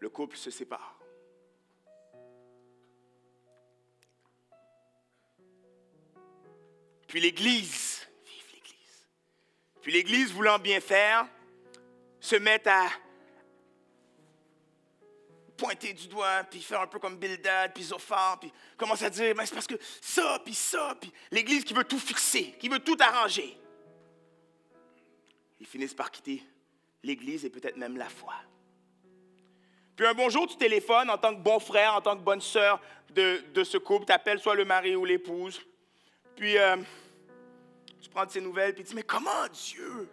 Le 0.00 0.10
couple 0.10 0.36
se 0.36 0.50
sépare. 0.50 0.98
Puis 7.06 7.20
l'Église, 7.20 8.08
vive 8.24 8.52
l'Église, 8.54 9.08
puis 9.82 9.92
l'Église 9.92 10.32
voulant 10.32 10.58
bien 10.58 10.80
faire, 10.80 11.28
se 12.18 12.34
met 12.34 12.66
à 12.66 12.90
pointer 15.56 15.92
du 15.92 16.08
doigt, 16.08 16.44
puis 16.50 16.60
faire 16.60 16.80
un 16.80 16.86
peu 16.86 16.98
comme 16.98 17.16
Bildad, 17.16 17.72
puis 17.72 17.84
Zophar, 17.84 18.38
puis 18.38 18.52
commence 18.76 19.02
à 19.02 19.10
dire, 19.10 19.34
mais 19.36 19.46
c'est 19.46 19.54
parce 19.54 19.66
que 19.66 19.76
ça, 20.00 20.40
puis 20.44 20.54
ça, 20.54 20.96
puis 21.00 21.12
l'Église 21.30 21.64
qui 21.64 21.74
veut 21.74 21.84
tout 21.84 21.98
fixer, 21.98 22.54
qui 22.58 22.68
veut 22.68 22.78
tout 22.78 22.96
arranger. 23.00 23.56
Ils 25.58 25.66
finissent 25.66 25.94
par 25.94 26.10
quitter 26.10 26.42
l'Église 27.02 27.44
et 27.44 27.50
peut-être 27.50 27.76
même 27.76 27.96
la 27.96 28.08
foi. 28.08 28.34
Puis 29.96 30.06
un 30.06 30.12
bonjour, 30.12 30.46
tu 30.46 30.56
téléphones 30.56 31.08
en 31.08 31.16
tant 31.16 31.34
que 31.34 31.40
bon 31.40 31.58
frère, 31.58 31.94
en 31.94 32.02
tant 32.02 32.16
que 32.16 32.22
bonne 32.22 32.42
sœur 32.42 32.80
de, 33.14 33.64
ce 33.64 33.78
couple, 33.78 34.04
tu 34.04 34.12
appelles 34.12 34.40
soit 34.40 34.54
le 34.54 34.66
mari 34.66 34.94
ou 34.94 35.06
l'épouse. 35.06 35.62
Puis 36.36 36.58
euh, 36.58 36.76
tu 38.00 38.10
prends 38.10 38.26
de 38.26 38.30
ses 38.30 38.42
nouvelles, 38.42 38.74
puis 38.74 38.84
tu 38.84 38.90
dis, 38.90 38.94
mais 38.94 39.02
comment 39.02 39.48
Dieu? 39.50 40.08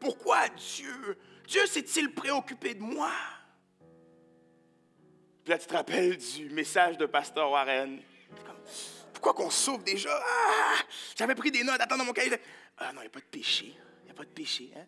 Pourquoi 0.00 0.48
Dieu? 0.48 1.16
Dieu 1.46 1.64
s'est-il 1.66 2.12
préoccupé 2.12 2.74
de 2.74 2.82
moi? 2.82 3.12
Là, 5.48 5.56
tu 5.56 5.66
te 5.66 5.72
rappelles 5.72 6.18
du 6.18 6.50
message 6.50 6.98
de 6.98 7.06
Pasteur 7.06 7.50
Warren. 7.50 8.02
pourquoi 9.14 9.32
qu'on 9.32 9.48
sauve 9.48 9.82
déjà? 9.82 10.10
Ah! 10.12 10.74
J'avais 11.16 11.34
pris 11.34 11.50
des 11.50 11.64
notes, 11.64 11.80
attends 11.80 11.96
dans 11.96 12.04
mon 12.04 12.12
cahier. 12.12 12.36
Ah 12.76 12.92
non, 12.92 13.00
il 13.00 13.04
n'y 13.04 13.06
a 13.06 13.10
pas 13.10 13.20
de 13.20 13.24
péché. 13.24 13.74
Il 14.02 14.04
n'y 14.04 14.10
a 14.10 14.14
pas 14.14 14.24
de 14.24 14.28
péché. 14.28 14.70
Hein? 14.76 14.84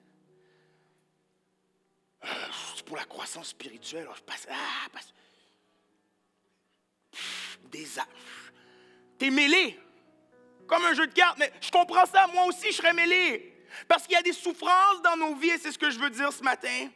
Euh, 2.25 2.29
c'est 2.77 2.85
pour 2.85 2.99
la 2.99 3.07
croissance 3.07 3.49
spirituelle? 3.49 4.07
je 4.15 4.21
passe. 4.21 4.47
Ah, 4.51 4.99
des 7.71 7.87
T'es 9.19 9.31
mêlé. 9.31 9.81
Comme 10.67 10.85
un 10.85 10.93
jeu 10.93 11.07
de 11.07 11.15
cartes. 11.15 11.39
Mais 11.39 11.51
je 11.59 11.71
comprends 11.71 12.05
ça. 12.05 12.27
Moi 12.35 12.45
aussi, 12.45 12.67
je 12.67 12.77
serais 12.77 12.93
mêlé. 12.93 13.65
Parce 13.89 14.03
qu'il 14.03 14.13
y 14.13 14.17
a 14.17 14.23
des 14.23 14.35
souffrances 14.35 15.01
dans 15.03 15.17
nos 15.17 15.35
vies 15.37 15.51
et 15.51 15.59
c'est 15.59 15.73
ce 15.73 15.79
que 15.79 15.91
je 15.91 15.99
veux 15.99 16.11
dire 16.11 16.31
ce 16.35 16.43
matin. 16.43 16.91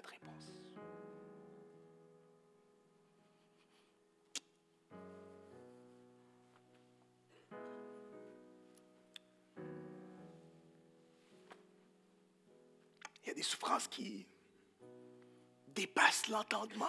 De 0.00 0.06
réponse. 0.06 0.52
Il 13.22 13.28
y 13.28 13.30
a 13.30 13.34
des 13.34 13.42
souffrances 13.42 13.88
qui 13.88 14.26
dépassent 15.68 16.28
l'entendement. 16.28 16.86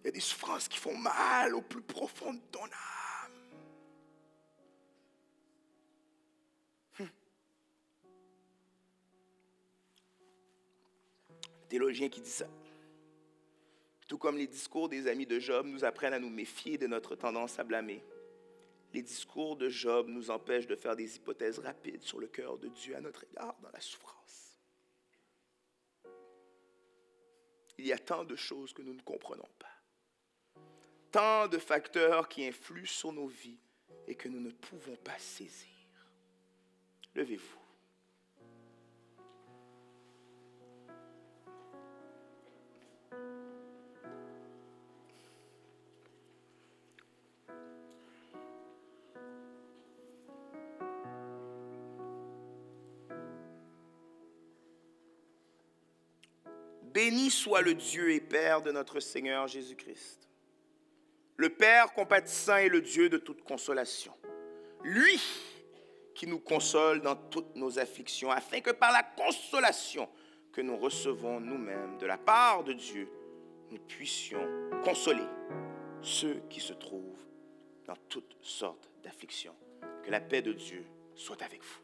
Il 0.00 0.06
y 0.06 0.08
a 0.08 0.12
des 0.12 0.20
souffrances 0.20 0.68
qui 0.68 0.78
font 0.78 0.96
mal 0.96 1.54
au 1.54 1.62
plus 1.62 1.82
profond 1.82 2.34
de 2.34 2.40
ton 2.50 2.64
âme. 2.64 2.93
Théologien 11.74 12.08
qui 12.08 12.20
dit 12.20 12.30
ça. 12.30 12.46
Tout 14.06 14.16
comme 14.16 14.38
les 14.38 14.46
discours 14.46 14.88
des 14.88 15.08
amis 15.08 15.26
de 15.26 15.40
Job 15.40 15.66
nous 15.66 15.84
apprennent 15.84 16.12
à 16.12 16.20
nous 16.20 16.30
méfier 16.30 16.78
de 16.78 16.86
notre 16.86 17.16
tendance 17.16 17.58
à 17.58 17.64
blâmer, 17.64 18.00
les 18.92 19.02
discours 19.02 19.56
de 19.56 19.68
Job 19.68 20.06
nous 20.08 20.30
empêchent 20.30 20.68
de 20.68 20.76
faire 20.76 20.94
des 20.94 21.16
hypothèses 21.16 21.58
rapides 21.58 22.04
sur 22.04 22.20
le 22.20 22.28
cœur 22.28 22.58
de 22.58 22.68
Dieu 22.68 22.94
à 22.94 23.00
notre 23.00 23.24
égard 23.24 23.56
dans 23.60 23.72
la 23.72 23.80
souffrance. 23.80 24.56
Il 27.76 27.86
y 27.86 27.92
a 27.92 27.98
tant 27.98 28.22
de 28.22 28.36
choses 28.36 28.72
que 28.72 28.82
nous 28.82 28.94
ne 28.94 29.02
comprenons 29.02 29.48
pas, 29.58 30.62
tant 31.10 31.48
de 31.48 31.58
facteurs 31.58 32.28
qui 32.28 32.46
influent 32.46 32.86
sur 32.86 33.12
nos 33.12 33.26
vies 33.26 33.58
et 34.06 34.14
que 34.14 34.28
nous 34.28 34.40
ne 34.40 34.52
pouvons 34.52 34.94
pas 34.94 35.18
saisir. 35.18 35.74
Levez-vous. 37.16 37.63
Béni 56.94 57.28
soit 57.28 57.60
le 57.60 57.74
Dieu 57.74 58.12
et 58.12 58.20
Père 58.20 58.62
de 58.62 58.70
notre 58.70 59.00
Seigneur 59.00 59.48
Jésus-Christ. 59.48 60.28
Le 61.36 61.50
Père 61.50 61.92
compatissant 61.92 62.56
est 62.56 62.68
le 62.68 62.80
Dieu 62.80 63.08
de 63.08 63.18
toute 63.18 63.42
consolation. 63.42 64.14
Lui 64.84 65.20
qui 66.14 66.28
nous 66.28 66.38
console 66.38 67.00
dans 67.00 67.16
toutes 67.16 67.56
nos 67.56 67.80
afflictions, 67.80 68.30
afin 68.30 68.60
que 68.60 68.70
par 68.70 68.92
la 68.92 69.02
consolation 69.02 70.08
que 70.52 70.60
nous 70.60 70.76
recevons 70.76 71.40
nous-mêmes 71.40 71.98
de 71.98 72.06
la 72.06 72.16
part 72.16 72.62
de 72.62 72.72
Dieu, 72.72 73.08
nous 73.72 73.80
puissions 73.80 74.46
consoler 74.84 75.26
ceux 76.00 76.40
qui 76.48 76.60
se 76.60 76.74
trouvent 76.74 77.26
dans 77.86 77.96
toutes 78.08 78.36
sortes 78.40 78.88
d'afflictions. 79.02 79.56
Que 80.04 80.12
la 80.12 80.20
paix 80.20 80.42
de 80.42 80.52
Dieu 80.52 80.84
soit 81.16 81.42
avec 81.42 81.60
vous. 81.60 81.83